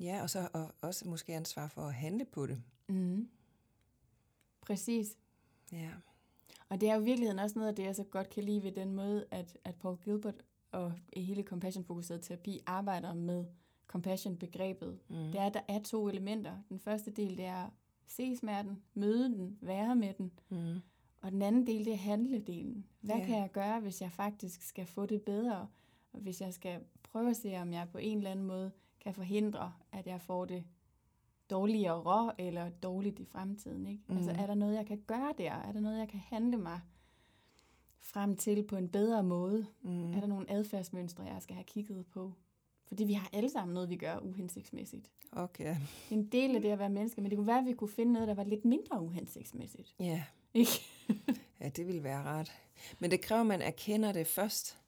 Ja, 0.00 0.22
og 0.22 0.30
så 0.30 0.48
og 0.52 0.74
også 0.80 1.08
måske 1.08 1.34
ansvar 1.34 1.68
for 1.68 1.82
at 1.82 1.94
handle 1.94 2.24
på 2.24 2.46
det. 2.46 2.62
Mm. 2.88 3.28
Præcis. 4.62 5.16
Ja. 5.72 5.90
Og 6.68 6.80
det 6.80 6.88
er 6.90 6.94
jo 6.94 7.00
i 7.00 7.04
virkeligheden 7.04 7.38
også 7.38 7.58
noget 7.58 7.68
af 7.68 7.74
det, 7.76 7.82
jeg 7.82 7.96
så 7.96 8.04
godt 8.04 8.30
kan 8.30 8.44
lide 8.44 8.62
ved 8.62 8.72
den 8.72 8.94
måde, 8.94 9.26
at, 9.30 9.58
at 9.64 9.74
Paul 9.74 9.96
Gilbert 10.04 10.42
og 10.72 10.92
hele 11.16 11.42
compassion-fokuseret 11.42 12.22
terapi 12.22 12.60
arbejder 12.66 13.14
med 13.14 13.44
compassion-begrebet. 13.86 14.98
Mm. 15.08 15.16
Det 15.16 15.34
er, 15.40 15.44
at 15.46 15.54
der 15.54 15.60
er 15.68 15.78
to 15.82 16.08
elementer. 16.08 16.52
Den 16.68 16.78
første 16.78 17.10
del, 17.10 17.36
det 17.36 17.44
er 17.44 17.64
at 17.64 17.70
se 18.06 18.36
smerten, 18.36 18.82
møde 18.94 19.24
den, 19.24 19.58
være 19.60 19.96
med 19.96 20.14
den. 20.14 20.32
Mm. 20.48 20.80
Og 21.20 21.32
den 21.32 21.42
anden 21.42 21.66
del, 21.66 21.84
det 21.84 21.92
er 21.92 21.96
handledelen. 21.96 22.86
Hvad 23.00 23.16
Ja. 23.16 23.24
kan 23.26 23.38
jeg 23.38 23.52
gøre, 23.52 23.80
hvis 23.80 24.00
jeg 24.02 24.12
faktisk 24.12 24.62
skal 24.62 24.86
få 24.86 25.06
det 25.06 25.22
bedre? 25.22 25.68
Og 26.12 26.20
hvis 26.20 26.40
jeg 26.40 26.54
skal 26.54 26.80
prøve 27.02 27.30
at 27.30 27.36
se, 27.36 27.56
om 27.56 27.72
jeg 27.72 27.88
på 27.92 27.98
en 27.98 28.18
eller 28.18 28.30
anden 28.30 28.46
måde 28.46 28.70
kan 29.00 29.14
forhindre, 29.14 29.72
at 29.92 30.06
jeg 30.06 30.20
får 30.20 30.44
det 30.44 30.64
dårligere 31.52 32.32
eller 32.38 32.68
dårligt 32.68 33.18
i 33.18 33.24
fremtiden. 33.24 33.86
Ikke? 33.86 34.02
Mm. 34.06 34.16
Altså, 34.16 34.30
er 34.30 34.46
der 34.46 34.54
noget, 34.54 34.76
jeg 34.76 34.86
kan 34.86 35.02
gøre 35.06 35.34
der? 35.38 35.52
Er 35.52 35.72
der 35.72 35.80
noget, 35.80 35.98
jeg 35.98 36.08
kan 36.08 36.20
handle 36.20 36.56
mig 36.56 36.80
frem 38.00 38.36
til 38.36 38.62
på 38.62 38.76
en 38.76 38.88
bedre 38.88 39.22
måde? 39.22 39.66
Mm. 39.82 40.12
Er 40.12 40.20
der 40.20 40.26
nogle 40.26 40.50
adfærdsmønstre, 40.50 41.24
jeg 41.24 41.42
skal 41.42 41.54
have 41.54 41.64
kigget 41.64 42.06
på? 42.06 42.32
Fordi 42.88 43.04
vi 43.04 43.12
har 43.12 43.28
alle 43.32 43.50
sammen 43.50 43.74
noget, 43.74 43.90
vi 43.90 43.96
gør 43.96 44.18
uhensigtsmæssigt. 44.18 45.10
Okay. 45.32 45.76
Det 46.08 46.14
er 46.14 46.14
en 46.14 46.26
del 46.26 46.56
af 46.56 46.62
det 46.62 46.68
at 46.70 46.78
være 46.78 46.90
menneske, 46.90 47.20
men 47.20 47.30
det 47.30 47.36
kunne 47.36 47.46
være, 47.46 47.58
at 47.58 47.66
vi 47.66 47.72
kunne 47.72 47.90
finde 47.90 48.12
noget, 48.12 48.28
der 48.28 48.34
var 48.34 48.44
lidt 48.44 48.64
mindre 48.64 49.02
uhensigtsmæssigt. 49.02 49.94
Ja. 50.00 50.24
Ikke? 50.54 50.70
ja, 51.60 51.68
det 51.68 51.86
ville 51.86 52.02
være 52.02 52.22
rart. 52.22 52.52
Men 52.98 53.10
det 53.10 53.20
kræver, 53.20 53.40
at 53.40 53.46
man 53.46 53.62
erkender 53.62 54.12
det 54.12 54.26
først. 54.26 54.78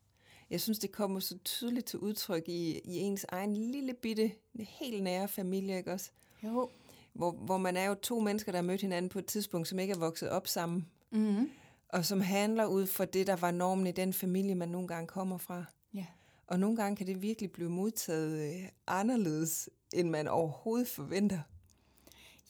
Jeg 0.50 0.60
synes, 0.60 0.78
det 0.78 0.92
kommer 0.92 1.20
så 1.20 1.38
tydeligt 1.38 1.86
til 1.86 1.98
udtryk 1.98 2.48
i, 2.48 2.80
i 2.84 2.98
ens 2.98 3.26
egen 3.28 3.56
lille 3.56 3.94
bitte, 3.94 4.32
helt 4.54 5.02
nære 5.02 5.28
familie, 5.28 5.76
ikke 5.76 5.92
også? 5.92 6.10
Jo. 6.44 6.70
Hvor, 7.12 7.30
hvor 7.30 7.58
man 7.58 7.76
er 7.76 7.84
jo 7.84 7.94
to 7.94 8.20
mennesker, 8.20 8.52
der 8.52 8.58
har 8.58 8.62
mødt 8.66 8.80
hinanden 8.80 9.08
på 9.08 9.18
et 9.18 9.26
tidspunkt, 9.26 9.68
som 9.68 9.78
ikke 9.78 9.94
er 9.94 9.98
vokset 9.98 10.30
op 10.30 10.46
sammen, 10.46 10.86
Mm-hmm. 11.10 11.50
og 11.88 12.04
som 12.04 12.20
handler 12.20 12.66
ud 12.66 12.86
fra 12.86 13.04
det, 13.04 13.26
der 13.26 13.36
var 13.36 13.50
normen 13.50 13.86
i 13.86 13.92
den 13.92 14.12
familie, 14.12 14.54
man 14.54 14.68
nogle 14.68 14.88
gange 14.88 15.06
kommer 15.06 15.38
fra. 15.38 15.64
Ja. 15.94 16.06
Og 16.46 16.60
nogle 16.60 16.76
gange 16.76 16.96
kan 16.96 17.06
det 17.06 17.22
virkelig 17.22 17.52
blive 17.52 17.70
modtaget 17.70 18.54
øh, 18.62 18.68
anderledes, 18.86 19.70
end 19.92 20.10
man 20.10 20.28
overhovedet 20.28 20.88
forventer. 20.88 21.40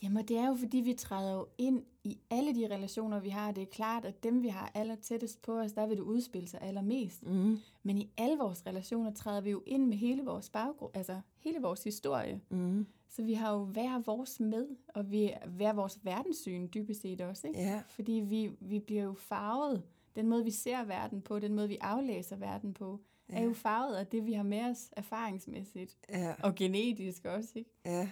Jamen, 0.02 0.28
det 0.28 0.37
er 0.37 0.48
jo 0.48 0.54
fordi, 0.54 0.76
vi 0.76 0.94
træder 0.94 1.33
jo 1.33 1.46
ind 1.59 1.83
i 2.04 2.18
alle 2.30 2.54
de 2.54 2.74
relationer, 2.74 3.20
vi 3.20 3.28
har. 3.28 3.52
Det 3.52 3.62
er 3.62 3.66
klart, 3.66 4.04
at 4.04 4.22
dem, 4.22 4.42
vi 4.42 4.48
har 4.48 4.70
aller 4.74 4.96
tættest 4.96 5.42
på 5.42 5.61
os, 5.61 5.72
der 5.72 5.87
vil 5.87 5.96
det 5.96 6.02
udspille 6.02 6.48
sig 6.48 6.61
allermest. 6.62 7.22
Mm. 7.26 7.59
Men 7.83 7.98
i 7.98 8.11
alle 8.16 8.38
vores 8.38 8.66
relationer 8.66 9.12
træder 9.12 9.40
vi 9.40 9.50
jo 9.50 9.62
ind 9.66 9.87
med 9.87 9.96
hele 9.96 10.24
vores 10.24 10.50
baggrund, 10.50 10.96
altså 10.96 11.20
hele 11.38 11.59
vores 11.61 11.85
historie. 11.85 12.40
Mm. 12.48 12.87
Så 13.16 13.22
vi 13.22 13.33
har 13.35 13.53
jo 13.53 13.64
hver 13.64 13.98
vores 13.98 14.40
med, 14.40 14.68
og 14.88 15.11
vi 15.11 15.33
hver 15.46 15.72
vores 15.72 16.05
verdenssyn 16.05 16.68
dybest 16.74 17.00
set 17.03 17.20
også. 17.20 17.46
Ikke? 17.46 17.61
Ja, 17.61 17.83
Fordi 17.88 18.12
vi, 18.12 18.50
vi 18.61 18.79
bliver 18.79 19.03
jo 19.03 19.14
farvet. 19.14 19.83
Den 20.16 20.29
måde, 20.29 20.44
vi 20.44 20.50
ser 20.50 20.85
verden 20.85 21.22
på, 21.22 21.38
den 21.38 21.55
måde, 21.55 21.68
vi 21.68 21.79
aflæser 21.81 22.37
verden 22.37 22.74
på, 22.74 23.00
er 23.29 23.38
Ja. 23.40 23.44
jo 23.44 23.53
farvet 23.53 23.94
af 23.96 24.07
det, 24.07 24.27
vi 24.27 24.33
har 24.33 24.42
med 24.42 24.61
os 24.70 24.90
erfaringsmæssigt. 24.92 25.96
ja, 26.09 26.35
Og 26.42 26.55
genetisk 26.55 27.24
også, 27.24 27.50
ikke? 27.55 27.70
ja, 27.85 28.11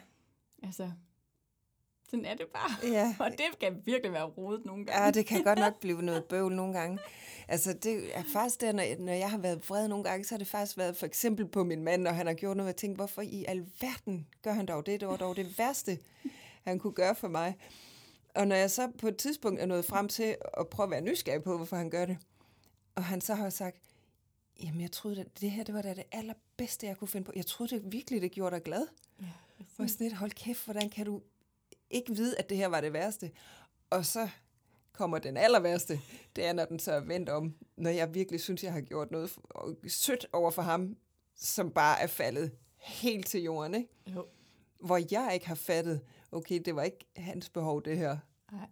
Altså, 0.62 0.93
sådan 2.12 2.25
er 2.25 2.35
det 2.35 2.46
bare. 2.46 2.92
ja. 2.92 3.16
Og 3.25 3.31
det 3.31 3.59
kan 3.61 3.83
virkelig 3.85 4.12
være 4.12 4.25
rodet 4.25 4.64
nogle 4.64 4.87
gange. 4.87 5.05
Ja, 5.05 5.11
det 5.11 5.27
kan 5.27 5.42
godt 5.42 5.59
nok 5.59 5.81
blive 5.85 6.03
noget 6.03 6.25
bøvl 6.25 6.55
nogle 6.55 6.79
gange. 6.79 6.98
Altså, 7.48 7.72
det 7.72 8.16
er 8.18 8.22
faktisk 8.33 8.61
der, 8.61 8.72
når, 8.72 8.85
når 8.98 9.12
jeg 9.12 9.31
har 9.31 9.38
været 9.38 9.68
vred 9.68 9.88
nogle 9.88 10.05
gange, 10.05 10.25
så 10.25 10.35
har 10.35 10.38
det 10.38 10.46
faktisk 10.46 10.79
været 10.79 10.96
for 10.96 11.07
eksempel 11.07 11.46
på 11.48 11.64
min 11.64 11.83
mand, 11.83 12.03
når 12.03 12.11
han 12.11 12.27
har 12.27 12.35
gjort 12.35 12.57
noget, 12.57 12.66
og 12.66 12.72
jeg 12.72 12.77
tænkte, 12.77 12.96
hvorfor 12.96 13.22
i 13.22 13.44
alverden 13.48 14.27
gør 14.42 14.53
han 14.53 14.66
dog 14.66 14.87
det? 14.87 15.01
Det 15.01 15.09
var 15.09 15.16
dog 15.16 15.37
det 15.37 15.59
værste, 15.59 15.98
han 16.62 16.79
kunne 16.79 16.92
gøre 16.92 17.14
for 17.14 17.29
mig. 17.29 17.57
Og 18.35 18.48
når 18.48 18.57
jeg 18.57 18.70
så 18.70 18.90
på 18.98 19.09
et 19.09 19.16
tidspunkt 19.16 19.61
er 19.61 19.66
nået 19.66 19.85
frem 19.85 20.09
til 20.09 20.37
at 20.59 20.68
prøve 20.68 20.85
at 20.85 20.90
være 20.90 21.01
nysgerrig 21.01 21.42
på, 21.42 21.57
hvorfor 21.57 21.77
han 21.77 21.90
gør 21.90 22.05
det, 22.05 22.18
og 22.94 23.05
han 23.05 23.20
så 23.20 23.35
har 23.35 23.51
sagt, 23.51 23.77
jamen 24.62 24.81
jeg 24.81 24.92
troede, 24.92 25.20
at 25.20 25.40
det 25.40 25.51
her 25.51 25.64
det 25.64 25.75
var 25.75 25.83
da 25.83 25.94
det 25.94 26.05
allerbedste, 26.12 26.87
jeg 26.87 26.96
kunne 26.96 27.09
finde 27.09 27.25
på. 27.25 27.33
Jeg 27.37 27.46
troede 27.46 27.75
det 27.75 27.92
virkelig, 27.92 28.22
det 28.22 28.33
gjorde 28.33 28.54
dig 28.56 28.63
glad. 28.65 28.87
Ja, 29.21 29.27
Hvor 29.77 29.87
sådan 29.87 30.04
lidt, 30.04 30.15
hold 30.15 30.31
kæft, 30.31 30.65
hvordan 30.65 30.90
kan 30.90 31.06
du 31.06 31.23
ikke 31.93 32.15
vide, 32.17 32.38
at 32.38 32.49
det 32.51 32.57
her 32.57 32.67
var 32.67 32.81
det 32.81 32.93
værste? 32.93 33.31
Og 33.90 34.07
så 34.07 34.29
kommer 34.93 35.19
den 35.19 35.37
aller 35.37 35.61
værste, 35.61 36.01
det 36.37 36.45
er, 36.47 36.53
når 36.53 36.65
den 36.65 36.79
så 36.79 36.93
er 36.93 37.01
vendt 37.01 37.29
om, 37.29 37.55
når 37.77 37.90
jeg 37.90 38.15
virkelig 38.15 38.40
synes, 38.40 38.65
jeg 38.65 38.73
har 38.73 38.81
gjort 38.81 39.11
noget 39.11 39.38
sødt 39.88 40.27
over 40.33 40.51
for 40.51 40.63
ham, 40.63 40.97
som 41.37 41.71
bare 41.71 42.01
er 42.01 42.07
faldet 42.07 42.51
helt 42.79 43.27
til 43.27 43.43
jorden, 43.43 43.75
ikke? 43.75 43.88
Jo. 44.15 44.27
Hvor 44.81 44.97
jeg 45.13 45.31
ikke 45.35 45.47
har 45.49 45.55
fattet, 45.55 46.01
okay, 46.33 46.61
det 46.65 46.77
var 46.77 46.83
ikke 46.83 47.07
hans 47.17 47.49
behov, 47.49 47.83
det 47.85 47.99
her. 47.99 48.17
Nej. 48.53 48.67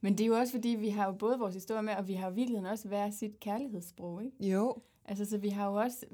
Men 0.00 0.12
det 0.18 0.24
er 0.24 0.28
jo 0.28 0.36
også, 0.36 0.52
fordi 0.52 0.68
vi 0.68 0.88
har 0.88 1.06
jo 1.06 1.12
både 1.12 1.38
vores 1.38 1.54
historie 1.54 1.82
med, 1.82 1.94
og 1.94 2.08
vi 2.08 2.14
har 2.14 2.28
jo 2.28 2.34
virkeligheden 2.34 2.66
også 2.70 2.88
hver 2.88 3.10
sit 3.10 3.40
kærlighedssprog, 3.40 4.24
ikke? 4.24 4.46
Jo, 4.52 4.76
Altså, 5.08 5.24
så 5.24 5.38
vi 5.38 5.48
har 5.48 5.66
jo 5.66 5.74
også 5.74 6.06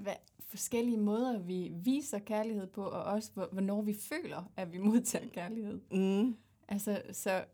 forskellige 0.46 0.96
måder, 0.98 1.38
vi 1.38 1.70
viser 1.74 2.18
kærlighed 2.18 2.66
på, 2.66 2.84
og 2.84 3.02
også 3.02 3.30
hvor- 3.34 3.48
hvornår 3.52 3.82
vi 3.82 3.94
føler, 3.94 4.52
at 4.56 4.72
vi 4.72 4.78
modtager 4.78 5.28
kærlighed. 5.28 5.80
mm, 5.90 6.36
Altså, 6.68 7.02
så, 7.12 7.44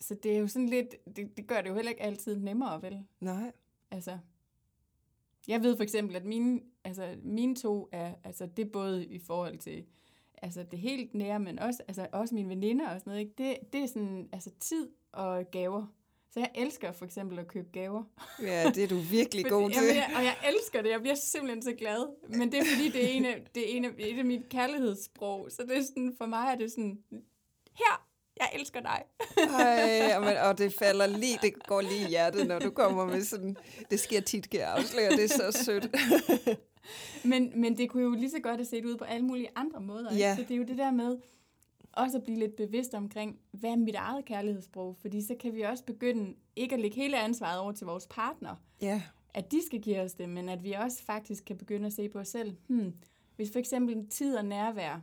så 0.00 0.14
det 0.14 0.34
er 0.34 0.38
jo 0.38 0.46
sådan 0.48 0.68
lidt, 0.68 1.16
det, 1.16 1.36
det 1.36 1.46
gør 1.46 1.60
det 1.60 1.68
jo 1.68 1.74
heller 1.74 1.90
ikke 1.90 2.02
altid 2.02 2.36
nemmere, 2.36 2.82
vel? 2.82 3.04
nej, 3.20 3.52
Altså, 3.90 4.18
jeg 5.48 5.62
ved 5.62 5.76
for 5.76 5.82
eksempel, 5.82 6.16
at 6.16 6.24
mine, 6.24 6.60
altså, 6.84 7.16
mine 7.22 7.56
to 7.56 7.88
er, 7.92 8.14
altså 8.24 8.46
det 8.46 8.66
er 8.66 8.70
både 8.70 9.06
i 9.06 9.18
forhold 9.18 9.58
til 9.58 9.84
altså 10.42 10.62
det 10.62 10.78
helt 10.78 11.14
nære, 11.14 11.40
men 11.40 11.58
også, 11.58 11.82
altså 11.88 12.06
også 12.12 12.34
mine 12.34 12.48
veninder 12.48 12.88
og 12.88 13.00
sådan 13.00 13.10
noget, 13.10 13.20
ikke? 13.20 13.34
Det, 13.38 13.72
det 13.72 13.82
er 13.82 13.86
sådan, 13.86 14.28
altså 14.32 14.50
tid 14.60 14.88
og 15.12 15.50
gaver. 15.50 15.86
Så 16.30 16.40
jeg 16.40 16.50
elsker 16.54 16.92
for 16.92 17.04
eksempel 17.04 17.38
at 17.38 17.48
købe 17.48 17.68
gaver. 17.72 18.04
Ja, 18.42 18.70
det 18.74 18.84
er 18.84 18.88
du 18.88 18.98
virkelig 18.98 19.44
god 19.56 19.70
til. 19.70 19.82
Jamen, 19.82 19.96
jeg, 19.96 20.12
og 20.16 20.24
jeg 20.24 20.36
elsker 20.48 20.82
det. 20.82 20.90
Jeg 20.90 21.00
bliver 21.00 21.14
simpelthen 21.14 21.62
så 21.62 21.72
glad. 21.72 22.28
Men 22.28 22.52
det 22.52 22.58
er 22.58 22.64
fordi, 22.74 22.88
det 22.88 23.04
er, 23.04 23.08
en 23.08 23.24
af, 23.24 23.46
det 23.54 23.72
er 23.72 23.76
en 23.76 23.84
af, 23.84 23.90
et 23.98 24.18
af 24.18 24.24
mit 24.24 24.48
kærlighedssprog. 24.48 25.48
Så 25.50 25.62
det 25.62 25.78
er 25.78 25.82
sådan, 25.82 26.14
for 26.18 26.26
mig 26.26 26.52
er 26.52 26.54
det 26.54 26.70
sådan, 26.70 27.02
her, 27.78 28.09
jeg 28.40 28.60
elsker 28.60 28.80
dig. 28.80 29.02
Ej, 29.36 30.12
og, 30.16 30.22
man, 30.22 30.36
og 30.36 30.58
det 30.58 30.74
falder 30.74 31.06
lige, 31.06 31.38
det 31.42 31.66
går 31.66 31.80
lige 31.80 32.04
i 32.06 32.08
hjertet, 32.08 32.46
når 32.46 32.58
du 32.58 32.70
kommer 32.70 33.06
med 33.06 33.22
sådan, 33.24 33.56
det 33.90 34.00
sker 34.00 34.20
tit, 34.20 34.50
kan 34.50 34.60
jeg 34.60 34.72
afsløre, 34.72 35.10
det 35.10 35.24
er 35.24 35.28
så 35.28 35.64
sødt. 35.64 35.88
Men, 37.24 37.52
men 37.54 37.78
det 37.78 37.90
kunne 37.90 38.02
jo 38.02 38.10
lige 38.10 38.30
så 38.30 38.40
godt 38.42 38.56
have 38.56 38.64
set 38.64 38.84
ud 38.84 38.96
på 38.96 39.04
alle 39.04 39.26
mulige 39.26 39.48
andre 39.56 39.80
måder. 39.80 40.10
ikke? 40.10 40.24
Ja. 40.24 40.36
Så 40.36 40.42
det 40.42 40.50
er 40.50 40.56
jo 40.56 40.64
det 40.64 40.78
der 40.78 40.90
med 40.90 41.16
også 41.92 42.16
at 42.16 42.22
blive 42.22 42.38
lidt 42.38 42.56
bevidst 42.56 42.94
omkring, 42.94 43.38
hvad 43.50 43.70
er 43.70 43.76
mit 43.76 43.94
eget 43.94 44.24
kærlighedssprog? 44.24 44.96
Fordi 45.00 45.22
så 45.26 45.34
kan 45.40 45.54
vi 45.54 45.62
også 45.62 45.84
begynde 45.84 46.34
ikke 46.56 46.74
at 46.74 46.80
lægge 46.80 46.96
hele 46.96 47.18
ansvaret 47.18 47.58
over 47.60 47.72
til 47.72 47.86
vores 47.86 48.06
partner, 48.10 48.54
Ja, 48.80 49.02
at 49.34 49.52
de 49.52 49.66
skal 49.66 49.80
give 49.80 50.00
os 50.00 50.12
det, 50.12 50.28
men 50.28 50.48
at 50.48 50.64
vi 50.64 50.72
også 50.72 51.02
faktisk 51.02 51.44
kan 51.44 51.56
begynde 51.56 51.86
at 51.86 51.92
se 51.92 52.08
på 52.08 52.18
os 52.18 52.28
selv. 52.28 52.56
Hmm, 52.66 52.94
hvis 53.36 53.52
for 53.52 53.58
eksempel 53.58 54.06
tid 54.08 54.36
og 54.36 54.44
nærvær 54.44 55.00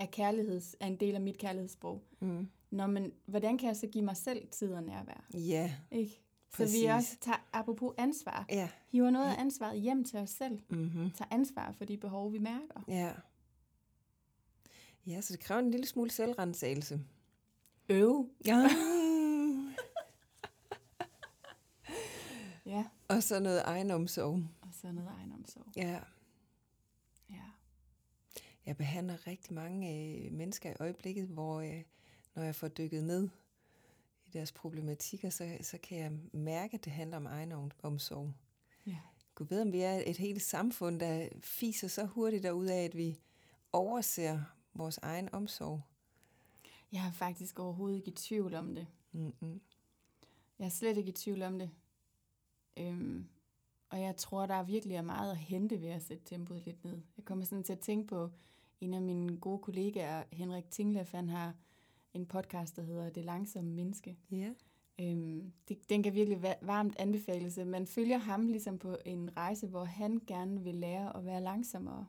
er, 0.00 0.06
kærligheds, 0.06 0.76
er 0.80 0.86
en 0.86 0.96
del 0.96 1.14
af 1.14 1.20
mit 1.20 1.38
kærlighedssprog, 1.38 2.02
mm. 2.20 2.48
Nå, 2.70 2.86
men 2.86 3.12
hvordan 3.26 3.58
kan 3.58 3.68
jeg 3.68 3.76
så 3.76 3.86
give 3.86 4.04
mig 4.04 4.16
selv 4.16 4.48
tid 4.50 4.72
og 4.72 4.82
nærvær? 4.82 5.24
ja, 5.34 5.74
Ikke? 5.90 6.22
Så 6.50 6.56
Præcis. 6.56 6.82
vi 6.82 6.86
også 6.86 7.16
tager, 7.20 7.48
apropos 7.52 7.94
ansvar, 7.98 8.46
ja. 8.50 8.68
hiver 8.88 9.10
noget 9.10 9.26
af 9.26 9.40
ansvaret 9.40 9.80
hjem 9.80 10.04
til 10.04 10.18
os 10.18 10.30
selv. 10.30 10.58
Mm-hmm. 10.68 11.10
Tager 11.10 11.28
ansvar 11.30 11.72
for 11.72 11.84
de 11.84 11.96
behov, 11.96 12.32
vi 12.32 12.38
mærker. 12.38 12.84
Ja. 12.88 13.12
Ja, 15.06 15.20
så 15.20 15.32
det 15.32 15.40
kræver 15.40 15.60
en 15.60 15.70
lille 15.70 15.86
smule 15.86 16.10
selvrensagelse. 16.10 17.00
Øv. 17.88 18.30
Ja. 18.46 18.68
Ja, 22.66 22.84
Og 23.08 23.22
så 23.22 23.40
noget 23.40 23.62
egenomsorg. 23.64 24.42
og 24.62 24.68
så 24.72 24.92
noget 24.92 25.10
egenomsorg. 25.18 25.66
Ja. 25.76 26.00
Ja. 27.30 27.44
Jeg 28.66 28.76
behandler 28.76 29.26
rigtig 29.26 29.54
mange 29.54 29.94
øh, 29.94 30.32
mennesker 30.32 30.70
i 30.70 30.74
øjeblikket, 30.80 31.26
hvor 31.26 31.60
øh, 31.60 31.82
når 32.34 32.42
jeg 32.42 32.54
får 32.54 32.68
dykket 32.68 33.04
ned 33.04 33.28
i 34.26 34.30
deres 34.30 34.52
problematikker, 34.52 35.30
så, 35.30 35.58
så 35.60 35.78
kan 35.78 35.98
jeg 35.98 36.12
mærke, 36.32 36.74
at 36.74 36.84
det 36.84 36.92
handler 36.92 37.16
om 37.16 37.26
egenomsorg. 37.26 38.32
ja. 38.86 38.98
Gud 39.34 39.46
ved, 39.46 39.60
om 39.62 39.72
vi 39.72 39.80
er 39.80 40.02
et 40.06 40.16
helt 40.16 40.42
samfund, 40.42 41.00
der 41.00 41.28
fiser 41.40 41.88
så 41.88 42.04
hurtigt 42.04 42.42
derud 42.42 42.66
af, 42.66 42.84
at 42.84 42.96
vi 42.96 43.20
overser 43.72 44.40
vores 44.74 44.98
egen 44.98 45.34
omsorg. 45.34 45.80
Jeg 46.92 47.06
er 47.06 47.12
faktisk 47.12 47.58
overhovedet 47.58 47.96
ikke 47.96 48.10
i 48.10 48.14
tvivl 48.14 48.54
om 48.54 48.74
det. 48.74 48.86
Mm-mm. 49.12 49.60
Jeg 50.58 50.64
er 50.64 50.68
slet 50.68 50.96
ikke 50.96 51.08
i 51.08 51.12
tvivl 51.12 51.42
om 51.42 51.58
det. 51.58 51.70
Øhm, 52.76 53.28
og 53.90 54.00
jeg 54.00 54.16
tror, 54.16 54.46
der 54.46 54.54
er 54.54 54.62
virkelig 54.62 54.96
er 54.96 55.02
meget 55.02 55.30
at 55.30 55.36
hente 55.36 55.80
ved 55.80 55.88
at 55.88 56.02
sætte 56.02 56.24
tempoet 56.24 56.62
lidt 56.66 56.84
ned. 56.84 56.98
Jeg 57.16 57.24
kommer 57.24 57.44
sådan 57.44 57.64
til 57.64 57.72
at 57.72 57.78
tænke 57.80 58.06
på 58.06 58.30
en 58.80 58.94
af 58.94 59.02
mine 59.02 59.36
gode 59.36 59.58
kollegaer, 59.58 60.22
Henrik 60.32 60.70
Tinglef, 60.70 61.12
han 61.12 61.28
har 61.28 61.54
en 62.14 62.26
podcast, 62.26 62.76
der 62.76 62.82
hedder 62.82 63.10
Det 63.10 63.24
langsomme 63.24 63.70
menneske. 63.70 64.16
Ja. 64.30 64.50
Øhm, 65.00 65.52
det, 65.68 65.90
den 65.90 66.02
kan 66.02 66.14
virkelig 66.14 66.38
va- 66.44 66.66
varmt 66.66 66.96
anbefales. 66.98 67.58
Man 67.66 67.86
følger 67.86 68.18
ham 68.18 68.46
ligesom 68.46 68.78
på 68.78 68.96
en 69.04 69.36
rejse, 69.36 69.66
hvor 69.66 69.84
han 69.84 70.20
gerne 70.26 70.60
vil 70.60 70.74
lære 70.74 71.16
at 71.16 71.24
være 71.24 71.40
langsommere. 71.40 72.06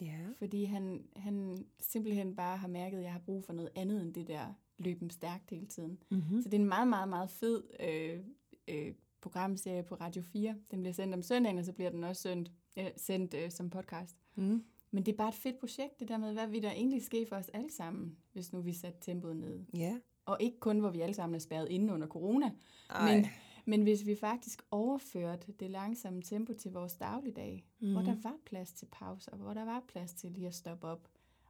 Ja. 0.00 0.18
Fordi 0.38 0.64
han, 0.64 1.04
han 1.16 1.66
simpelthen 1.80 2.36
bare 2.36 2.56
har 2.56 2.68
mærket, 2.68 2.98
at 2.98 3.04
jeg 3.04 3.12
har 3.12 3.18
brug 3.18 3.44
for 3.44 3.52
noget 3.52 3.70
andet 3.74 4.02
end 4.02 4.14
det 4.14 4.28
der 4.28 4.54
løben 4.78 5.10
stærkt 5.10 5.50
hele 5.50 5.66
tiden. 5.66 5.98
Mm-hmm. 6.10 6.42
Så 6.42 6.48
det 6.48 6.54
er 6.56 6.60
en 6.60 6.68
meget, 6.68 6.88
meget, 6.88 7.08
meget 7.08 7.30
fed 7.30 7.62
øh, 7.80 8.20
øh, 8.68 8.94
programserie 9.22 9.82
på 9.82 9.94
Radio 9.94 10.22
4. 10.22 10.54
Den 10.70 10.80
bliver 10.80 10.92
sendt 10.94 11.14
om 11.14 11.22
søndagen, 11.22 11.58
og 11.58 11.64
så 11.64 11.72
bliver 11.72 11.90
den 11.90 12.04
også 12.04 12.22
sendt, 12.22 12.50
øh, 12.76 12.86
sendt 12.96 13.34
øh, 13.34 13.50
som 13.50 13.70
podcast. 13.70 14.16
Mm. 14.34 14.64
Men 14.90 15.06
det 15.06 15.12
er 15.12 15.16
bare 15.16 15.28
et 15.28 15.34
fedt 15.34 15.58
projekt, 15.60 16.00
det 16.00 16.08
der 16.08 16.18
med, 16.18 16.32
hvad 16.32 16.46
vil 16.46 16.62
der 16.62 16.70
egentlig 16.70 17.02
ske 17.02 17.26
for 17.28 17.36
os 17.36 17.48
alle 17.48 17.70
sammen, 17.70 18.16
hvis 18.32 18.52
nu 18.52 18.60
vi 18.60 18.72
satte 18.72 18.98
tempoet 19.00 19.36
ned. 19.36 19.64
Ja. 19.74 19.98
Og 20.24 20.36
ikke 20.40 20.60
kun, 20.60 20.78
hvor 20.78 20.90
vi 20.90 21.00
alle 21.00 21.14
sammen 21.14 21.34
er 21.34 21.38
spærret 21.38 21.68
inde 21.68 21.94
under 21.94 22.06
corona, 22.06 22.50
Ej. 22.90 23.14
men, 23.14 23.26
men 23.64 23.82
hvis 23.82 24.06
vi 24.06 24.14
faktisk 24.16 24.62
overførte 24.70 25.52
det 25.52 25.70
langsomme 25.70 26.22
tempo 26.22 26.52
til 26.52 26.72
vores 26.72 26.94
dagligdag, 26.94 27.64
mm. 27.80 27.92
Hvor 27.92 28.02
der 28.02 28.16
var 28.22 28.36
plads 28.46 28.72
til 28.72 28.86
pauser, 28.92 29.36
hvor 29.36 29.54
der 29.54 29.64
var 29.64 29.82
plads 29.88 30.14
til 30.14 30.30
lige 30.30 30.46
at 30.46 30.54
stoppe 30.54 30.86
op 30.86 31.08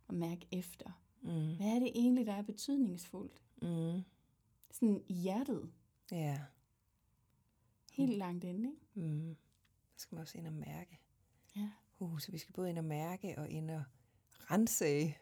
og 0.09 0.15
mærke 0.15 0.47
efter. 0.53 1.01
Mm. 1.23 1.57
Hvad 1.57 1.67
er 1.67 1.79
det 1.79 1.91
egentlig, 1.95 2.27
der 2.27 2.33
er 2.33 2.43
betydningsfuldt? 2.43 3.43
Mm. 3.63 4.03
Sådan 4.71 5.03
i 5.09 5.15
hjertet, 5.15 5.71
Ja. 6.13 6.39
Helt 7.93 8.19
langt 8.19 8.45
inde, 8.45 8.71
ikke? 8.71 9.09
Mm. 9.09 9.37
Så 9.97 10.03
skal 10.03 10.15
man 10.15 10.23
også 10.23 10.39
ind 10.39 10.47
og 10.47 10.53
mærke. 10.53 10.99
Ja. 11.57 11.69
Uh, 11.99 12.19
så 12.19 12.33
vi 12.33 12.39
skal 12.39 12.53
både 12.53 12.71
ind 12.71 12.79
og 12.79 12.85
mærke 12.85 13.35
og 13.39 13.51
ind 13.51 13.71
og 13.71 13.83
rense. 14.51 15.15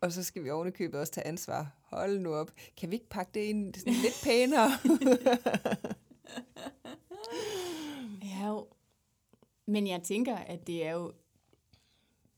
Og 0.00 0.12
så 0.12 0.22
skal 0.22 0.44
vi 0.44 0.50
oven 0.50 0.68
i 0.68 0.70
købet 0.70 1.00
også 1.00 1.12
tage 1.12 1.26
ansvar. 1.26 1.76
Hold 1.82 2.18
nu 2.18 2.34
op. 2.34 2.50
Kan 2.76 2.90
vi 2.90 2.94
ikke 2.94 3.08
pakke 3.08 3.30
det 3.34 3.40
ind 3.40 3.74
sådan 3.74 3.92
lidt 3.92 4.20
pænere? 4.24 4.70
Ja, 8.24 8.46
jo. 8.46 8.68
Men 9.66 9.86
jeg 9.86 10.02
tænker, 10.02 10.36
at 10.36 10.66
det 10.66 10.86
er 10.86 10.92
jo 10.92 11.12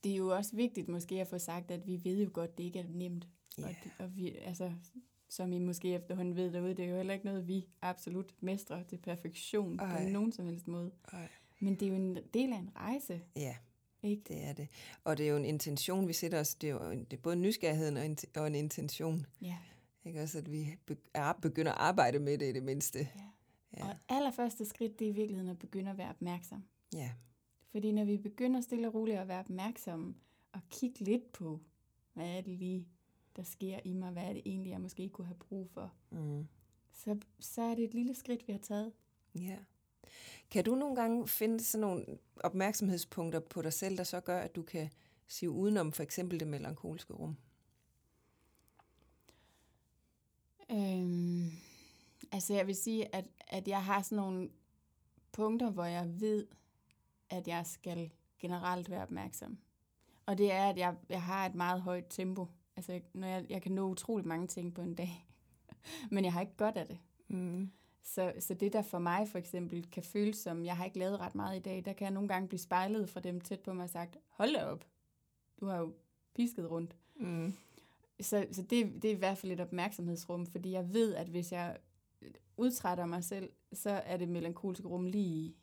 det 0.05 0.13
er 0.13 0.17
jo 0.17 0.37
også 0.37 0.57
vigtigt 0.57 0.89
måske 0.89 1.21
at 1.21 1.29
få 1.29 1.39
sagt, 1.39 1.71
at 1.71 1.87
vi 1.87 2.01
ved 2.05 2.23
jo 2.23 2.31
godt, 2.33 2.59
det 2.59 2.65
ikke 2.65 2.79
er 2.79 2.89
nemt. 2.89 3.29
Ja. 3.59 3.65
Og, 3.65 3.75
det, 3.85 3.93
og 3.99 4.17
vi, 4.17 4.37
altså, 4.37 4.73
som 5.29 5.53
I 5.53 5.59
måske 5.59 5.95
efterhånden 5.95 6.37
ved 6.37 6.53
derude, 6.53 6.75
det 6.75 6.85
er 6.85 6.89
jo 6.89 6.97
heller 6.97 7.15
ikke 7.15 7.27
noget, 7.27 7.49
vi 7.49 7.67
absolut 7.83 8.35
mestrer 8.41 8.83
til 8.83 8.97
perfektion 8.97 9.81
Ej. 9.81 10.05
på 10.05 10.09
nogen 10.09 10.33
som 10.33 10.47
helst 10.47 10.69
måde. 10.69 10.91
Ej. 11.13 11.29
Men 11.61 11.75
det 11.75 11.83
er 11.83 11.89
jo 11.89 11.95
en 11.95 12.19
del 12.35 12.53
af 12.53 12.59
en 12.59 12.71
rejse, 12.77 13.21
ja, 13.37 13.57
ikke? 14.03 14.23
det 14.29 14.45
er 14.45 14.53
det. 14.53 14.69
Og 15.05 15.19
det 15.19 15.27
er 15.27 15.31
jo 15.31 15.37
en 15.37 15.45
intention, 15.45 16.09
vi 16.09 16.13
sætter 16.13 16.41
os. 16.41 16.55
Det 16.55 16.71
er 16.71 16.73
jo 16.73 16.91
det 16.91 17.13
er 17.13 17.23
både 17.23 17.37
nysgerrigheden 17.37 17.97
og 17.97 18.07
en, 18.07 18.17
og 18.37 18.47
en 18.47 18.55
intention. 18.55 19.27
Ja. 19.43 19.57
Ikke 20.05 20.23
også, 20.23 20.39
at 20.39 20.53
vi 20.53 20.77
be, 20.87 20.97
er, 21.15 21.33
begynder 21.33 21.73
at 21.73 21.79
arbejde 21.79 22.19
med 22.19 22.39
det 22.39 22.49
i 22.49 22.53
det 22.53 22.63
mindste. 22.63 22.99
ja. 22.99 23.21
Ja. 23.77 23.89
Og 23.89 23.95
allerførste 24.09 24.65
skridt, 24.65 24.99
det 24.99 25.05
er 25.05 25.09
i 25.09 25.15
virkeligheden 25.15 25.51
at 25.51 25.59
begynde 25.59 25.91
at 25.91 25.99
være 25.99 26.11
opmærksom. 26.11 26.65
Ja. 26.95 27.13
Fordi 27.71 27.93
når 27.93 28.05
vi 28.05 28.17
begynder 28.17 28.61
stille 28.61 28.89
og 28.89 28.95
roligt 28.95 29.19
at 29.19 29.29
være 29.29 29.41
opmærksomme 29.41 30.15
og 30.53 30.61
kigge 30.71 31.05
lidt 31.05 31.33
på, 31.33 31.61
hvad 32.13 32.29
er 32.29 32.41
det 32.41 32.59
lige, 32.59 32.89
der 33.37 33.43
sker 33.43 33.81
i 33.85 33.93
mig, 33.93 34.11
hvad 34.13 34.23
er 34.23 34.33
det 34.33 34.43
egentlig, 34.47 34.71
jeg 34.71 34.81
måske 34.81 35.09
kunne 35.09 35.27
have 35.27 35.39
brug 35.39 35.71
for, 35.71 35.93
Mm. 36.11 36.47
så, 36.93 37.19
så 37.41 37.63
er 37.63 37.75
det 37.75 37.85
et 37.85 37.95
lille 37.95 38.15
skridt, 38.15 38.49
vi 38.49 38.53
har 38.53 38.61
taget. 38.61 38.93
Ja. 39.41 39.57
Kan 40.51 40.65
du 40.65 40.75
nogle 40.75 40.97
gange 40.97 41.29
finde 41.29 41.61
sådan 41.65 41.81
nogle 41.81 42.07
opmærksomhedspunkter 42.37 43.41
på 43.41 43.63
dig 43.63 43.73
selv, 43.73 43.97
der 43.97 44.05
så 44.05 44.21
gør, 44.21 44.39
at 44.39 44.57
du 44.57 44.63
kan 44.63 44.91
sige 45.27 45.51
udenom 45.51 45.93
for 45.93 46.03
eksempel 46.03 46.41
det 46.41 46.49
melankolske 46.49 47.13
rum? 47.13 47.37
Øhm, 50.71 51.51
altså 52.33 52.55
jeg 52.55 52.67
vil 52.67 52.77
sige, 52.77 53.15
at, 53.15 53.29
at 53.49 53.69
jeg 53.69 53.85
har 53.85 54.03
sådan 54.03 54.17
nogle 54.17 54.51
punkter, 55.33 55.71
hvor 55.71 55.85
jeg 55.85 56.21
ved, 56.21 56.47
at 57.31 57.49
jeg 57.49 57.67
skal 57.67 58.11
generelt 58.39 58.91
være 58.91 59.03
opmærksom. 59.03 59.59
Og 60.27 60.39
det 60.39 60.53
er, 60.53 60.65
at 60.71 60.79
jeg, 60.79 60.95
jeg 61.09 61.23
har 61.23 61.47
et 61.47 61.55
meget 61.55 61.83
højt 61.83 62.05
tempo. 62.09 62.47
Altså, 62.77 62.93
jeg- 62.93 63.03
når 63.13 63.27
jeg, 63.29 63.47
jeg 63.49 63.63
kan 63.63 63.73
nå 63.73 63.89
utrolig 63.89 64.27
mange 64.27 64.47
ting 64.47 64.75
på 64.75 64.83
en 64.83 64.95
dag, 64.95 65.27
men 66.11 66.25
jeg 66.25 66.33
har 66.33 66.41
ikke 66.41 66.57
godt 66.57 66.77
af 66.77 66.87
det. 66.87 66.99
Mm. 67.29 67.71
Så, 68.03 68.33
så 68.41 68.55
det, 68.55 68.73
der 68.73 68.83
for 68.83 68.99
mig 68.99 69.29
for 69.29 69.39
eksempel 69.39 69.91
kan 69.91 70.03
føles 70.03 70.37
som, 70.37 70.65
jeg 70.65 70.77
har 70.77 70.85
ikke 70.85 70.99
lavet 70.99 71.21
ret 71.21 71.35
meget 71.35 71.57
i 71.57 71.63
dag, 71.63 71.85
der 71.85 71.93
kan 71.93 72.05
jeg 72.05 72.13
nogle 72.15 72.29
gange 72.29 72.49
blive 72.49 72.59
spejlet 72.59 73.11
fra 73.11 73.21
dem 73.21 73.41
tæt 73.41 73.61
på 73.61 73.73
mig 73.73 73.85
og 73.85 73.91
sagt, 73.91 74.17
hold 74.29 74.55
da 74.55 74.65
op, 74.65 74.85
du 75.61 75.67
har 75.67 75.77
jo 75.79 75.95
pisket 76.35 76.71
rundt. 76.71 76.97
Mm. 77.17 77.55
Så, 78.21 78.47
så 78.53 78.63
det, 78.63 79.03
det 79.03 79.05
er 79.11 79.15
i 79.15 79.19
hvert 79.19 79.39
fald 79.39 79.53
et 79.53 79.61
opmærksomhedsrum, 79.61 80.47
fordi 80.47 80.71
jeg 80.71 80.93
ved, 80.93 81.15
at 81.15 81.29
hvis 81.29 81.53
jeg 81.53 81.77
udtrætter 82.57 83.07
mig 83.07 83.25
selv, 83.25 83.51
så 83.73 83.91
er 83.91 84.17
det 84.17 84.29
melankolske 84.29 84.89
rum 84.89 85.07
lige 85.07 85.55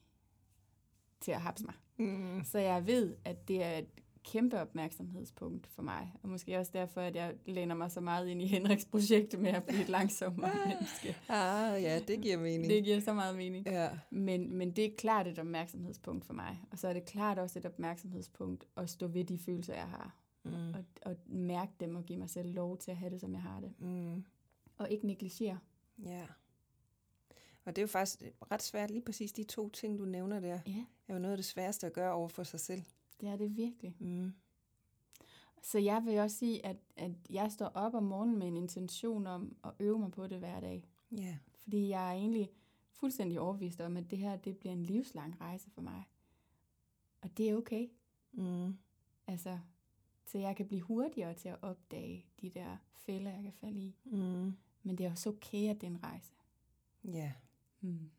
til 1.21 1.31
at 1.31 1.41
hapse 1.41 1.65
mig. 1.65 1.73
Mm. 1.97 2.41
Så 2.45 2.59
jeg 2.59 2.87
ved, 2.87 3.15
at 3.25 3.47
det 3.47 3.63
er 3.63 3.77
et 3.77 4.02
kæmpe 4.23 4.61
opmærksomhedspunkt 4.61 5.67
for 5.67 5.81
mig. 5.81 6.13
Og 6.23 6.29
måske 6.29 6.57
også 6.57 6.71
derfor, 6.75 7.01
at 7.01 7.15
jeg 7.15 7.35
læner 7.45 7.75
mig 7.75 7.91
så 7.91 8.01
meget 8.01 8.27
ind 8.27 8.41
i 8.41 8.45
Henriks 8.45 8.85
projekt 8.85 9.39
med 9.39 9.51
at 9.51 9.63
blive 9.63 9.81
et 9.81 9.89
langsommere 9.89 10.51
menneske. 10.67 11.17
Ah, 11.29 11.83
ja, 11.83 11.99
det 12.07 12.21
giver 12.21 12.37
mening. 12.37 12.69
Det 12.69 12.83
giver 12.83 12.99
så 12.99 13.13
meget 13.13 13.35
mening. 13.35 13.65
Ja. 13.65 13.89
Men, 14.09 14.57
men 14.57 14.71
det 14.71 14.85
er 14.85 14.89
klart 14.97 15.27
et 15.27 15.39
opmærksomhedspunkt 15.39 16.25
for 16.25 16.33
mig. 16.33 16.61
Og 16.71 16.77
så 16.77 16.87
er 16.87 16.93
det 16.93 17.05
klart 17.05 17.39
også 17.39 17.59
et 17.59 17.65
opmærksomhedspunkt 17.65 18.65
at 18.77 18.89
stå 18.89 19.07
ved 19.07 19.23
de 19.23 19.39
følelser, 19.39 19.73
jeg 19.73 19.87
har. 19.87 20.15
Mm. 20.43 20.53
Og, 20.53 20.85
og 21.01 21.15
mærke 21.25 21.71
dem 21.79 21.95
og 21.95 22.03
give 22.03 22.19
mig 22.19 22.29
selv 22.29 22.53
lov 22.53 22.77
til 22.77 22.91
at 22.91 22.97
have 22.97 23.09
det, 23.09 23.21
som 23.21 23.33
jeg 23.33 23.41
har 23.41 23.59
det. 23.59 23.73
Mm. 23.79 24.25
Og 24.77 24.91
ikke 24.91 25.07
negligere. 25.07 25.59
Ja. 26.05 26.25
Og 27.65 27.75
det 27.75 27.81
er 27.81 27.83
jo 27.83 27.87
faktisk 27.87 28.23
ret 28.51 28.61
svært, 28.63 28.91
lige 28.91 29.01
præcis 29.01 29.31
de 29.31 29.43
to 29.43 29.69
ting, 29.69 29.99
du 29.99 30.05
nævner 30.05 30.39
der, 30.39 30.59
Ja, 30.67 30.85
er 31.07 31.13
jo 31.13 31.19
noget 31.19 31.33
af 31.33 31.37
det 31.37 31.45
sværeste 31.45 31.87
at 31.87 31.93
gøre 31.93 32.11
over 32.13 32.27
for 32.27 32.43
sig 32.43 32.59
selv. 32.59 32.83
Det 33.23 33.31
er 33.31 33.35
det 33.35 33.57
virkelig. 33.57 33.95
Mm. 33.99 34.33
Så 35.61 35.79
jeg 35.79 36.05
vil 36.05 36.19
også 36.19 36.37
sige, 36.37 36.65
at, 36.65 36.77
at 36.95 37.11
jeg 37.29 37.51
står 37.51 37.65
op 37.65 37.93
om 37.93 38.03
morgenen 38.03 38.39
med 38.39 38.47
en 38.47 38.57
intention 38.57 39.27
om 39.27 39.55
at 39.63 39.71
øve 39.79 39.99
mig 39.99 40.11
på 40.11 40.27
det 40.27 40.39
hver 40.39 40.59
dag. 40.59 40.89
Ja. 41.17 41.37
Fordi 41.57 41.89
jeg 41.89 42.09
er 42.09 42.13
egentlig 42.13 42.51
fuldstændig 42.91 43.39
overbevist 43.39 43.81
om, 43.81 43.97
at 43.97 44.11
det 44.11 44.19
her 44.19 44.35
det 44.35 44.57
bliver 44.57 44.73
en 44.73 44.83
livslang 44.83 45.41
rejse 45.41 45.69
for 45.69 45.81
mig. 45.81 46.03
Og 47.21 47.37
det 47.37 47.49
er 47.49 47.55
okay. 47.55 47.89
Mm. 48.31 48.77
Altså, 49.27 49.59
så 50.25 50.37
jeg 50.37 50.55
kan 50.55 50.67
blive 50.67 50.81
hurtigere 50.81 51.33
til 51.33 51.49
at 51.49 51.57
opdage 51.61 52.25
de 52.41 52.49
der 52.49 52.77
fælder, 52.93 53.31
jeg 53.31 53.43
kan 53.43 53.53
falde 53.53 53.79
i. 53.79 53.95
Mm. 54.03 54.53
Men 54.83 54.97
det 54.97 55.05
er 55.05 55.11
også 55.11 55.29
okay, 55.29 55.69
at 55.69 55.81
det 55.81 55.87
er 55.87 55.91
en 55.91 56.03
rejse. 56.03 56.33
Ja. 57.03 57.33
Mm. 57.81 58.09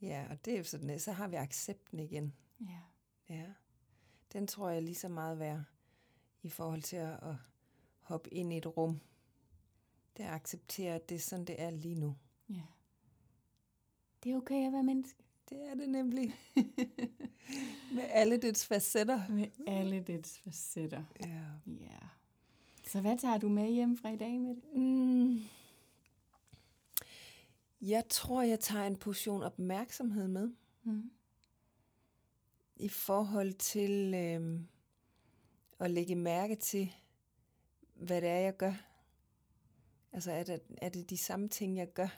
Ja, 0.00 0.26
og 0.30 0.44
det 0.44 0.54
er 0.54 0.58
jo 0.58 0.64
sådan, 0.64 0.98
så 0.98 1.12
har 1.12 1.28
vi 1.28 1.36
accepten 1.36 2.00
igen. 2.00 2.34
Ja. 2.60 2.80
Ja. 3.28 3.46
Den 4.32 4.46
tror 4.46 4.70
jeg 4.70 4.82
lige 4.82 4.94
så 4.94 5.08
meget 5.08 5.38
værd 5.38 5.62
i 6.42 6.50
forhold 6.50 6.82
til 6.82 6.96
at, 6.96 7.12
at 7.22 7.34
hoppe 8.00 8.34
ind 8.34 8.52
i 8.52 8.56
et 8.56 8.76
rum. 8.76 9.00
Det 10.16 10.24
er 10.24 10.28
at 10.28 10.34
acceptere, 10.34 10.94
at 10.94 11.08
det 11.08 11.14
er 11.14 11.18
sådan, 11.20 11.44
det 11.44 11.62
er 11.62 11.70
lige 11.70 11.94
nu. 11.94 12.16
ja. 12.50 12.62
Det 14.24 14.32
er 14.32 14.36
okay 14.36 14.66
at 14.66 14.72
være 14.72 14.82
menneske. 14.82 15.24
Det 15.50 15.68
er 15.70 15.74
det 15.74 15.88
nemlig. 15.88 16.34
Med 17.94 18.02
alle 18.08 18.36
dets 18.36 18.66
facetter. 18.66 19.28
Med 19.28 19.46
alle 19.66 20.00
dets 20.00 20.38
facetter. 20.38 21.04
Ja. 21.20 21.42
Ja. 21.66 21.98
Så 22.86 23.00
hvad 23.00 23.18
tager 23.18 23.38
du 23.38 23.48
med 23.48 23.70
hjem 23.70 23.96
fra 23.96 24.08
i 24.08 24.16
dag 24.16 24.40
med 24.40 24.54
det? 24.54 24.74
Mm. 24.74 25.40
Jeg 27.80 28.04
tror, 28.08 28.42
jeg 28.42 28.60
tager 28.60 28.86
en 28.86 28.96
portion 28.96 29.42
opmærksomhed 29.42 30.28
med 30.28 30.52
Mm. 30.82 31.10
I 32.84 32.88
forhold 32.88 33.52
til 33.52 34.14
øhm, 34.14 34.68
at 35.78 35.90
lægge 35.90 36.14
mærke 36.14 36.56
til, 36.56 36.92
hvad 37.94 38.20
det 38.20 38.28
er, 38.28 38.38
jeg 38.38 38.56
gør. 38.56 38.74
Altså, 40.12 40.32
er 40.32 40.42
det, 40.44 40.62
er 40.78 40.88
det 40.88 41.10
de 41.10 41.16
samme 41.16 41.48
ting, 41.48 41.76
jeg 41.76 41.92
gør? 41.92 42.08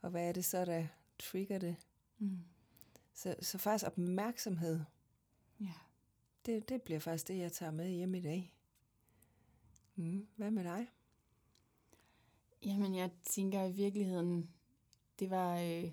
Og 0.00 0.10
hvad 0.10 0.28
er 0.28 0.32
det 0.32 0.44
så, 0.44 0.64
der 0.64 0.86
trigger 1.18 1.58
det? 1.58 1.76
Mm. 2.18 2.38
Så, 3.14 3.36
så 3.40 3.58
faktisk 3.58 3.86
opmærksomhed, 3.86 4.80
Ja. 5.60 5.72
det, 6.46 6.68
det 6.68 6.82
bliver 6.82 7.00
faktisk 7.00 7.28
det, 7.28 7.38
jeg 7.38 7.52
tager 7.52 7.72
med 7.72 7.90
hjem 7.90 8.14
i 8.14 8.20
dag. 8.20 8.54
Mm. 9.94 10.28
Hvad 10.36 10.50
med 10.50 10.64
dig? 10.64 10.88
Jamen, 12.62 12.94
jeg 12.94 13.10
tænker 13.24 13.64
i 13.64 13.72
virkeligheden, 13.72 14.50
det 15.18 15.30
var 15.30 15.58
øh, 15.58 15.92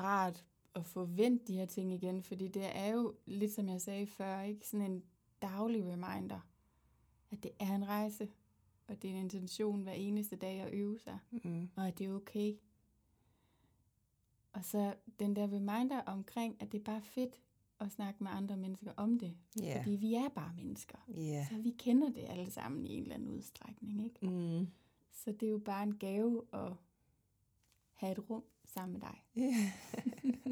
rart 0.00 0.44
at 0.74 0.86
få 0.86 1.04
vendt 1.04 1.48
de 1.48 1.54
her 1.56 1.66
ting 1.66 1.92
igen, 1.92 2.22
fordi 2.22 2.48
det 2.48 2.76
er 2.76 2.86
jo, 2.92 3.14
lidt 3.26 3.52
som 3.52 3.68
jeg 3.68 3.80
sagde 3.80 4.06
før, 4.06 4.40
ikke 4.40 4.68
sådan 4.68 4.90
en 4.92 5.02
daglig 5.42 5.84
reminder, 5.86 6.40
at 7.30 7.42
det 7.42 7.50
er 7.60 7.74
en 7.74 7.88
rejse, 7.88 8.28
og 8.86 9.02
det 9.02 9.10
er 9.10 9.14
en 9.14 9.20
intention 9.20 9.82
hver 9.82 9.92
eneste 9.92 10.36
dag 10.36 10.60
at 10.60 10.72
øve 10.74 10.98
sig, 10.98 11.18
Mm. 11.44 11.68
og 11.76 11.88
at 11.88 11.98
det 11.98 12.06
er 12.06 12.12
okay. 12.14 12.54
Og 14.52 14.64
så 14.64 14.94
den 15.18 15.36
der 15.36 15.42
reminder 15.52 16.00
omkring, 16.00 16.56
at 16.60 16.72
det 16.72 16.78
er 16.80 16.84
bare 16.84 17.02
fedt 17.02 17.40
at 17.80 17.92
snakke 17.92 18.24
med 18.24 18.30
andre 18.32 18.56
mennesker 18.56 18.92
om 18.96 19.18
det, 19.18 19.36
Ja. 19.60 19.78
fordi 19.82 19.96
vi 19.96 20.14
er 20.14 20.28
bare 20.28 20.52
mennesker. 20.56 20.98
Ja. 21.08 21.46
Så 21.50 21.58
vi 21.58 21.70
kender 21.78 22.10
det 22.10 22.24
alle 22.28 22.50
sammen 22.50 22.86
i 22.86 22.90
en 22.96 23.02
eller 23.02 23.14
anden 23.14 23.28
udstrækning, 23.28 24.04
ikke? 24.04 24.26
Mm. 24.26 24.66
Så 25.12 25.32
det 25.32 25.42
er 25.42 25.50
jo 25.50 25.58
bare 25.58 25.82
en 25.82 25.98
gave 25.98 26.42
at 26.52 26.72
have 27.92 28.12
et 28.12 28.30
rum 28.30 28.44
sammen 28.64 28.92
med 28.92 29.00
dig. 29.00 29.22
Ja. 29.36 29.72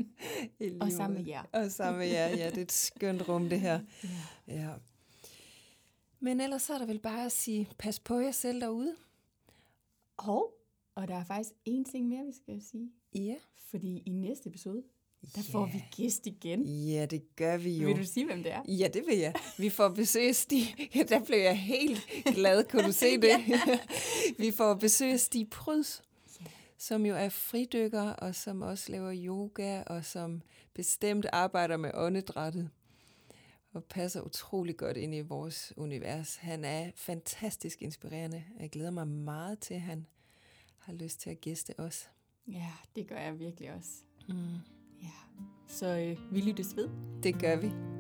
Og 0.81 0.93
sammen 0.93 1.19
med 1.19 1.27
jer. 1.27 1.43
Og 1.53 1.71
sammen 1.71 1.99
med 1.99 2.09
jer, 2.09 2.29
ja. 2.29 2.51
Det 2.51 2.59
er 2.59 2.63
et 2.63 2.73
skønt 2.73 3.29
rum, 3.29 3.49
det 3.49 3.61
her. 3.61 3.81
Ja. 4.49 4.55
Ja. 4.55 4.71
Men 6.21 6.41
ellers 6.41 6.63
så 6.63 6.75
er 6.75 6.79
der 6.79 6.87
vel 6.87 6.99
bare 6.99 7.25
at 7.27 7.33
sige, 7.33 7.69
pas 7.79 8.01
på 8.01 8.19
jer 8.19 8.31
selv 8.31 8.61
derude. 8.61 8.97
Og, 10.17 10.55
og 10.95 11.09
der 11.09 11.15
er 11.17 11.25
faktisk 11.25 11.51
en 11.65 11.85
ting 11.85 12.09
mere, 12.09 12.25
vi 12.27 12.33
skal 12.33 12.63
sige. 12.71 12.91
Ja. 13.15 13.35
Fordi 13.71 14.03
i 14.07 14.11
næste 14.11 14.49
episode, 14.49 14.83
der 15.35 15.43
får 15.53 15.67
vi 15.67 15.85
gæst 15.97 16.27
igen. 16.27 16.67
Ja, 16.67 17.07
det 17.07 17.37
gør 17.37 17.57
vi 17.57 17.71
jo. 17.79 17.89
Vil 17.89 17.97
du 17.97 18.05
sige, 18.05 18.27
hvem 18.27 18.43
det 18.43 18.53
er? 18.53 18.63
Ja, 18.69 18.89
det 18.95 19.03
vil 19.07 19.19
jeg. 19.19 19.35
Vi 19.59 19.71
får 19.71 19.89
besøg 19.89 20.37
Stig. 20.37 20.75
Ja, 20.95 21.03
der 21.03 21.25
blev 21.25 21.39
jeg 21.39 21.59
helt 21.59 22.01
glad. 22.35 22.65
Kunne 22.65 22.83
du 22.83 22.93
se 22.93 23.17
det? 23.27 23.33
vi 24.39 24.51
får 24.51 24.75
besøg 24.75 25.21
Stig 25.21 25.51
Pryds, 25.51 26.03
som 26.81 27.07
jo 27.07 27.15
er 27.15 27.29
fridykker, 27.29 28.03
og 28.03 28.35
som 28.35 28.63
også 28.63 28.93
laver 28.93 29.13
yoga, 29.15 29.83
og 29.83 30.05
som 30.05 30.43
bestemt 30.75 31.27
arbejder 31.33 31.77
med 31.77 31.91
åndedrættet. 31.95 32.71
Og 33.73 33.85
passer 33.85 34.21
utrolig 34.21 34.77
godt 34.77 34.97
ind 34.97 35.15
i 35.15 35.21
vores 35.21 35.73
univers. 35.77 36.37
Han 36.37 36.65
er 36.65 36.91
fantastisk 36.97 37.83
inspirerende. 37.83 38.45
Jeg 38.61 38.71
glæder 38.71 38.91
mig 38.91 39.09
meget 39.09 39.59
til, 39.59 39.75
at 39.75 39.81
han 39.81 40.07
har 40.79 40.93
lyst 40.93 41.21
til 41.21 41.31
at 41.31 41.41
gæste 41.41 41.81
os. 41.81 42.11
Ja, 42.47 42.73
det 42.97 43.09
gør 43.09 43.19
jeg 43.19 43.39
virkelig 43.39 43.73
også. 43.75 43.91
Mm. 44.29 44.55
Ja. 45.03 45.45
Så 45.69 45.87
øh, 45.87 46.35
vi 46.35 46.41
lyttes 46.41 46.77
ved. 46.77 46.89
Det 47.23 47.41
gør 47.41 47.57
vi. 47.57 48.00